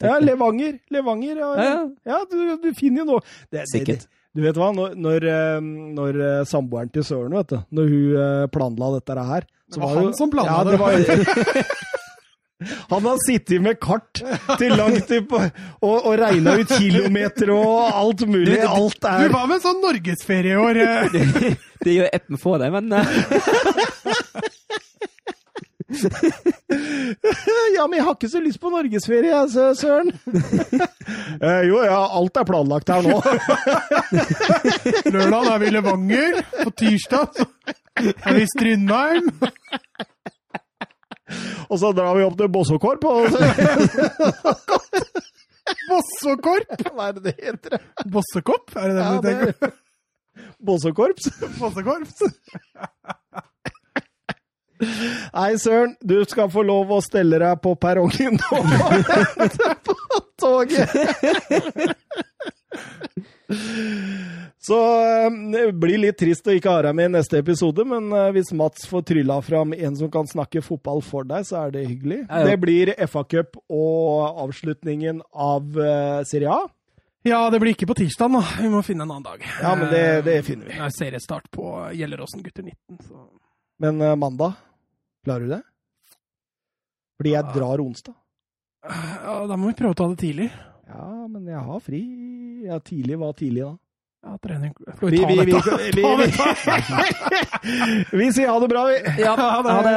[0.00, 0.14] ja.
[0.24, 0.78] Levanger.
[0.96, 1.50] Levanger, ja.
[1.52, 1.74] Ja, ja.
[2.08, 2.16] ja.
[2.16, 3.20] ja du, du finner jo noe.
[3.52, 4.06] Det, det, Sikkert.
[4.08, 5.60] det, du vet hva, når, når, eh,
[5.96, 9.82] når eh, samboeren til Søren, vet du, når hun eh, planla dette her så Det
[9.82, 10.76] var han jo- som planla ja, det.
[10.78, 10.92] Var,
[12.92, 14.20] han har sittet med kart
[14.60, 15.48] til langt opp og,
[15.96, 18.60] og regna ut kilometer og alt mulig.
[18.64, 20.80] Alt Du er var med en sånn norgesferie i år.
[21.86, 22.88] Det gjør Eppen for deg, men
[27.76, 30.10] Ja, men jeg har ikke så lyst på norgesferie, jeg, Sø- Søren.
[31.36, 33.18] Eh, jo, ja, alt er planlagt her nå.
[35.14, 36.38] Lørdag er vi i Levanger.
[36.64, 37.28] På tirsdag
[38.00, 39.28] er vi i Strindheim.
[41.68, 43.38] Og så drar vi opp til Bossåkorp Og så,
[45.90, 46.74] Bossekorp.
[46.94, 47.78] hva er det det heter?
[48.14, 49.52] Bossekopp, er det det Ja, du tenker?
[49.60, 51.24] er Bossokorps.
[51.60, 52.16] Bossekorps.
[54.80, 58.66] Nei, søren, du skal få lov å stelle deg på perrongen nå og
[59.40, 59.96] vente på
[60.40, 60.92] toget!
[64.66, 68.08] Så eh, det blir litt trist å ikke ha deg med i neste episode, men
[68.10, 71.76] eh, hvis Mats får trylla fram en som kan snakke fotball for deg, så er
[71.76, 72.24] det hyggelig.
[72.24, 72.48] Ja, ja.
[72.50, 76.64] Det blir FA-cup og avslutningen av eh, Serie A.
[77.26, 78.42] Ja, det blir ikke på tirsdag, da.
[78.58, 79.46] Vi må finne en annen dag.
[79.62, 80.76] Ja, men det, det finner vi.
[80.78, 83.00] Det er seriestart på Gjelleråsen gutter 19.
[83.06, 83.22] Så.
[83.82, 84.52] Men eh, mandag,
[85.24, 85.62] klarer du det?
[87.16, 88.14] Fordi jeg drar onsdag.
[88.86, 90.50] Ja, da må vi prøve å ta det tidlig.
[90.86, 92.00] Ja, men jeg har fri.
[92.66, 93.74] Ja, tidlig var tidlig, da.
[94.26, 95.76] Ja, trening Skal Vi, ta vi, dette?
[95.94, 96.02] vi,
[98.10, 98.96] vi, vi sier ha det bra, vi.
[99.22, 99.96] Ja, ha det.